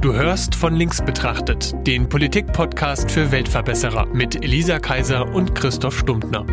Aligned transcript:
Du 0.00 0.14
hörst 0.14 0.54
von 0.54 0.76
links 0.76 1.02
betrachtet, 1.04 1.74
den 1.84 2.08
Politik-Podcast 2.08 3.10
für 3.10 3.32
Weltverbesserer 3.32 4.06
mit 4.06 4.44
Elisa 4.44 4.78
Kaiser 4.78 5.28
und 5.34 5.56
Christoph 5.56 5.98
Stumptner. 5.98 6.46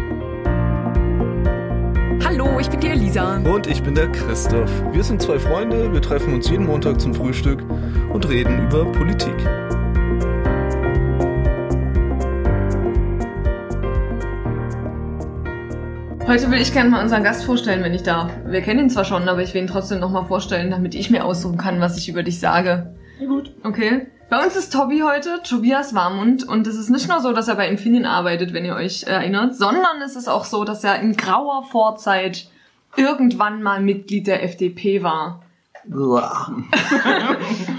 Hallo, 2.26 2.60
ich 2.60 2.68
bin 2.72 2.80
die 2.80 2.88
Elisa. 2.88 3.38
Und 3.38 3.68
ich 3.68 3.84
bin 3.84 3.94
der 3.94 4.12
Christoph. 4.12 4.72
Wir 4.94 5.04
sind 5.04 5.22
zwei 5.22 5.38
Freunde, 5.38 5.94
wir 5.94 6.02
treffen 6.02 6.34
uns 6.34 6.50
jeden 6.50 6.66
Montag 6.66 7.00
zum 7.00 7.14
Frühstück 7.14 7.62
und 8.12 8.28
reden 8.28 8.64
über 8.64 8.92
Politik. 8.92 9.36
Heute 16.26 16.50
will 16.50 16.60
ich 16.60 16.74
gerne 16.74 16.90
mal 16.90 17.04
unseren 17.04 17.24
Gast 17.24 17.46
vorstellen, 17.46 17.84
wenn 17.84 17.94
ich 17.94 18.02
darf. 18.02 18.32
Wir 18.48 18.62
kennen 18.62 18.80
ihn 18.80 18.90
zwar 18.90 19.06
schon, 19.06 19.30
aber 19.30 19.44
ich 19.44 19.54
will 19.54 19.62
ihn 19.62 19.68
trotzdem 19.68 20.00
nochmal 20.00 20.26
vorstellen, 20.26 20.72
damit 20.72 20.96
ich 20.96 21.12
mir 21.12 21.24
aussuchen 21.24 21.60
kann, 21.60 21.80
was 21.80 21.96
ich 22.00 22.10
über 22.10 22.24
dich 22.24 22.40
sage. 22.40 22.96
Ja, 23.20 23.28
gut. 23.28 23.52
Okay. 23.64 24.08
Bei 24.30 24.44
uns 24.44 24.56
ist 24.56 24.74
Tobi 24.74 25.04
heute, 25.04 25.42
Tobias 25.44 25.94
Warmund, 25.94 26.44
und 26.48 26.66
es 26.66 26.76
ist 26.76 26.90
nicht 26.90 27.08
nur 27.08 27.22
so, 27.22 27.32
dass 27.32 27.48
er 27.48 27.56
bei 27.56 27.70
Infineon 27.70 28.06
arbeitet, 28.06 28.54
wenn 28.54 28.66
ihr 28.66 28.76
euch 28.76 29.04
erinnert, 29.04 29.56
sondern 29.56 30.02
es 30.04 30.16
ist 30.16 30.28
auch 30.28 30.46
so, 30.46 30.64
dass 30.64 30.84
er 30.84 31.00
in 31.00 31.16
grauer 31.16 31.64
Vorzeit 31.70 32.48
irgendwann 32.98 33.62
mal 33.62 33.82
Mitglied 33.82 34.26
der 34.26 34.44
FDP 34.44 35.04
war. 35.04 35.42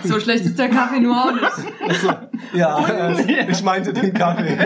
so 0.05 0.20
schlecht 0.20 0.45
ist 0.45 0.57
der 0.59 0.69
Kaffee 0.69 1.01
nur 1.01 1.16
auch 1.16 1.33
nicht. 1.33 1.45
Also, 1.88 2.12
ja, 2.55 2.87
äh, 2.87 3.51
ich 3.51 3.65
meinte 3.65 3.93
den 3.93 4.15
Kaffee. 4.15 4.57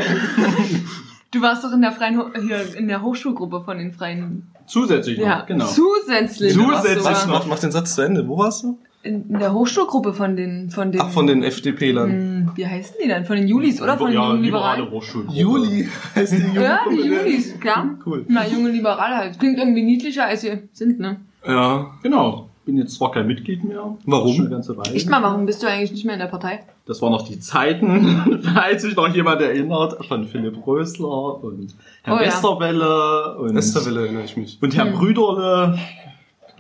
Du 1.31 1.41
warst 1.41 1.65
doch 1.65 1.73
in 1.73 1.81
der 1.81 1.93
freien 1.93 2.19
Ho 2.19 2.27
hier 2.39 2.77
in 2.77 2.87
der 2.89 3.01
Hochschulgruppe 3.01 3.63
von 3.65 3.79
den 3.79 3.93
freien. 3.93 4.51
Zusätzlich 4.67 5.19
noch, 5.19 5.27
Ja, 5.27 5.41
genau. 5.43 5.65
zusätzlich. 5.65 6.53
Zusätzlich. 6.53 7.27
Mach, 7.29 7.47
mach 7.47 7.59
den 7.59 7.73
Satz 7.73 7.95
zu 7.95 8.03
Ende. 8.03 8.29
Wo 8.29 8.37
warst 8.37 8.63
du? 8.65 8.79
In, 9.03 9.31
in 9.31 9.39
der 9.39 9.55
Hochschulgruppe 9.55 10.13
von 10.13 10.37
den 10.37 10.69
von 10.71 10.93
den. 10.93 11.01
Ach, 11.01 11.09
von 11.11 11.27
den 11.27 11.43
FDP-Lern. 11.43 12.11
Hm, 12.11 12.51
Wie 12.55 12.67
heißen 12.67 12.97
die 13.03 13.09
denn? 13.09 13.25
Von 13.25 13.37
den 13.37 13.49
Julis 13.49 13.81
oder 13.81 13.97
von 13.97 14.09
den 14.11 14.21
ja, 14.21 14.29
jungen 14.29 14.43
liberale 14.43 14.83
Liberalen? 14.83 15.01
Hochschulgruppe. 15.01 15.39
Juli 15.39 15.89
heißt 16.15 16.33
die 16.35 16.37
Juli. 16.37 16.61
Ja, 16.63 16.81
die 16.91 16.97
Julis, 17.09 17.59
klar. 17.61 17.87
Cool. 18.05 18.27
Na, 18.29 18.47
junge 18.47 18.69
Liberale 18.71 19.17
halt. 19.17 19.39
Klingt 19.39 19.59
irgendwie 19.59 19.83
niedlicher, 19.83 20.27
als 20.27 20.43
sie 20.43 20.59
sind, 20.73 21.01
ne? 21.01 21.17
Ja. 21.47 21.91
Genau. 22.03 22.47
Bin 22.67 22.77
jetzt 22.77 22.95
zwar 22.97 23.11
kein 23.11 23.27
Mitglied 23.27 23.65
mehr. 23.65 23.97
Warum? 24.05 24.35
Schon 24.35 24.45
eine 24.47 24.55
ganze 24.57 24.77
Weile. 24.77 24.95
Echt 24.95 25.09
mal, 25.09 25.23
warum 25.23 25.47
bist 25.47 25.63
du 25.63 25.67
eigentlich 25.67 25.93
nicht 25.93 26.05
mehr 26.05 26.13
in 26.15 26.21
der 26.21 26.27
Partei? 26.27 26.61
Das 26.85 27.01
waren 27.01 27.11
noch 27.13 27.27
die 27.27 27.41
Zeiten, 27.41 28.43
falls 28.55 28.83
sich 28.83 28.95
noch 28.95 29.09
jemand 29.15 29.41
erinnert, 29.41 30.05
von 30.07 30.27
Philipp 30.27 30.67
Rösler 30.67 31.43
und 31.43 31.75
Herr 32.03 32.15
Oh 32.15 32.19
ja. 32.19 32.27
Westerwelle 32.27 33.39
und, 33.39 33.55
Westerwelle 33.55 34.03
erinnere 34.03 34.25
ich 34.25 34.37
mich. 34.37 34.59
und 34.61 34.77
Herr 34.77 34.85
Hm. 34.85 34.93
Brüderle, 34.93 35.79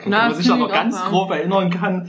Na, 0.06 0.24
wo 0.24 0.28
man 0.30 0.34
sich 0.36 0.46
da 0.48 0.56
noch 0.56 0.68
auch, 0.68 0.72
ganz 0.72 0.96
ja. 0.96 1.08
grob 1.10 1.30
erinnern 1.32 1.68
kann. 1.68 2.08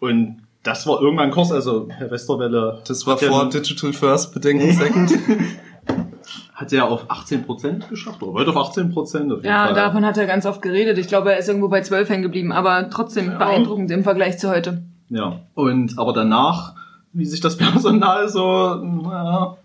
Und 0.00 0.42
das 0.62 0.86
war 0.86 1.00
irgendwann 1.00 1.30
kurz, 1.30 1.50
also 1.52 1.88
Herr 1.90 2.10
Westerwelle 2.10 2.80
Das 2.86 3.06
war 3.06 3.20
ja- 3.22 3.28
vor 3.28 3.48
Digital 3.48 3.92
First, 3.92 4.34
Bedenken 4.34 4.72
Second. 4.72 5.12
hat 6.54 6.72
er 6.72 6.88
auf 6.90 7.08
18% 7.10 7.88
geschafft, 7.88 8.22
oder 8.22 8.32
heute 8.40 8.50
auf 8.50 8.56
18% 8.76 8.92
auf 8.98 9.14
jeden 9.14 9.44
Ja, 9.44 9.66
Fall. 9.66 9.74
davon 9.74 10.04
hat 10.04 10.16
er 10.18 10.26
ganz 10.26 10.44
oft 10.44 10.60
geredet. 10.60 10.98
Ich 10.98 11.06
glaube, 11.08 11.32
er 11.32 11.38
ist 11.38 11.48
irgendwo 11.48 11.68
bei 11.68 11.82
12 11.82 12.08
hängen 12.08 12.22
geblieben, 12.24 12.50
aber 12.52 12.90
trotzdem 12.90 13.26
Ja. 13.30 13.38
beeindruckend 13.38 13.90
im 13.92 14.02
Vergleich 14.02 14.38
zu 14.38 14.50
heute. 14.50 14.82
Ja, 15.08 15.40
und 15.54 15.98
aber 15.98 16.12
danach, 16.12 16.74
wie 17.12 17.24
sich 17.24 17.40
das 17.40 17.56
Personal 17.58 18.28
so, 18.28 18.74
naja, 18.74 19.56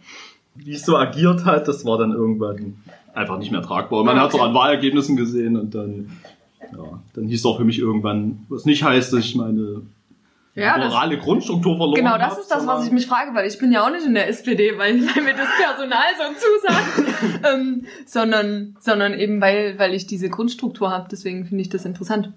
wie 0.55 0.71
es 0.73 0.85
so 0.85 0.95
agiert 0.95 1.45
hat, 1.45 1.67
das 1.67 1.83
war 1.85 1.97
dann 1.97 2.11
irgendwann 2.11 2.75
einfach 3.15 3.39
nicht 3.39 3.51
mehr 3.51 3.61
tragbar. 3.63 3.99
Und 4.01 4.05
man 4.05 4.19
hat 4.19 4.29
es 4.29 4.35
auch 4.39 4.45
an 4.45 4.53
Wahlergebnissen 4.53 5.15
gesehen 5.17 5.57
und 5.57 5.73
dann, 5.73 6.11
ja, 6.71 6.99
dann 7.15 7.25
hieß 7.27 7.39
es 7.39 7.45
auch 7.45 7.57
für 7.57 7.65
mich 7.65 7.79
irgendwann, 7.79 8.45
was 8.49 8.65
nicht 8.65 8.83
heißt, 8.83 9.11
dass 9.11 9.19
ich 9.19 9.35
meine 9.35 9.81
Ja, 10.55 10.77
das, 10.77 10.93
morale 10.93 11.17
Grundstruktur 11.17 11.77
verloren 11.77 11.95
genau, 11.95 12.17
das 12.17 12.37
ist 12.37 12.51
das, 12.51 12.67
was 12.67 12.85
ich 12.85 12.91
mich 12.91 13.07
frage, 13.07 13.33
weil 13.33 13.47
ich 13.47 13.57
bin 13.57 13.71
ja 13.71 13.85
auch 13.85 13.89
nicht 13.89 14.05
in 14.05 14.13
der 14.13 14.29
SPD, 14.29 14.77
weil, 14.77 15.01
weil 15.01 15.23
mir 15.23 15.33
das 15.33 15.47
Personal 15.57 16.03
so 16.15 16.33
zusagt, 16.35 17.43
ähm, 17.53 17.85
sondern, 18.05 18.75
sondern 18.79 19.15
eben 19.15 19.41
weil, 19.41 19.79
weil 19.79 19.95
ich 19.95 20.05
diese 20.05 20.29
Grundstruktur 20.29 20.91
habe. 20.91 21.07
Deswegen 21.11 21.45
finde 21.45 21.63
ich 21.63 21.69
das 21.69 21.85
interessant. 21.85 22.31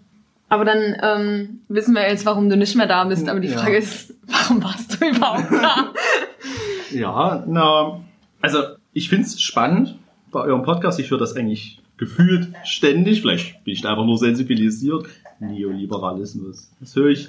Aber 0.49 0.65
dann 0.65 0.97
ähm, 1.03 1.60
wissen 1.69 1.94
wir 1.94 2.09
jetzt, 2.09 2.25
warum 2.25 2.49
du 2.49 2.56
nicht 2.56 2.75
mehr 2.77 2.87
da 2.87 3.04
bist. 3.04 3.28
Aber 3.28 3.41
die 3.41 3.49
Ja. 3.49 3.59
Frage 3.59 3.77
ist, 3.77 4.15
warum 4.27 4.62
warst 4.62 5.00
du 5.00 5.09
überhaupt 5.09 5.53
da? 5.53 5.93
Ja, 6.93 7.43
na, 7.48 8.00
also 8.41 8.60
ich 8.93 9.09
find's 9.09 9.43
spannend 9.43 9.98
bei 10.31 10.41
eurem 10.41 10.62
Podcast. 10.62 11.00
Ich 11.00 11.10
höre 11.10 11.19
das 11.19 11.34
eigentlich 11.34 11.83
gefühlt 11.97 12.48
ständig. 12.65 13.22
Vielleicht 13.22 13.65
bin 13.65 13.75
ich 13.75 13.83
da 13.83 13.91
einfach 13.91 14.04
nur 14.04 14.16
sensibilisiert. 14.19 15.06
Neoliberalismus. 15.41 16.71
Das 16.78 16.94
höre 16.94 17.09
ich 17.09 17.28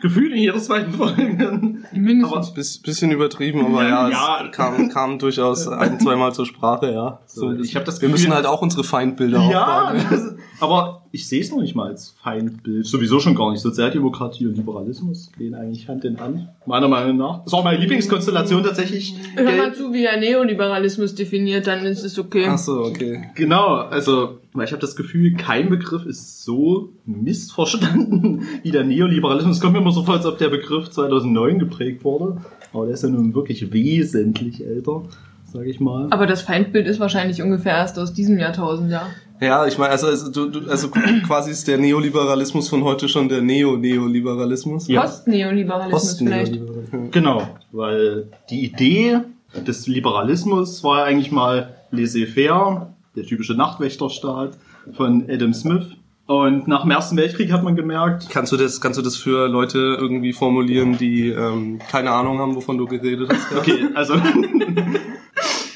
gefühlt 0.00 0.32
in 0.32 0.38
jeder 0.38 0.58
zweiten 0.58 0.92
Folge. 0.92 1.78
Mindestens. 1.92 2.54
Bis, 2.54 2.78
bisschen 2.82 3.10
übertrieben, 3.10 3.64
aber 3.66 3.86
ja, 3.88 4.08
Ja. 4.08 4.44
es 4.46 4.56
kam, 4.56 4.88
kam 4.90 5.18
durchaus 5.18 5.66
ein, 5.68 5.98
zweimal 6.00 6.32
zur 6.32 6.46
Sprache, 6.46 6.92
ja. 6.92 7.20
So, 7.26 7.52
ich 7.52 7.74
hab 7.76 7.84
das 7.84 8.00
wir 8.00 8.08
müssen 8.08 8.26
Gefühl- 8.26 8.36
halt 8.36 8.46
auch 8.46 8.62
unsere 8.62 8.84
Feindbilder 8.84 9.40
Ja, 9.50 9.90
aufbauen. 9.92 10.38
Aber 10.60 11.04
ich 11.12 11.28
sehe 11.28 11.40
es 11.40 11.50
noch 11.50 11.60
nicht 11.60 11.74
mal 11.74 11.88
als 11.88 12.14
Feindbild. 12.22 12.86
Sowieso 12.86 13.20
schon 13.20 13.34
gar 13.34 13.50
nicht. 13.50 13.60
Sozialdemokratie 13.60 14.46
und 14.46 14.56
Liberalismus 14.56 15.30
gehen 15.38 15.54
eigentlich 15.54 15.88
Hand 15.88 16.04
in 16.04 16.20
Hand. 16.20 16.48
Meiner 16.66 16.88
Meinung 16.88 17.16
nach. 17.16 17.38
Das 17.38 17.46
ist 17.46 17.54
auch 17.54 17.64
meine 17.64 17.78
Lieblingskonstellation 17.78 18.62
tatsächlich. 18.62 19.14
Hör 19.34 19.56
mal 19.56 19.74
zu, 19.74 19.92
wie 19.92 20.04
er 20.04 20.18
Neoliberalismus 20.18 21.14
definiert, 21.14 21.66
dann 21.66 21.86
ist 21.86 22.04
es 22.04 22.18
okay. 22.18 22.46
Ach 22.48 22.58
so, 22.58 22.82
okay. 22.84 23.30
Genau, 23.34 23.74
also 23.74 24.38
weil 24.52 24.64
ich 24.64 24.72
habe 24.72 24.80
das 24.80 24.96
Gefühl, 24.96 25.34
kein 25.34 25.68
Begriff 25.68 26.04
ist 26.04 26.42
so 26.44 26.90
missverstanden 27.06 28.42
wie 28.62 28.70
der 28.70 28.84
Neoliberalismus. 28.84 29.56
Es 29.56 29.62
kommt 29.62 29.74
mir 29.74 29.80
immer 29.80 29.92
so 29.92 30.02
vor, 30.02 30.14
als 30.14 30.26
ob 30.26 30.38
der 30.38 30.48
Begriff 30.48 30.90
2009 30.90 31.58
geprägt 31.58 32.04
wurde. 32.04 32.38
Aber 32.72 32.86
der 32.86 32.94
ist 32.94 33.02
ja 33.02 33.08
nun 33.08 33.34
wirklich 33.34 33.72
wesentlich 33.72 34.64
älter, 34.64 35.02
sage 35.44 35.70
ich 35.70 35.80
mal. 35.80 36.08
Aber 36.10 36.26
das 36.26 36.42
Feindbild 36.42 36.86
ist 36.86 37.00
wahrscheinlich 37.00 37.42
ungefähr 37.42 37.76
erst 37.76 37.98
aus 37.98 38.12
diesem 38.12 38.38
Jahrtausend, 38.38 38.90
ja. 38.90 39.06
Ja, 39.40 39.66
ich 39.66 39.78
meine, 39.78 39.92
also, 39.92 40.08
also, 40.08 40.30
du, 40.30 40.50
du, 40.50 40.70
also 40.70 40.88
quasi 41.26 41.50
ist 41.50 41.68
der 41.68 41.78
Neoliberalismus 41.78 42.68
von 42.68 42.82
heute 42.84 43.08
schon 43.08 43.28
der 43.28 43.40
Neo-Neoliberalismus. 43.40 44.88
Ja. 44.88 45.02
Post-Neoliberalismus 45.02 46.18
vielleicht. 46.18 46.52
Post-Neoliberalismus. 46.52 47.10
Genau, 47.12 47.48
weil 47.72 48.28
die 48.50 48.64
Idee 48.64 49.20
des 49.66 49.86
Liberalismus 49.86 50.82
war 50.84 51.00
ja 51.00 51.04
eigentlich 51.04 51.30
mal 51.30 51.74
laissez-faire, 51.90 52.94
der 53.16 53.24
typische 53.24 53.54
Nachtwächterstaat 53.54 54.56
von 54.94 55.24
Adam 55.28 55.54
Smith. 55.54 55.86
Und 56.26 56.68
nach 56.68 56.82
dem 56.82 56.90
Ersten 56.90 57.16
Weltkrieg 57.16 57.50
hat 57.52 57.62
man 57.62 57.74
gemerkt, 57.74 58.28
Kannst 58.28 58.52
du 58.52 58.58
das, 58.58 58.82
kannst 58.82 58.98
du 58.98 59.02
das 59.02 59.16
für 59.16 59.48
Leute 59.48 59.78
irgendwie 59.98 60.34
formulieren, 60.34 60.98
die 60.98 61.30
ähm, 61.30 61.78
keine 61.90 62.10
Ahnung 62.10 62.38
haben, 62.38 62.54
wovon 62.54 62.76
du 62.76 62.84
geredet 62.84 63.30
hast? 63.32 63.50
Okay, 63.56 63.86
also, 63.94 64.14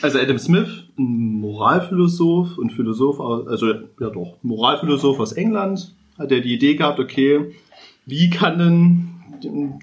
also 0.03 0.19
Adam 0.19 0.39
Smith, 0.39 0.69
ein 0.99 1.41
Moralphilosoph 1.41 2.59
und 2.59 2.73
Philosoph, 2.73 3.21
aus- 3.21 3.47
also 3.47 3.67
ja 3.69 4.11
doch, 4.11 4.37
Moralphilosoph 4.43 5.19
aus 5.21 5.33
England, 5.33 5.95
hat 6.19 6.31
er 6.33 6.41
die 6.41 6.55
Idee 6.55 6.75
gehabt, 6.75 7.01
okay, 7.01 7.55
wie 8.07 8.31
kann 8.31 8.59
denn 8.59 9.09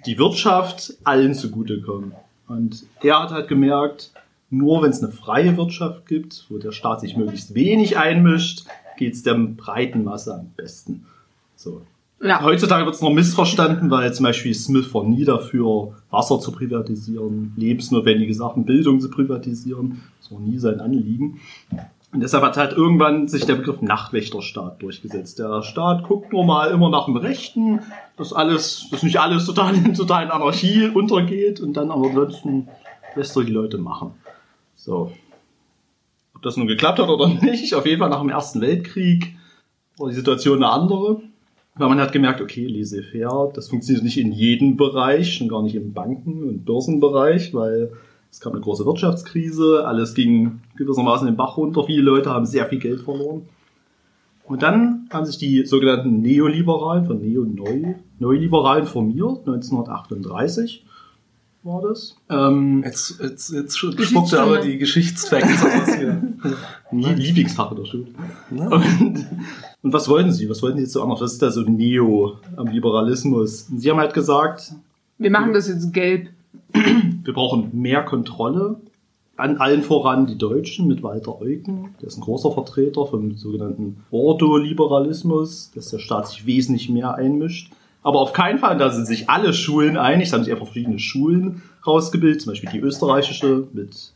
die 0.05 0.17
Wirtschaft 0.17 0.93
allen 1.03 1.33
zugutekommen? 1.33 2.13
Und 2.47 2.85
er 3.01 3.21
hat 3.23 3.31
halt 3.31 3.47
gemerkt, 3.47 4.11
nur 4.49 4.81
wenn 4.81 4.89
es 4.89 5.03
eine 5.03 5.11
freie 5.11 5.57
Wirtschaft 5.57 6.07
gibt, 6.07 6.45
wo 6.49 6.57
der 6.57 6.71
Staat 6.71 7.01
sich 7.01 7.15
möglichst 7.15 7.53
wenig 7.55 7.97
einmischt, 7.97 8.65
geht 8.97 9.13
es 9.13 9.23
der 9.23 9.35
breiten 9.35 10.03
Masse 10.03 10.33
am 10.33 10.51
besten. 10.55 11.05
So. 11.55 11.81
Ja. 12.21 12.41
Heutzutage 12.41 12.85
wird 12.85 12.95
es 12.95 13.01
noch 13.01 13.11
missverstanden, 13.11 13.89
weil 13.91 14.13
zum 14.13 14.25
Beispiel 14.25 14.53
Smith 14.53 14.93
war 14.93 15.05
nie 15.05 15.23
dafür, 15.23 15.93
Wasser 16.09 16.39
zu 16.39 16.51
privatisieren, 16.51 17.53
lebensnotwendige 17.55 18.33
Sachen, 18.33 18.65
Bildung 18.65 18.99
zu 18.99 19.09
privatisieren. 19.09 20.01
Das 20.19 20.31
war 20.31 20.39
nie 20.39 20.57
sein 20.57 20.81
Anliegen. 20.81 21.39
Und 22.11 22.21
deshalb 22.21 22.43
hat 22.43 22.57
halt 22.57 22.73
irgendwann 22.73 23.27
sich 23.27 23.45
der 23.45 23.55
Begriff 23.55 23.81
Nachtwächterstaat 23.81 24.81
durchgesetzt. 24.81 25.39
Der 25.39 25.61
Staat 25.61 26.03
guckt 26.03 26.33
nur 26.33 26.43
mal 26.43 26.71
immer 26.71 26.89
nach 26.89 27.05
dem 27.05 27.17
Rechten, 27.17 27.81
dass 28.17 28.33
alles, 28.33 28.87
dass 28.91 29.03
nicht 29.03 29.19
alles 29.19 29.45
total 29.45 29.75
in 29.75 29.93
totalen 29.93 30.31
Anarchie 30.31 30.89
untergeht 30.89 31.61
und 31.61 31.73
dann 31.73 31.91
aber 31.91 32.07
ansonsten 32.07 32.67
lässt 33.15 33.37
er 33.37 33.43
die 33.43 33.51
Leute 33.51 33.77
machen. 33.77 34.11
So. 34.75 35.11
Ob 36.33 36.41
das 36.41 36.57
nun 36.57 36.67
geklappt 36.67 36.99
hat 36.99 37.09
oder 37.09 37.27
nicht, 37.27 37.75
auf 37.75 37.85
jeden 37.85 37.99
Fall 37.99 38.09
nach 38.09 38.21
dem 38.21 38.29
Ersten 38.29 38.59
Weltkrieg 38.59 39.35
war 39.97 40.09
die 40.09 40.15
Situation 40.15 40.63
eine 40.63 40.71
andere. 40.71 41.21
Weil 41.79 41.89
man 41.89 41.99
hat 41.99 42.11
gemerkt, 42.11 42.41
okay, 42.41 42.67
laissez-faire, 42.67 43.51
das 43.53 43.69
funktioniert 43.69 44.03
nicht 44.03 44.17
in 44.19 44.31
jedem 44.31 44.77
Bereich, 44.77 45.33
schon 45.33 45.47
gar 45.47 45.63
nicht 45.63 45.75
im 45.75 45.93
Banken- 45.93 46.43
und 46.43 46.65
Börsenbereich, 46.65 47.53
weil 47.53 47.91
es 48.29 48.39
gab 48.41 48.53
eine 48.53 48.61
große 48.61 48.85
Wirtschaftskrise, 48.85 49.87
alles 49.87 50.13
ging 50.13 50.59
gewissermaßen 50.77 51.25
den 51.25 51.35
Bach 51.37 51.57
runter, 51.57 51.83
viele 51.85 52.01
Leute 52.03 52.29
haben 52.29 52.45
sehr 52.45 52.67
viel 52.67 52.77
Geld 52.79 53.01
verloren. 53.01 53.43
Und 54.43 54.61
dann 54.61 55.07
haben 55.11 55.25
sich 55.25 55.37
die 55.37 55.65
sogenannten 55.65 56.21
Neoliberalen 56.21 57.05
von 57.05 57.21
Neo-Neu, 57.21 57.93
Neoliberalen 58.19 58.85
formiert, 58.85 59.47
1938 59.47 60.85
war 61.63 61.81
das. 61.81 62.15
Ähm, 62.29 62.83
Jetzt, 62.85 63.19
jetzt, 63.21 63.51
jetzt 63.51 63.77
spuckt 63.77 64.33
er 64.33 64.41
aber 64.43 64.59
die 64.59 64.77
Geschichtsfacts 64.77 65.63
aus 65.63 65.95
hier. 65.95 66.21
Lie- 66.91 67.13
Lieblingsfach 67.15 67.73
der 67.75 67.85
Schule. 67.85 68.05
Und, 68.49 69.27
und 69.81 69.93
was 69.93 70.09
wollten 70.09 70.31
sie? 70.31 70.49
Was 70.49 70.61
wollten 70.61 70.77
sie 70.77 70.83
jetzt 70.83 70.93
so 70.93 71.01
anders? 71.01 71.21
Was 71.21 71.33
ist 71.33 71.41
da 71.41 71.51
so 71.51 71.61
Neo 71.61 72.37
am 72.55 72.67
Liberalismus? 72.67 73.67
Und 73.69 73.79
sie 73.79 73.89
haben 73.89 73.99
halt 73.99 74.13
gesagt, 74.13 74.73
Wir 75.17 75.31
machen 75.31 75.53
das 75.53 75.67
jetzt 75.67 75.93
gelb. 75.93 76.29
Wir 76.71 77.33
brauchen 77.33 77.69
mehr 77.73 78.03
Kontrolle. 78.03 78.77
An 79.37 79.57
allen 79.57 79.83
voran 79.83 80.27
die 80.27 80.37
Deutschen 80.37 80.87
mit 80.87 81.01
Walter 81.01 81.41
Eucken. 81.41 81.95
Der 82.01 82.09
ist 82.09 82.17
ein 82.17 82.21
großer 82.21 82.51
Vertreter 82.51 83.05
vom 83.05 83.37
sogenannten 83.37 84.03
Ordoliberalismus, 84.11 85.71
dass 85.73 85.89
der 85.89 85.99
Staat 85.99 86.27
sich 86.27 86.45
wesentlich 86.45 86.89
mehr 86.89 87.15
einmischt. 87.15 87.71
Aber 88.03 88.19
auf 88.19 88.33
keinen 88.33 88.59
Fall, 88.59 88.77
da 88.77 88.91
sind 88.91 89.07
sich 89.07 89.29
alle 89.29 89.53
Schulen 89.53 89.97
einig, 89.97 90.29
da 90.29 90.37
haben 90.37 90.43
sich 90.43 90.51
einfach 90.51 90.67
verschiedene 90.67 90.99
Schulen 90.99 91.61
rausgebildet, 91.85 92.41
zum 92.41 92.51
Beispiel 92.51 92.69
die 92.71 92.79
österreichische 92.79 93.67
mit 93.73 94.13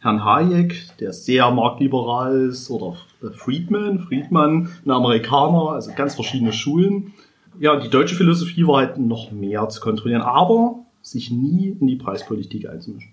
Herrn 0.00 0.24
Hayek, 0.24 0.96
der 1.00 1.12
sehr 1.12 1.50
marktliberal 1.50 2.48
ist, 2.48 2.70
oder 2.70 2.96
Friedman, 3.32 3.98
Friedman, 3.98 4.70
ein 4.84 4.90
Amerikaner, 4.90 5.70
also 5.72 5.90
ganz 5.96 6.14
verschiedene 6.14 6.52
Schulen. 6.52 7.14
Ja, 7.58 7.76
die 7.76 7.90
deutsche 7.90 8.14
Philosophie 8.14 8.66
war 8.66 8.78
halt 8.78 8.98
noch 8.98 9.32
mehr 9.32 9.68
zu 9.68 9.80
kontrollieren, 9.80 10.22
aber 10.22 10.76
sich 11.02 11.30
nie 11.30 11.76
in 11.80 11.88
die 11.88 11.96
Preispolitik 11.96 12.68
einzumischen. 12.68 13.12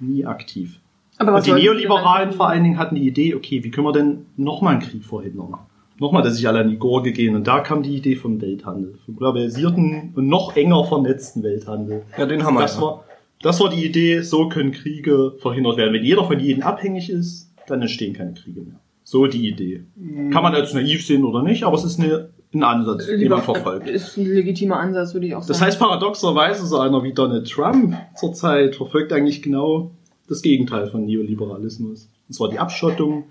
Nie 0.00 0.26
aktiv. 0.26 0.80
Aber 1.16 1.30
Und 1.30 1.34
was 1.36 1.44
die 1.44 1.50
wollten 1.52 1.64
wir 1.64 1.72
Neoliberalen 1.72 2.32
vor 2.32 2.48
allen 2.48 2.62
Dingen 2.62 2.78
hatten 2.78 2.94
die 2.94 3.08
Idee, 3.08 3.34
okay, 3.34 3.64
wie 3.64 3.70
können 3.70 3.86
wir 3.86 3.92
denn 3.92 4.26
nochmal 4.36 4.74
einen 4.74 4.82
Krieg 4.82 5.04
verhindern? 5.04 5.54
Nochmal, 5.98 6.22
dass 6.22 6.36
sich 6.36 6.46
alle 6.46 6.60
an 6.60 6.68
die 6.68 6.76
Gurke 6.76 7.10
gehen. 7.10 7.34
Und 7.34 7.48
da 7.48 7.58
kam 7.58 7.82
die 7.82 7.96
Idee 7.96 8.14
vom 8.14 8.40
Welthandel, 8.40 8.98
vom 9.04 9.16
globalisierten 9.16 10.12
und 10.14 10.28
noch 10.28 10.54
enger 10.54 10.84
vernetzten 10.84 11.42
Welthandel. 11.42 12.02
Ja, 12.16 12.26
den 12.26 12.44
haben 12.44 12.54
wir. 12.54 12.60
Das 12.60 12.80
war, 12.80 13.04
das 13.42 13.60
war 13.60 13.70
die 13.70 13.84
Idee, 13.84 14.22
so 14.22 14.48
können 14.48 14.72
Kriege 14.72 15.34
verhindert 15.38 15.76
werden. 15.76 15.92
Wenn 15.94 16.04
jeder 16.04 16.24
von 16.24 16.40
jedem 16.40 16.62
abhängig 16.62 17.10
ist, 17.10 17.52
dann 17.66 17.82
entstehen 17.82 18.14
keine 18.14 18.34
Kriege 18.34 18.60
mehr. 18.60 18.80
So 19.04 19.26
die 19.26 19.48
Idee. 19.48 19.84
Kann 20.32 20.42
man 20.42 20.54
als 20.54 20.74
naiv 20.74 21.06
sehen 21.06 21.24
oder 21.24 21.42
nicht, 21.42 21.64
aber 21.64 21.76
es 21.76 21.84
ist 21.84 21.98
eine, 21.98 22.30
ein 22.52 22.62
Ansatz, 22.62 23.06
den 23.06 23.20
Lieber, 23.20 23.36
man 23.36 23.44
verfolgt. 23.44 23.88
Ist 23.88 24.16
ein 24.16 24.26
legitimer 24.26 24.78
Ansatz, 24.80 25.14
würde 25.14 25.26
ich 25.26 25.34
auch 25.34 25.40
sagen. 25.40 25.48
Das 25.48 25.62
heißt, 25.62 25.78
paradoxerweise, 25.78 26.66
so 26.66 26.78
einer 26.78 27.02
wie 27.02 27.12
Donald 27.12 27.50
Trump 27.50 27.96
zurzeit 28.16 28.76
verfolgt 28.76 29.12
eigentlich 29.12 29.40
genau 29.40 29.92
das 30.28 30.42
Gegenteil 30.42 30.88
von 30.88 31.06
Neoliberalismus. 31.06 32.10
Und 32.28 32.34
zwar 32.34 32.50
die 32.50 32.58
Abschottung, 32.58 33.24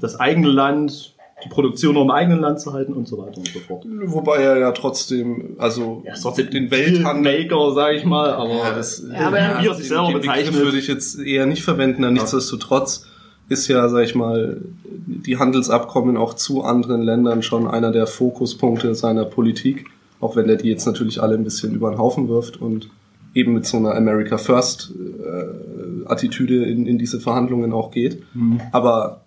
das 0.00 0.18
eigene 0.18 0.48
Land, 0.48 1.15
die 1.44 1.48
Produktion 1.50 1.94
nur 1.94 2.02
im 2.04 2.10
eigenen 2.10 2.40
Land 2.40 2.60
zu 2.60 2.72
halten 2.72 2.94
und 2.94 3.06
so 3.06 3.18
weiter 3.18 3.38
und 3.38 3.48
so 3.48 3.58
fort. 3.60 3.84
Wobei 4.06 4.38
er 4.38 4.58
ja 4.58 4.72
trotzdem, 4.72 5.54
also 5.58 6.02
Ja, 6.04 6.14
ist 6.14 6.22
trotzdem 6.22 6.50
den 6.50 6.70
Welthandel. 6.70 7.42
Maker, 7.42 7.72
sag 7.74 7.94
ich 7.94 8.04
mal, 8.04 8.30
aber 8.32 8.54
Ja, 8.54 8.74
das, 8.74 9.02
Ja, 9.12 9.26
aber- 9.28 9.36
wie 9.62 9.66
er 9.66 9.74
sich 9.74 9.88
selber 9.88 10.04
den, 10.06 10.12
den 10.12 10.20
Begriff 10.22 10.36
bezeichnet. 10.38 10.62
würde 10.64 10.78
ich 10.78 10.88
jetzt 10.88 11.18
eher 11.20 11.46
nicht 11.46 11.62
verwenden. 11.62 12.02
Ja. 12.04 12.10
Nichtsdestotrotz 12.10 13.06
ist 13.48 13.68
ja, 13.68 13.88
sag 13.88 14.04
ich 14.04 14.14
mal, 14.14 14.60
die 14.88 15.36
Handelsabkommen 15.38 16.16
auch 16.16 16.34
zu 16.34 16.62
anderen 16.64 17.02
Ländern 17.02 17.42
schon 17.42 17.68
einer 17.68 17.92
der 17.92 18.06
Fokuspunkte 18.06 18.94
seiner 18.94 19.24
Politik, 19.26 19.86
auch 20.20 20.36
wenn 20.36 20.48
er 20.48 20.56
die 20.56 20.68
jetzt 20.68 20.86
natürlich 20.86 21.22
alle 21.22 21.34
ein 21.34 21.44
bisschen 21.44 21.74
über 21.74 21.90
den 21.90 21.98
Haufen 21.98 22.28
wirft 22.28 22.60
und 22.60 22.88
eben 23.34 23.52
mit 23.52 23.66
so 23.66 23.76
einer 23.76 23.94
America 23.94 24.38
First 24.38 24.92
äh, 25.22 26.06
Attitüde 26.08 26.64
in, 26.64 26.86
in 26.86 26.98
diese 26.98 27.20
Verhandlungen 27.20 27.72
auch 27.74 27.90
geht. 27.90 28.22
Mhm. 28.34 28.60
Aber 28.72 29.20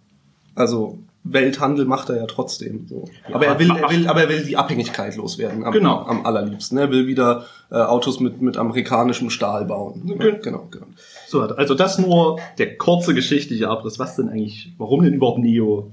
also 0.56 0.98
Welthandel 1.24 1.86
macht 1.86 2.10
er 2.10 2.18
ja 2.18 2.26
trotzdem. 2.26 2.88
So. 2.88 3.06
Aber 3.32 3.46
er 3.46 3.60
will, 3.60 3.70
er 3.70 3.90
will, 3.90 4.08
aber 4.08 4.22
er 4.24 4.30
will 4.30 4.44
die 4.44 4.56
Abhängigkeit 4.58 5.16
loswerden. 5.18 5.64
Am, 5.66 5.74
Genau. 5.74 6.04
am 6.06 6.26
allerliebsten. 6.26 6.78
Er 6.78 6.90
will 6.92 7.08
wieder 7.08 7.46
äh, 7.72 7.76
Autos 7.76 8.20
mit 8.20 8.42
mit 8.42 8.58
amerikanischem 8.58 9.30
Stahl 9.30 9.66
bauen. 9.66 10.10
Okay. 10.14 10.40
Genau, 10.42 10.68
genau. 10.72 10.86
So, 11.28 11.42
also 11.42 11.76
das 11.76 12.00
nur 12.00 12.40
der 12.58 12.78
kurze 12.78 13.14
geschichtliche 13.14 13.68
Abriss. 13.70 14.00
Was 14.00 14.16
denn 14.16 14.30
eigentlich, 14.30 14.72
warum 14.78 15.04
denn 15.04 15.14
überhaupt 15.14 15.40
Neo 15.40 15.92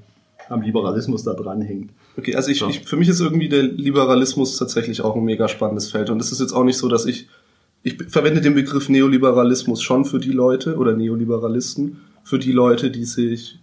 am 0.48 0.62
Liberalismus 0.62 1.24
da 1.24 1.34
dranhängt? 1.34 1.90
Okay, 2.16 2.34
also 2.36 2.50
ich, 2.50 2.60
So. 2.60 2.68
ich 2.68 2.80
für 2.84 2.96
mich 2.96 3.08
ist 3.08 3.20
irgendwie 3.20 3.48
der 3.48 3.64
Liberalismus 3.64 4.56
tatsächlich 4.56 5.02
auch 5.02 5.16
ein 5.16 5.24
mega 5.24 5.48
spannendes 5.48 5.90
Feld 5.90 6.08
und 6.08 6.20
es 6.20 6.30
ist 6.32 6.40
jetzt 6.40 6.52
auch 6.52 6.64
nicht 6.64 6.78
so, 6.78 6.88
dass 6.88 7.04
ich 7.04 7.28
ich 7.82 7.96
verwende 8.08 8.40
den 8.40 8.54
Begriff 8.54 8.88
Neoliberalismus 8.88 9.82
schon 9.82 10.04
für 10.04 10.18
die 10.18 10.32
Leute 10.32 10.76
oder 10.76 10.94
Neoliberalisten 10.96 12.00
für 12.24 12.38
die 12.38 12.50
Leute, 12.52 12.90
die 12.90 13.04
sich 13.04 13.58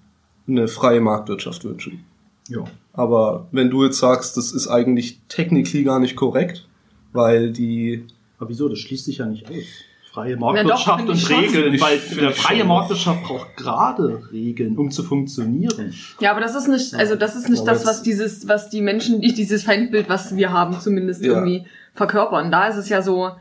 eine 0.47 0.67
freie 0.67 1.01
Marktwirtschaft 1.01 1.63
wünschen. 1.65 2.03
Ja. 2.49 2.63
Aber 2.93 3.47
wenn 3.51 3.69
du 3.69 3.83
jetzt 3.85 3.99
sagst, 3.99 4.37
das 4.37 4.51
ist 4.51 4.67
eigentlich 4.67 5.19
technically 5.29 5.83
gar 5.83 5.99
nicht 5.99 6.15
korrekt, 6.15 6.67
weil 7.13 7.51
die 7.51 8.05
Aber 8.39 8.49
wieso? 8.49 8.67
Das 8.69 8.79
schließt 8.79 9.05
sich 9.05 9.17
ja 9.19 9.25
nicht 9.25 9.49
aus. 9.49 9.55
Freie 10.11 10.35
doch, 10.35 10.41
Marktwirtschaft 10.53 10.97
finde 10.97 11.11
und. 11.13 11.29
Regeln, 11.29 11.81
weil 11.81 11.99
eine 12.19 12.31
freie. 12.31 12.65
Marktwirtschaft 12.65 13.23
braucht 13.23 13.57
gerade 13.57 14.21
Regeln, 14.31 14.77
um 14.77 14.91
zu 14.91 15.01
funktionieren. 15.01 15.93
Ja, 16.19 16.31
aber 16.31 16.41
das 16.41 16.53
ist 16.53 16.67
nicht, 16.67 16.93
also 16.93 17.15
das 17.15 17.35
ist 17.35 17.49
nicht 17.49 17.61
Aber 17.61 17.71
das, 17.71 17.85
was 17.87 18.03
dieses, 18.03 18.47
was 18.47 18.69
die 18.69 18.81
Menschen, 18.81 19.21
die 19.21 19.33
dieses 19.33 19.63
Feindbild, 19.63 20.09
was 20.09 20.35
wir 20.35 20.51
haben, 20.51 20.79
zumindest 20.79 21.23
Ja. 21.23 21.33
irgendwie 21.33 21.65
verkörpern. 21.95 22.51
Da 22.51 22.67
ist 22.67 22.75
es 22.75 22.89
ja 22.89 23.01
so, 23.01 23.31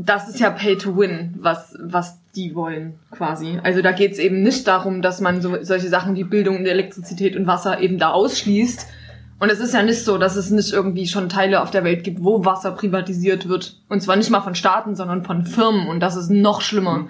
das 0.00 0.28
ist 0.28 0.38
ja 0.38 0.50
Pay 0.50 0.78
to 0.78 0.96
Win, 0.96 1.34
was, 1.40 1.76
was 1.80 2.20
die 2.36 2.54
wollen, 2.54 2.94
quasi. 3.10 3.58
Also 3.64 3.82
da 3.82 3.90
geht's 3.90 4.20
eben 4.20 4.42
nicht 4.42 4.68
darum, 4.68 5.02
dass 5.02 5.20
man 5.20 5.42
so, 5.42 5.56
solche 5.62 5.88
Sachen 5.88 6.14
wie 6.14 6.22
Bildung 6.22 6.58
und 6.58 6.66
Elektrizität 6.66 7.36
und 7.36 7.48
Wasser 7.48 7.80
eben 7.80 7.98
da 7.98 8.10
ausschließt. 8.10 8.86
Und 9.40 9.50
es 9.50 9.58
ist 9.58 9.74
ja 9.74 9.82
nicht 9.82 10.04
so, 10.04 10.16
dass 10.16 10.36
es 10.36 10.50
nicht 10.50 10.72
irgendwie 10.72 11.08
schon 11.08 11.28
Teile 11.28 11.62
auf 11.62 11.72
der 11.72 11.82
Welt 11.82 12.04
gibt, 12.04 12.22
wo 12.22 12.44
Wasser 12.44 12.70
privatisiert 12.72 13.48
wird. 13.48 13.76
Und 13.88 14.00
zwar 14.00 14.14
nicht 14.14 14.30
mal 14.30 14.40
von 14.40 14.54
Staaten, 14.54 14.94
sondern 14.94 15.24
von 15.24 15.44
Firmen. 15.44 15.88
Und 15.88 15.98
das 15.98 16.14
ist 16.14 16.30
noch 16.30 16.60
schlimmer. 16.60 17.08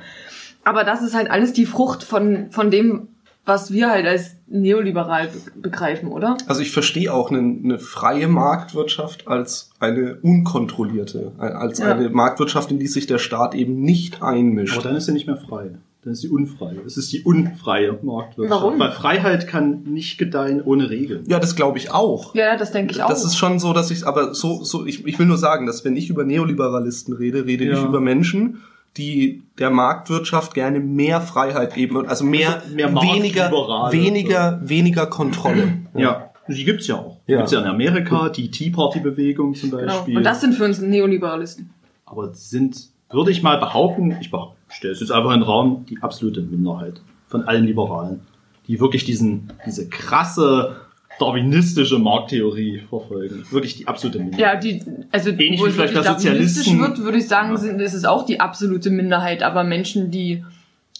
Aber 0.64 0.84
das 0.84 1.02
ist 1.02 1.14
halt 1.14 1.30
alles 1.30 1.52
die 1.52 1.66
Frucht 1.66 2.02
von, 2.02 2.50
von 2.50 2.70
dem, 2.70 3.08
was 3.48 3.72
wir 3.72 3.90
halt 3.90 4.06
als 4.06 4.36
neoliberal 4.46 5.26
be 5.28 5.60
begreifen, 5.60 6.08
oder? 6.08 6.36
Also 6.46 6.60
ich 6.62 6.70
verstehe 6.70 7.12
auch 7.12 7.30
eine, 7.30 7.38
eine 7.64 7.78
freie 7.78 8.28
Marktwirtschaft 8.28 9.26
als 9.26 9.70
eine 9.80 10.18
unkontrollierte, 10.22 11.32
als 11.38 11.78
Ja. 11.78 11.92
eine 11.94 12.10
Marktwirtschaft, 12.10 12.70
in 12.70 12.78
die 12.78 12.86
sich 12.86 13.06
der 13.06 13.18
Staat 13.18 13.54
eben 13.54 13.80
nicht 13.82 14.22
einmischt. 14.22 14.74
Aber 14.78 14.88
dann 14.88 14.96
ist 14.96 15.06
sie 15.06 15.12
nicht 15.12 15.26
mehr 15.26 15.36
frei. 15.36 15.70
Dann 16.04 16.12
ist 16.12 16.20
sie 16.20 16.28
unfrei. 16.28 16.76
Es 16.86 16.96
ist 16.96 17.12
die 17.12 17.22
unfreie 17.24 17.98
Marktwirtschaft. 18.02 18.62
Warum? 18.62 18.78
Weil 18.78 18.92
Freiheit 18.92 19.48
kann 19.48 19.82
nicht 19.82 20.16
gedeihen 20.16 20.62
ohne 20.62 20.88
Regeln. 20.90 21.24
Ja, 21.26 21.40
das 21.40 21.56
glaube 21.56 21.78
ich 21.78 21.90
auch. 21.90 22.34
Ja, 22.36 22.56
das 22.56 22.70
denke 22.70 22.92
ich 22.92 23.02
auch. 23.02 23.08
Das 23.08 23.24
ist 23.24 23.36
schon 23.36 23.58
so, 23.58 23.72
dass 23.72 23.90
ich, 23.90 24.06
aber 24.06 24.32
so, 24.32 24.62
so, 24.62 24.86
ich, 24.86 25.04
ich 25.06 25.18
will 25.18 25.26
nur 25.26 25.38
sagen, 25.38 25.66
dass 25.66 25.84
wenn 25.84 25.96
ich 25.96 26.08
über 26.08 26.24
Neoliberalisten 26.24 27.14
rede, 27.14 27.46
rede 27.46 27.64
Ja. 27.64 27.78
ich 27.78 27.84
über 27.84 28.00
Menschen, 28.00 28.62
die 28.96 29.42
der 29.58 29.70
Marktwirtschaft 29.70 30.54
gerne 30.54 30.80
mehr 30.80 31.20
Freiheit 31.20 31.74
geben 31.74 31.96
und 31.96 32.08
also 32.08 32.24
mehr, 32.24 32.62
Also 32.62 32.74
mehr 32.74 32.92
weniger, 32.94 33.50
weniger, 33.92 34.60
weniger 34.62 35.06
Kontrolle. 35.06 35.74
Ja. 35.94 36.30
Die 36.48 36.64
gibt's 36.64 36.86
ja 36.86 36.96
auch. 36.96 37.18
Die 37.28 37.32
Ja. 37.32 37.38
gibt's 37.38 37.52
ja 37.52 37.60
in 37.60 37.66
Amerika, 37.66 38.30
die 38.30 38.50
Tea 38.50 38.70
Party 38.70 39.00
Bewegung 39.00 39.54
zum 39.54 39.70
genau. 39.70 39.84
Beispiel. 39.84 40.16
Und 40.16 40.24
das 40.24 40.40
sind 40.40 40.54
für 40.54 40.64
uns 40.64 40.80
Neoliberalisten. 40.80 41.70
aber 42.06 42.32
sind, 42.32 42.88
würde 43.10 43.30
ich 43.30 43.42
mal 43.42 43.58
behaupten, 43.58 44.16
ich 44.20 44.30
stelle 44.70 44.92
es 44.94 45.00
jetzt 45.00 45.10
einfach 45.12 45.32
in 45.32 45.40
den 45.40 45.42
Raum, 45.42 45.84
die 45.88 45.98
absolute 46.02 46.40
Minderheit 46.40 47.00
von 47.26 47.42
allen 47.44 47.64
Liberalen, 47.64 48.20
die 48.66 48.80
wirklich 48.80 49.04
diesen, 49.04 49.52
diese 49.66 49.88
krasse 49.90 50.76
darwinistische 51.18 51.98
Markttheorie 51.98 52.82
verfolgen. 52.88 53.44
Wirklich 53.50 53.76
die 53.76 53.86
absolute 53.88 54.18
Minderheit. 54.18 54.40
Ja, 54.40 54.56
die, 54.56 54.82
also 55.12 55.30
Ähnlich 55.30 55.60
wo 55.60 55.64
wie 55.64 55.68
es 55.70 55.74
vielleicht 55.74 55.94
bei 55.94 56.02
Sozialisten. 56.02 56.80
wird, 56.80 56.98
würde 56.98 57.18
ich 57.18 57.28
sagen, 57.28 57.50
Ja. 57.50 57.56
sind, 57.56 57.80
ist 57.80 57.94
es 57.94 58.04
auch 58.04 58.24
die 58.26 58.40
absolute 58.40 58.90
Minderheit. 58.90 59.42
Aber 59.42 59.64
Menschen, 59.64 60.10
die 60.10 60.44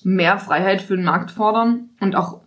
mehr 0.05 0.39
Freiheit 0.39 0.83
für 0.83 0.97
den 0.97 1.05
Markt 1.05 1.31
fordern 1.31 1.89
und 2.01 2.15
auch 2.17 2.41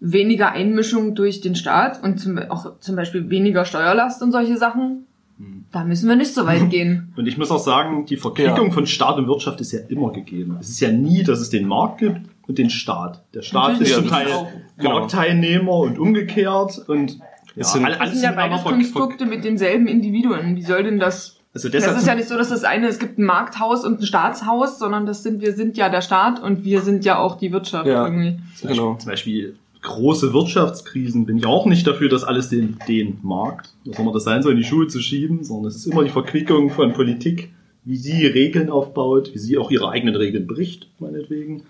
weniger 0.00 0.52
Einmischung 0.52 1.14
durch 1.14 1.40
den 1.40 1.54
Staat 1.56 2.02
und 2.02 2.18
zum, 2.20 2.38
auch 2.38 2.78
zum 2.80 2.96
Beispiel 2.96 3.28
weniger 3.30 3.64
Steuerlast 3.64 4.22
und 4.22 4.32
solche 4.32 4.56
Sachen, 4.56 5.04
Hm. 5.38 5.64
da 5.72 5.84
müssen 5.84 6.08
wir 6.08 6.16
nicht 6.16 6.34
so 6.34 6.46
weit 6.46 6.68
gehen. 6.70 7.12
Und 7.16 7.26
ich 7.28 7.38
muss 7.38 7.50
auch 7.50 7.58
sagen, 7.60 8.06
die 8.06 8.16
Verquickung 8.16 8.66
Ja. 8.68 8.72
von 8.72 8.86
Staat 8.86 9.18
und 9.18 9.28
Wirtschaft 9.28 9.60
ist 9.60 9.72
ja 9.72 9.80
immer 9.88 10.12
gegeben. 10.12 10.56
Es 10.60 10.68
ist 10.68 10.80
ja 10.80 10.90
nie, 10.90 11.22
dass 11.22 11.38
es 11.40 11.48
den 11.50 11.66
Markt 11.66 11.98
gibt 11.98 12.20
und 12.48 12.58
den 12.58 12.70
Staat. 12.70 13.22
Der 13.34 13.42
Staat 13.42 13.72
Natürlich 13.74 13.90
ist 13.90 13.94
zum 13.98 14.08
Teil 14.08 14.26
auch. 14.32 14.48
Genau. 14.78 15.00
Marktteilnehmer 15.00 15.74
und 15.74 15.98
umgekehrt 15.98 16.78
und 16.88 17.12
ja, 17.18 17.18
Es 17.56 17.72
sind- 17.72 17.86
Das 17.88 18.12
sind 18.12 18.22
ja 18.22 18.32
beides 18.32 18.62
Konstrukte 18.64 19.26
mit 19.26 19.44
denselben 19.44 19.86
Individuen. 19.86 20.56
Wie 20.56 20.62
soll 20.62 20.82
denn 20.84 20.98
das? 20.98 21.36
Also 21.54 21.68
Das 21.68 21.84
ist 21.96 22.06
ja 22.06 22.14
nicht 22.14 22.28
so, 22.28 22.36
dass 22.36 22.50
das 22.50 22.62
eine, 22.64 22.86
es 22.86 22.98
gibt 22.98 23.18
ein 23.18 23.24
Markthaus 23.24 23.84
und 23.84 24.00
ein 24.00 24.06
Staatshaus, 24.06 24.78
sondern 24.78 25.06
das 25.06 25.22
sind, 25.22 25.40
wir 25.40 25.54
sind 25.54 25.76
ja 25.76 25.88
der 25.88 26.02
Staat 26.02 26.40
und 26.42 26.64
wir 26.64 26.82
sind 26.82 27.04
ja 27.04 27.18
auch 27.18 27.36
die 27.38 27.50
Wirtschaft 27.52 27.86
Ja. 27.86 28.04
irgendwie. 28.06 28.38
Zum 28.56 28.68
Genau. 28.70 28.92
Beispiel, 28.92 28.98
zum 29.02 29.10
Beispiel 29.10 29.56
große 29.82 30.32
Wirtschaftskrisen 30.32 31.26
bin 31.26 31.38
ich 31.38 31.46
auch 31.46 31.66
nicht 31.66 31.86
dafür, 31.86 32.08
dass 32.08 32.22
alles 32.22 32.48
den, 32.48 32.76
den 32.86 33.18
Markt, 33.22 33.70
was 33.84 33.98
immer 33.98 34.12
das 34.12 34.24
sein 34.24 34.42
soll, 34.42 34.52
in 34.52 34.58
die 34.58 34.64
Schuhe 34.64 34.86
zu 34.86 35.00
schieben, 35.00 35.42
sondern 35.44 35.68
es 35.70 35.76
ist 35.76 35.86
immer 35.86 36.04
die 36.04 36.10
Verquickung 36.10 36.70
von 36.70 36.92
Politik, 36.92 37.50
wie 37.84 37.96
sie 37.96 38.26
Regeln 38.26 38.70
aufbaut, 38.70 39.30
wie 39.34 39.38
sie 39.38 39.56
auch 39.58 39.70
ihre 39.70 39.88
eigenen 39.90 40.14
Regeln 40.16 40.46
bricht, 40.46 40.88
meinetwegen, 40.98 41.62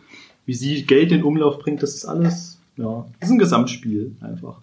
wie 0.49 0.55
sie 0.55 0.85
Geld 0.87 1.13
in 1.13 1.23
Umlauf 1.25 1.59
bringt, 1.59 1.83
das 1.83 1.95
ist 1.95 2.07
alles, 2.07 2.59
ja, 2.79 3.05
das 3.21 3.29
ist 3.29 3.35
ein 3.35 3.39
Gesamtspiel 3.39 4.17
einfach. 4.23 4.57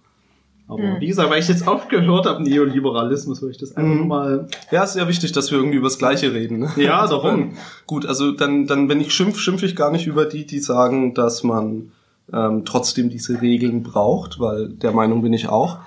Aber 0.68 0.82
Hm. 0.82 1.00
wie 1.00 1.06
gesagt, 1.06 1.30
weil 1.30 1.39
ich 1.39 1.48
jetzt 1.48 1.68
aufgehört 1.68 2.25
habe, 2.25 2.42
Neoliberalismus, 2.42 3.44
weil 3.44 3.51
ich 3.51 3.58
das 3.60 3.75
einfach 3.77 4.01
Mhm. 4.01 4.08
mal, 4.08 4.48
Ja, 4.72 4.84
ist 4.84 4.96
ja 4.96 5.08
wichtig, 5.08 5.32
dass 5.32 5.51
wir 5.51 5.60
irgendwie 5.60 5.77
über 5.77 5.86
das 5.89 6.00
Gleiche 6.00 6.34
reden. 6.34 6.58
Ne? 6.58 6.72
ja, 6.77 7.06
darum. 7.06 7.54
Gut, 7.86 8.08
also 8.08 8.32
dann, 8.32 8.65
dann, 8.65 8.89
wenn 8.89 9.00
ich 9.00 9.13
schimpf, 9.13 9.38
schimpfe 9.38 9.68
ich 9.68 9.75
gar 9.75 9.92
nicht 9.92 10.08
über 10.08 10.25
die, 10.25 10.48
die 10.48 10.58
sagen, 10.58 11.13
dass 11.13 11.44
man 11.44 11.92
ähm, 12.34 12.65
trotzdem 12.65 13.12
diese 13.12 13.39
Regeln 13.44 13.84
braucht, 13.84 14.39
weil 14.39 14.70
der 14.70 14.92
Meinung 14.92 15.22
bin 15.22 15.34
ich 15.34 15.50
auch. 15.50 15.77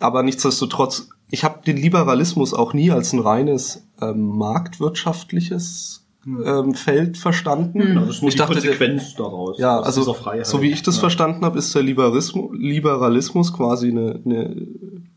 Aber 0.00 0.24
nichtsdestotrotz, 0.24 1.10
ich 1.30 1.44
habe 1.44 1.60
den 1.64 1.76
Liberalismus 1.76 2.54
auch 2.54 2.72
nie 2.72 2.90
als 2.90 3.12
ein 3.12 3.20
reines 3.20 3.84
ähm, 4.02 4.36
marktwirtschaftliches 4.36 6.04
ähm, 6.44 6.74
Feld 6.74 7.16
verstanden. 7.18 7.80
Ja, 7.94 8.00
das 8.00 8.16
ist 8.16 8.22
nur 8.22 8.28
ich 8.28 8.34
die 8.34 8.38
dachte, 8.38 8.54
der, 8.54 8.62
Konsequenz 8.62 9.14
daraus. 9.14 9.58
ja, 9.58 9.80
also 9.80 10.02
so 10.02 10.62
wie 10.62 10.70
ich 10.70 10.82
das 10.82 10.96
Ja. 10.96 11.00
verstanden 11.00 11.44
habe, 11.44 11.58
ist 11.58 11.74
der 11.74 11.82
Liberalismus, 11.82 12.50
Liberalismus 12.56 13.52
quasi 13.52 13.90
eine, 13.90 14.20
eine, 14.24 14.56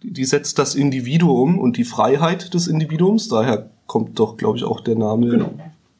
die 0.03 0.25
setzt 0.25 0.59
das 0.59 0.75
Individuum 0.75 1.59
und 1.59 1.77
die 1.77 1.83
Freiheit 1.83 2.53
des 2.53 2.67
Individuums. 2.67 3.27
Daher 3.27 3.69
kommt 3.87 4.19
doch, 4.19 4.37
glaube 4.37 4.57
ich, 4.57 4.63
auch 4.63 4.79
der 4.81 4.95
Name 4.95 5.27
Genau. 5.29 5.51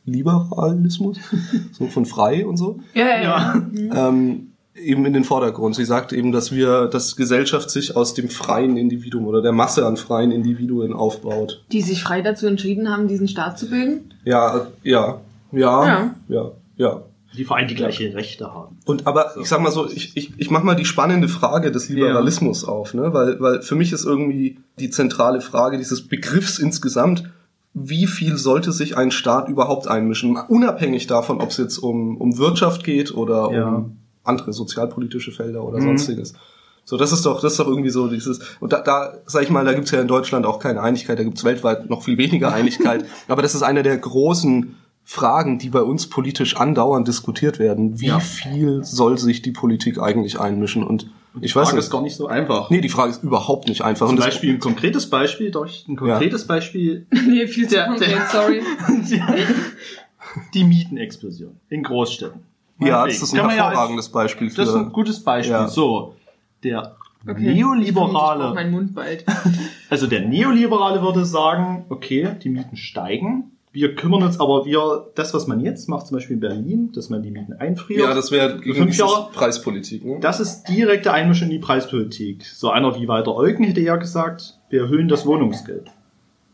Liberalismus, 0.05 1.17
so 1.71 1.85
von 1.87 2.05
frei 2.05 2.45
und 2.45 2.57
so. 2.57 2.79
Ja, 2.93 3.05
ja, 3.07 3.21
Ja. 3.21 3.55
ja. 3.73 4.09
ähm, 4.09 4.50
eben 4.75 5.05
in 5.05 5.13
den 5.13 5.23
Vordergrund. 5.23 5.75
Sie 5.75 5.85
sagt 5.85 6.13
eben, 6.13 6.31
dass 6.31 6.51
wir, 6.51 6.87
dass 6.87 7.15
Gesellschaft 7.15 7.69
sich 7.69 7.95
aus 7.95 8.13
dem 8.13 8.29
freien 8.29 8.77
Individuum 8.77 9.25
oder 9.27 9.41
der 9.41 9.51
Masse 9.51 9.85
an 9.85 9.97
freien 9.97 10.31
Individuen 10.31 10.93
aufbaut. 10.93 11.63
Die 11.71 11.81
sich 11.81 12.03
frei 12.03 12.21
dazu 12.21 12.47
entschieden 12.47 12.89
haben, 12.89 13.07
diesen 13.07 13.27
Staat 13.27 13.59
zu 13.59 13.69
bilden. 13.69 14.13
Ja, 14.23 14.67
ja, 14.83 15.19
ja, 15.51 15.85
Ja. 15.87 16.15
ja, 16.29 16.51
ja. 16.77 17.01
Die 17.37 17.45
vor 17.45 17.55
allem 17.55 17.69
die 17.69 17.75
gleiche 17.75 18.13
Rechte 18.13 18.53
haben. 18.53 18.77
Und 18.85 19.07
aber 19.07 19.37
ich 19.39 19.47
sag 19.47 19.61
mal 19.61 19.71
so, 19.71 19.89
ich, 19.89 20.17
ich, 20.17 20.33
ich 20.37 20.51
mach 20.51 20.63
mal 20.63 20.75
die 20.75 20.83
spannende 20.83 21.29
Frage 21.29 21.71
des 21.71 21.87
Liberalismus 21.87 22.65
auf, 22.65 22.93
ne? 22.93 23.13
Weil, 23.13 23.39
weil 23.39 23.61
für 23.61 23.75
mich 23.75 23.93
ist 23.93 24.03
irgendwie 24.03 24.57
die 24.79 24.89
zentrale 24.89 25.39
Frage 25.39 25.77
dieses 25.77 26.09
Begriffs 26.09 26.59
insgesamt, 26.59 27.23
wie 27.73 28.05
viel 28.07 28.35
sollte 28.35 28.73
sich 28.73 28.97
ein 28.97 29.11
Staat 29.11 29.47
überhaupt 29.47 29.87
einmischen, 29.87 30.35
unabhängig 30.35 31.07
davon, 31.07 31.39
ob 31.39 31.51
es 31.51 31.57
jetzt 31.57 31.77
um, 31.77 32.17
um 32.17 32.37
Wirtschaft 32.37 32.83
geht 32.83 33.13
oder 33.15 33.49
Ja. 33.53 33.67
um 33.69 33.97
andere 34.23 34.53
sozialpolitische 34.53 35.31
Felder 35.31 35.63
oder 35.63 35.79
Mhm. 35.79 35.83
sonstiges. 35.97 36.33
So, 36.83 36.97
das 36.97 37.11
ist 37.11 37.25
doch, 37.25 37.41
das 37.41 37.53
ist 37.53 37.59
doch 37.59 37.67
irgendwie 37.67 37.89
so 37.91 38.07
dieses, 38.07 38.39
und 38.59 38.73
da, 38.73 38.81
da 38.81 39.13
sag 39.25 39.43
ich 39.43 39.49
mal, 39.51 39.63
da 39.63 39.73
gibt's 39.73 39.91
ja 39.91 40.01
in 40.01 40.07
Deutschland 40.07 40.45
auch 40.45 40.59
keine 40.59 40.81
Einigkeit, 40.81 41.19
da 41.19 41.23
gibt's 41.23 41.43
weltweit 41.43 41.89
noch 41.89 42.03
viel 42.03 42.17
weniger 42.17 42.51
Einigkeit, 42.53 43.05
aber 43.27 43.41
das 43.41 43.53
ist 43.55 43.61
eine 43.63 43.83
der 43.83 43.97
großen 43.97 44.75
Fragen, 45.03 45.57
die 45.59 45.69
bei 45.69 45.81
uns 45.81 46.07
politisch 46.09 46.55
andauernd 46.57 47.07
diskutiert 47.07 47.59
werden. 47.59 47.99
Wie 47.99 48.07
Ja. 48.07 48.19
viel 48.19 48.83
soll 48.83 49.17
sich 49.17 49.41
die 49.41 49.51
Politik 49.51 49.99
eigentlich 49.99 50.39
einmischen? 50.39 50.83
Und 50.83 51.03
ich 51.39 51.51
Die 51.51 51.55
weiß 51.55 51.65
Frage 51.65 51.75
nicht. 51.77 51.85
ist 51.85 51.91
gar 51.91 52.01
nicht 52.01 52.15
so 52.15 52.27
einfach. 52.27 52.69
Nee, 52.69 52.81
die 52.81 52.89
Frage 52.89 53.11
ist 53.11 53.23
überhaupt 53.23 53.67
nicht 53.67 53.83
einfach. 53.83 54.07
Zum 54.07 54.17
Beispiel 54.17 54.53
ein 54.53 54.59
konkretes 54.59 55.09
Beispiel, 55.09 55.49
durch 55.51 55.85
ein 55.87 55.95
konkretes 55.95 56.45
Beispiel, 56.45 57.07
Nee, 57.27 57.47
viel 57.47 57.67
zu 57.67 57.75
Der- 57.75 57.87
konkret, 57.87 58.11
der- 58.11 58.27
sorry. 58.31 58.61
die 60.53 60.63
Mietenexplosion 60.63 61.57
in 61.69 61.83
Großstädten. 61.83 62.41
Ja, 62.81 63.05
das 63.05 63.21
ist 63.21 63.33
ein 63.33 63.37
Kann 63.37 63.47
man 63.47 63.55
ja 63.55 63.65
hervorragendes 63.65 64.09
Beispiel 64.09 64.49
für. 64.49 64.61
Das 64.61 64.69
ist 64.69 64.75
ein 64.75 64.91
gutes 64.91 65.23
Beispiel. 65.23 65.53
Ja. 65.53 65.67
So, 65.67 66.15
der 66.63 66.95
Okay. 67.27 67.49
Ich 67.51 67.55
Neoliberale, 67.55 68.53
meinen 68.53 68.71
Mund 68.71 68.95
bald. 68.95 69.25
also 69.89 70.07
der 70.07 70.21
Neoliberale 70.21 71.01
würde 71.03 71.23
sagen, 71.23 71.85
okay, 71.89 72.35
die 72.41 72.49
Mieten 72.49 72.77
steigen. 72.77 73.51
Wir 73.71 73.95
kümmern 73.95 74.23
uns 74.23 74.39
aber, 74.39 74.65
wir, 74.65 75.05
das, 75.15 75.33
was 75.33 75.47
man 75.47 75.61
jetzt 75.61 75.87
macht, 75.87 76.07
zum 76.07 76.17
Beispiel 76.17 76.33
in 76.33 76.39
Berlin, 76.41 76.91
dass 76.93 77.09
man 77.09 77.21
die 77.23 77.31
Mieten 77.31 77.53
einfriert. 77.53 78.01
ja, 78.01 78.13
das 78.13 78.31
wäre 78.31 78.59
fünf 78.59 78.97
Jahre- 78.97 79.29
Preispolitik. 79.31 80.03
Ne? 80.03 80.17
Das 80.19 80.39
ist 80.39 80.63
direkte 80.63 81.13
Einmischung 81.13 81.45
in 81.47 81.51
die 81.51 81.59
Preispolitik. 81.59 82.43
So 82.45 82.69
einer 82.71 82.99
wie 82.99 83.07
Walter 83.07 83.35
Eugen 83.35 83.63
hätte 83.63 83.79
ja 83.81 83.95
gesagt, 83.95 84.57
wir 84.69 84.81
erhöhen 84.81 85.07
das 85.07 85.25
Wohnungsgeld 85.25 85.89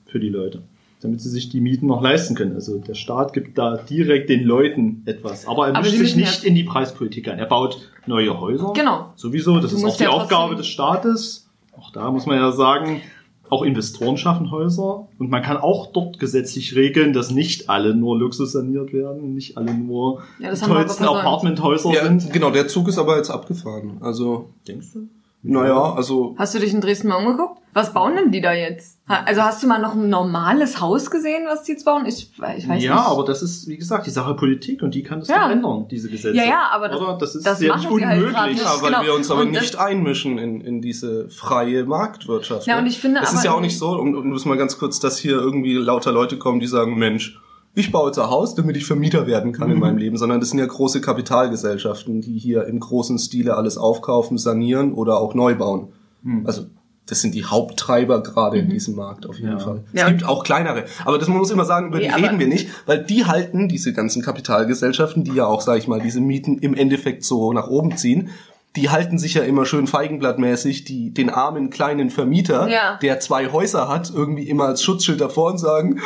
für 0.06 0.20
die 0.20 0.30
Leute, 0.30 0.62
damit 1.02 1.22
sie 1.22 1.30
sich 1.30 1.50
die 1.50 1.62
Mieten 1.62 1.88
noch 1.88 2.02
leisten 2.02 2.36
können. 2.36 2.56
Also 2.56 2.78
der 2.80 2.96
Staat 2.96 3.34
gibt 3.34 3.58
da 3.58 3.78
direkt 3.78 4.30
den 4.30 4.44
Leuten 4.44 5.04
etwas, 5.06 5.48
aber 5.48 5.68
er 5.68 5.76
Aber 5.76 5.82
mischt 5.86 5.98
sich 5.98 6.16
nicht 6.16 6.44
in 6.44 6.56
die 6.56 6.64
Preispolitik 6.64 7.28
ein. 7.28 7.38
Er 7.40 7.46
baut 7.46 7.90
neue 8.08 8.40
Häuser. 8.40 8.74
Genau. 8.76 9.12
Sowieso, 9.16 9.60
das 9.60 9.72
Du 9.72 9.78
ist 9.78 9.86
auch 9.86 9.98
die 9.98 10.04
ja 10.04 10.10
Aufgabe 10.10 10.56
des 10.56 10.68
Staates. 10.68 11.50
Auch 11.78 11.92
da 11.92 12.10
muss 12.12 12.26
man 12.26 12.38
ja 12.38 12.52
sagen, 12.52 13.02
auch 13.50 13.62
Investoren 13.64 14.18
schaffen 14.18 14.52
Häuser 14.52 15.08
und 15.20 15.30
man 15.30 15.42
kann 15.42 15.58
auch 15.58 15.92
dort 15.94 16.20
gesetzlich 16.20 16.76
regeln, 16.76 17.14
dass 17.14 17.32
nicht 17.32 17.70
alle 17.70 17.96
nur 17.96 18.18
Luxus 18.18 18.52
saniert 18.52 18.92
werden, 18.92 19.34
nicht 19.36 19.58
alle 19.58 19.74
nur 19.74 20.22
Ja, 20.40 20.50
das 20.50 20.62
die 20.62 20.66
tollsten. 20.66 21.06
Apartmenthäuser 21.06 21.94
Ja, 21.94 22.04
sind. 22.04 22.34
genau, 22.34 22.50
der 22.52 22.68
Zug 22.68 22.88
ist 22.90 22.98
aber 22.98 23.16
jetzt 23.18 23.30
abgefahren. 23.30 23.98
Also, 24.02 24.50
Denkst 24.68 24.88
du? 24.94 25.08
Naja, 25.48 25.94
also 25.94 26.36
Hast 26.38 26.54
du 26.56 26.60
dich 26.60 26.74
in 26.74 26.82
Dresden 26.82 27.08
mal 27.10 27.16
umgeguckt? 27.18 27.62
Was 27.74 27.94
bauen 27.94 28.16
denn 28.16 28.32
die 28.32 28.42
da 28.42 28.54
jetzt? 28.54 28.98
Also 29.08 29.44
hast 29.44 29.62
du 29.62 29.68
mal 29.68 29.80
noch 29.80 29.94
ein 29.94 30.10
normales 30.10 30.82
Haus 30.82 31.12
gesehen, 31.12 31.44
was 31.48 31.62
die 31.64 31.74
jetzt 31.74 31.86
bauen? 31.86 32.06
Ich, 32.08 32.32
ich 32.34 32.40
weiß 32.68 32.84
ja, 32.84 32.96
nicht. 32.96 33.06
aber 33.06 33.24
das 33.24 33.44
ist, 33.44 33.68
wie 33.68 33.78
gesagt, 33.78 34.08
die 34.08 34.10
Sache 34.10 34.34
Politik 34.34 34.82
und 34.82 34.96
die 34.96 35.04
kann 35.04 35.20
das 35.20 35.28
Ja. 35.30 35.50
ändern, 35.52 35.88
diese 35.88 36.10
Gesetze. 36.10 36.36
Ja, 36.36 36.44
ja, 36.44 36.70
aber 36.72 36.90
das- 36.90 37.00
Oder? 37.00 37.18
das 37.20 37.36
ist 37.36 37.46
das 37.46 37.62
ja 37.62 37.76
nicht 37.76 37.86
halt 37.86 37.94
unmöglich. 37.94 38.34
gerade 38.34 38.52
nicht. 38.52 38.64
Ja, 38.64 38.82
weil 38.82 38.92
Genau. 38.92 39.04
wir 39.04 39.14
uns 39.14 39.30
aber 39.30 39.42
Und 39.42 39.52
nicht 39.52 39.78
einmischen 39.78 40.40
in, 40.40 40.62
in 40.62 40.82
diese 40.82 41.30
freie 41.30 41.86
Marktwirtschaft. 41.86 42.66
Ja, 42.66 42.76
ne? 42.76 42.82
und 42.82 42.88
ich 42.88 43.00
finde 43.00 43.20
Es 43.22 43.32
ist 43.34 43.44
ja 43.44 43.54
auch 43.54 43.62
nicht 43.62 43.78
so, 43.78 43.90
um, 43.92 44.16
um 44.16 44.34
das 44.34 44.46
mal 44.46 44.58
ganz 44.58 44.80
kurz, 44.80 45.00
dass 45.00 45.20
hier 45.20 45.34
irgendwie 45.38 45.76
lauter 45.76 46.12
Leute 46.12 46.38
kommen, 46.40 46.60
die 46.60 46.68
sagen, 46.68 46.98
Mensch, 46.98 47.40
ich 47.78 47.92
baue 47.92 48.08
jetzt 48.08 48.18
ein 48.20 48.30
Haus, 48.30 48.56
damit 48.56 48.76
ich 48.76 48.86
Vermieter 48.86 49.28
werden 49.28 49.52
kann 49.54 49.68
Mhm. 49.70 49.74
in 49.76 49.80
meinem 49.80 49.98
Leben, 49.98 50.18
sondern 50.18 50.40
das 50.40 50.50
sind 50.50 50.60
ja 50.60 50.66
große 50.66 51.00
Kapitalgesellschaften, 51.00 52.22
die 52.22 52.38
hier 52.38 52.66
im 52.66 52.80
großen 52.80 53.18
Stile 53.20 53.56
alles 53.56 53.78
aufkaufen, 53.78 54.38
sanieren 54.38 54.94
oder 54.94 55.20
auch 55.20 55.34
neu 55.36 55.56
bauen. 55.56 55.90
Mhm. 56.24 56.46
Also 56.46 56.64
das 57.06 57.22
sind 57.22 57.34
die 57.36 57.46
Haupttreiber 57.46 58.22
gerade 58.22 58.58
in 58.58 58.70
diesem 58.70 58.96
Markt 58.96 59.26
auf 59.28 59.38
jeden 59.40 59.52
Ja. 59.54 59.60
Fall. 59.60 59.84
Ja. 59.94 60.04
Es 60.06 60.10
gibt 60.10 60.26
auch 60.26 60.44
kleinere, 60.44 60.84
aber 61.06 61.18
das 61.18 61.30
man 61.30 61.38
muss 61.38 61.52
immer 61.52 61.64
sagen, 61.64 61.88
über 61.88 62.00
Nee, 62.00 62.06
die 62.08 62.10
aber- 62.12 62.24
reden 62.24 62.40
wir 62.40 62.48
nicht, 62.48 62.68
weil 62.86 63.04
die 63.04 63.26
halten 63.26 63.70
diese 63.70 63.94
ganzen 63.94 64.22
Kapitalgesellschaften, 64.22 65.24
die 65.24 65.32
ja 65.34 65.46
auch, 65.46 65.62
sag 65.62 65.78
ich 65.78 65.88
mal, 65.88 66.02
diese 66.02 66.20
Mieten 66.20 66.58
im 66.58 66.74
Endeffekt 66.74 67.24
so 67.24 67.54
nach 67.54 67.68
oben 67.68 67.96
ziehen, 67.96 68.30
die 68.78 68.90
halten 68.90 69.18
sich 69.18 69.34
ja 69.34 69.44
immer 69.44 69.66
schön 69.66 69.88
feigenblattmäßig 69.88 70.86
die, 70.86 71.14
den 71.14 71.30
armen 71.30 71.70
kleinen 71.70 72.10
Vermieter, 72.10 72.68
Ja. 72.70 72.98
der 73.02 73.20
zwei 73.20 73.52
Häuser 73.52 73.88
hat, 73.90 74.10
irgendwie 74.14 74.48
immer 74.48 74.66
als 74.66 74.82
Schutzschild 74.84 75.20
davor 75.20 75.52
und 75.52 75.58
sagen, 75.58 76.00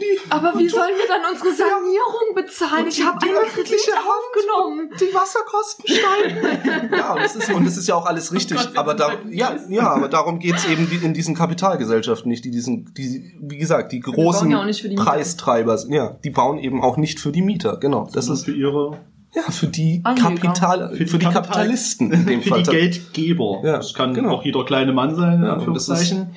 die, 0.00 0.30
Aber 0.30 0.52
wie 0.58 0.68
sollen 0.68 0.94
wir 0.96 1.06
dann 1.08 1.22
unsere 1.32 1.54
Sanierung 1.54 2.34
bezahlen? 2.34 2.82
Und 2.84 2.88
Ich 2.88 2.96
die- 2.96 3.04
habe 3.04 3.18
die 3.24 3.30
öffentliche 3.30 3.90
Kredit 3.92 3.94
Hand. 3.94 4.06
aufgenommen. 4.08 4.90
die 5.00 5.14
Wasserkosten 5.14 5.84
steigen. 5.86 6.92
ja, 6.96 7.12
und 7.14 7.22
das, 7.22 7.36
ist, 7.36 7.50
und 7.52 7.64
das 7.66 7.76
ist 7.76 7.86
ja 7.88 7.94
auch 7.94 8.04
alles 8.06 8.32
richtig. 8.32 8.56
Gott, 8.58 8.72
aber, 8.76 8.94
da, 8.94 9.12
ja, 9.30 9.56
ja, 9.68 9.88
aber 9.90 10.08
darum 10.08 10.38
geht's 10.38 10.66
eben 10.66 10.88
die- 10.90 11.04
in 11.04 11.14
diesen 11.14 11.34
Kapitalgesellschaften 11.34 12.28
nicht, 12.30 12.44
die 12.44 12.50
diesen, 12.50 12.92
die, 12.94 13.32
wie 13.40 13.56
gesagt, 13.58 13.92
die 13.92 14.00
großen 14.00 14.50
ja 14.50 14.64
nicht 14.64 14.82
für 14.82 14.88
die. 14.88 14.96
Preistreiber 14.96 15.78
sind. 15.78 15.92
Ja, 15.92 16.16
die 16.24 16.30
bauen 16.30 16.58
eben 16.58 16.82
auch 16.82 16.96
nicht 16.96 17.20
für 17.20 17.32
die 17.32 17.42
Mieter. 17.42 17.76
Genau. 17.78 18.04
Das 18.12 18.26
Das 18.26 18.28
ist 18.28 18.44
für 18.46 18.52
ihre, 18.54 18.98
ja 19.36 19.42
für 19.50 19.66
die 19.68 20.00
Anleger. 20.04 20.30
Kapital, 20.40 20.88
für, 20.96 21.04
die 21.04 21.04
Kapital- 21.18 21.32
Kapitalisten 21.42 22.10
in 22.12 22.26
dem 22.26 22.42
für 22.42 22.48
Fall. 22.48 22.62
die 22.64 22.70
Geldgeber. 22.70 23.60
Ja, 23.64 23.76
das 23.76 23.94
kann 23.94 24.14
genau. 24.14 24.30
auch 24.36 24.44
jeder 24.44 24.64
kleine 24.64 24.92
Mann 24.92 25.14
sein, 25.14 25.34
in 25.40 25.44
Ja, 25.44 25.52
Anführungszeichen, 25.54 26.30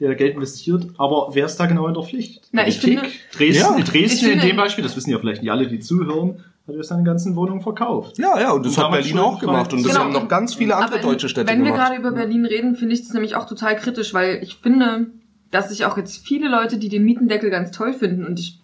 der 0.00 0.14
Geld 0.16 0.34
investiert. 0.34 0.86
Aber 0.98 1.28
wer 1.32 1.46
ist 1.46 1.56
da 1.56 1.66
genau 1.66 1.86
in 1.86 1.94
der 1.94 2.02
Pflicht? 2.02 2.48
Na, 2.52 2.66
ich 2.66 2.80
Politik? 2.80 3.00
finde- 3.00 3.16
Dresden, 3.36 3.78
Ja. 3.78 3.84
Dresden 3.84 4.16
Ich 4.16 4.22
in 4.24 4.28
finde- 4.30 4.46
dem 4.46 4.56
Beispiel, 4.56 4.82
das 4.84 4.96
wissen 4.96 5.10
ja 5.10 5.18
vielleicht 5.18 5.42
nicht 5.42 5.50
alle, 5.52 5.68
die 5.68 5.78
zuhören, 5.78 6.40
hat 6.66 6.74
er 6.76 6.84
seine 6.84 7.02
ganzen 7.02 7.34
Wohnungen 7.36 7.60
verkauft. 7.60 8.18
Ja, 8.18 8.38
ja, 8.40 8.52
und 8.52 8.64
das 8.64 8.76
Und 8.78 8.84
hat 8.84 8.92
Berlin 8.92 9.18
auch 9.18 9.38
gemacht 9.40 9.72
und 9.72 9.84
das 9.84 9.92
Genau. 9.92 10.04
haben 10.04 10.12
noch 10.12 10.28
ganz 10.28 10.54
viele 10.54 10.76
andere 10.76 11.00
Aber 11.00 11.08
deutsche 11.10 11.28
Städte 11.28 11.48
Wenn 11.50 11.64
wir 11.64 11.72
gemacht. 11.72 11.88
gerade 11.88 12.00
über 12.00 12.12
Berlin 12.12 12.44
reden, 12.46 12.76
finde 12.76 12.94
ich 12.94 13.02
das 13.02 13.12
nämlich 13.12 13.34
auch 13.36 13.46
total 13.46 13.76
kritisch, 13.76 14.14
weil 14.14 14.38
ich 14.42 14.56
finde, 14.56 15.08
dass 15.50 15.68
sich 15.70 15.84
auch 15.86 15.96
jetzt 15.96 16.24
viele 16.26 16.48
Leute, 16.48 16.78
die 16.78 16.88
den 16.88 17.04
Mietendeckel 17.04 17.50
ganz 17.50 17.72
toll 17.72 17.92
finden 17.92 18.24
und 18.24 18.38
ich 18.38 18.60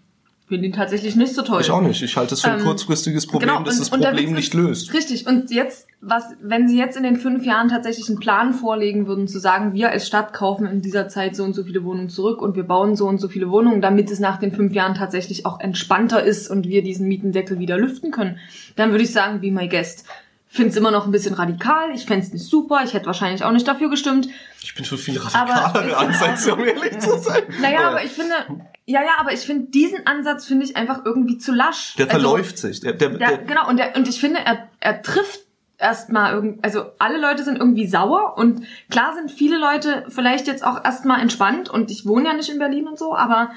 finde 0.49 0.67
ihn 0.67 0.73
tatsächlich 0.73 1.14
nicht 1.14 1.35
so 1.35 1.43
toll. 1.43 1.61
Ich 1.61 1.71
auch 1.71 1.81
nicht. 1.81 2.02
Ich 2.02 2.17
halte 2.17 2.35
es 2.35 2.40
für 2.40 2.50
ein 2.50 2.59
Ähm, 2.61 2.64
kurzfristiges 2.64 3.26
Problem, 3.26 3.49
genau, 3.50 3.62
das 3.62 3.75
und- 3.75 3.81
das 3.81 3.90
der 4.00 4.09
Problem 4.09 4.33
nicht 4.35 4.55
löst. 4.55 4.93
Richtig. 4.95 5.26
Und 5.26 5.50
jetzt, 5.50 5.87
was, 6.00 6.25
wenn 6.43 6.67
Sie 6.69 6.78
jetzt 6.78 6.97
in 6.97 7.02
den 7.02 7.17
fünf 7.17 7.45
Jahren 7.45 7.69
tatsächlich 7.69 8.09
einen 8.09 8.19
Plan 8.19 8.55
vorlegen 8.55 9.07
würden, 9.07 9.28
zu 9.28 9.38
sagen, 9.38 9.75
wir 9.75 9.90
als 9.90 10.07
Stadt 10.07 10.33
kaufen 10.33 10.67
in 10.67 10.81
dieser 10.83 11.09
Zeit 11.09 11.37
so 11.37 11.45
und 11.45 11.55
so 11.55 11.64
viele 11.64 11.85
Wohnungen 11.85 12.09
zurück 12.09 12.40
und 12.43 12.57
wir 12.57 12.64
bauen 12.64 12.97
so 12.97 13.07
und 13.07 13.21
so 13.21 13.28
viele 13.28 13.50
Wohnungen, 13.50 13.81
damit 13.81 14.11
es 14.11 14.19
nach 14.21 14.38
den 14.38 14.52
fünf 14.52 14.73
Jahren 14.75 14.95
tatsächlich 14.95 15.45
auch 15.47 15.61
entspannter 15.61 16.23
ist 16.23 16.49
und 16.50 16.67
wir 16.67 16.83
diesen 16.83 17.07
Mietendeckel 17.09 17.59
wieder 17.59 17.76
lüften 17.76 18.11
können, 18.11 18.38
dann 18.76 18.90
würde 18.90 19.05
ich 19.05 19.12
sagen, 19.12 19.40
be 19.40 19.50
my 19.50 19.69
guest. 19.69 20.05
Finde 20.50 20.71
es 20.71 20.76
immer 20.76 20.90
noch 20.90 21.05
ein 21.05 21.12
bisschen 21.12 21.35
radikal. 21.35 21.90
Ich 21.95 22.07
fände 22.07 22.25
es 22.25 22.33
nicht 22.33 22.47
super. 22.47 22.81
Ich 22.83 22.95
hätte 22.95 23.05
wahrscheinlich 23.05 23.45
auch 23.45 23.52
nicht 23.52 23.69
dafür 23.69 23.90
gestimmt. 23.90 24.28
Ich 24.62 24.75
bin 24.75 24.87
für 24.87 24.97
viel 24.97 25.19
radikalere 25.19 25.95
Ansätze, 25.99 26.55
um 26.55 26.61
ehrlich 26.64 26.99
zu 27.00 27.19
sein. 27.19 27.43
Naja, 27.61 27.88
aber 27.90 28.02
ich 28.02 28.12
finde, 28.12 28.33
ja, 28.88 29.02
ja, 29.02 29.11
aber 29.18 29.35
ich 29.35 29.40
finde 29.40 29.66
diesen 29.71 30.07
Ansatz 30.07 30.47
finde 30.47 30.64
ich 30.64 30.76
einfach 30.76 31.04
irgendwie 31.04 31.37
zu 31.37 31.52
lasch. 31.52 31.95
Der 31.97 32.07
Also- 32.11 32.21
verläuft 32.21 32.57
sich. 32.59 32.80
Der, 32.80 32.95
der, 32.95 33.11
Ja, 33.12 33.16
der, 33.16 33.38
genau, 33.38 33.68
und, 33.68 33.76
der, 33.76 33.95
und 33.97 34.09
ich 34.09 34.18
finde, 34.18 34.40
er, 34.45 34.66
er 34.80 35.02
trifft 35.02 35.40
erstmal 35.76 36.33
irgend, 36.33 36.64
also 36.64 36.87
alle 36.99 37.21
Leute 37.21 37.45
sind 37.45 37.59
irgendwie 37.59 37.87
sauer 37.87 38.38
und 38.38 38.62
klar 38.90 39.14
sind 39.14 39.30
viele 39.30 39.59
Leute 39.59 40.04
vielleicht 40.09 40.47
jetzt 40.47 40.64
auch 40.64 40.83
erstmal 40.85 41.21
entspannt 41.21 41.68
und 41.68 41.90
ich 41.90 42.07
wohne 42.07 42.28
ja 42.28 42.33
nicht 42.35 42.49
in 42.49 42.59
Berlin 42.59 42.88
und 42.88 42.99
so, 42.99 43.14
aber 43.14 43.50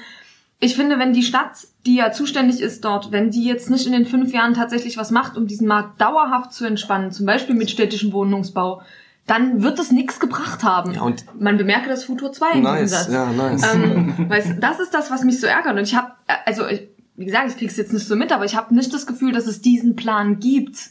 ich 0.60 0.76
finde, 0.76 0.98
wenn 0.98 1.12
die 1.14 1.24
Stadt, 1.24 1.66
die 1.86 1.96
ja 1.96 2.12
zuständig 2.12 2.60
ist 2.60 2.84
dort, 2.84 3.10
wenn 3.10 3.30
die 3.30 3.44
jetzt 3.44 3.70
nicht 3.70 3.86
in 3.86 3.92
den 3.92 4.06
fünf 4.06 4.32
Jahren 4.32 4.54
tatsächlich 4.54 4.96
was 4.98 5.10
macht, 5.10 5.36
um 5.36 5.46
diesen 5.48 5.66
Markt 5.66 6.00
dauerhaft 6.00 6.52
zu 6.52 6.66
entspannen, 6.66 7.10
zum 7.10 7.26
Beispiel 7.26 7.56
mit 7.56 7.70
städtischem 7.70 8.12
Wohnungsbau, 8.12 8.82
dann 9.26 9.62
wird 9.62 9.78
es 9.78 9.92
nichts 9.92 10.18
gebracht 10.20 10.64
haben. 10.64 10.94
Ja, 10.94 11.02
und- 11.02 11.24
Man 11.40 11.56
bemerke 11.56 11.88
das 11.88 12.04
Futur 12.04 12.32
2 12.32 12.46
in 12.50 12.52
diesem 12.62 12.64
nice, 12.74 12.90
Satz. 12.90 13.08
ja, 13.12 13.26
nice. 13.32 13.62
Ähm, 13.74 14.14
weißt, 14.28 14.54
das 14.60 14.80
ist 14.80 14.92
das, 14.92 15.10
was 15.10 15.24
mich 15.24 15.40
so 15.40 15.46
ärgert. 15.46 15.76
Und 15.76 15.82
ich 15.84 15.94
habe, 15.94 16.12
also 16.44 16.66
ich, 16.66 16.88
wie 17.16 17.24
gesagt, 17.26 17.48
ich 17.50 17.56
krieg's 17.56 17.76
jetzt 17.76 17.92
nicht 17.92 18.06
so 18.06 18.16
mit, 18.16 18.32
aber 18.32 18.44
ich 18.44 18.56
habe 18.56 18.74
nicht 18.74 18.92
das 18.92 19.06
Gefühl, 19.06 19.32
dass 19.32 19.46
es 19.46 19.60
diesen 19.60 19.94
Plan 19.96 20.40
gibt, 20.40 20.90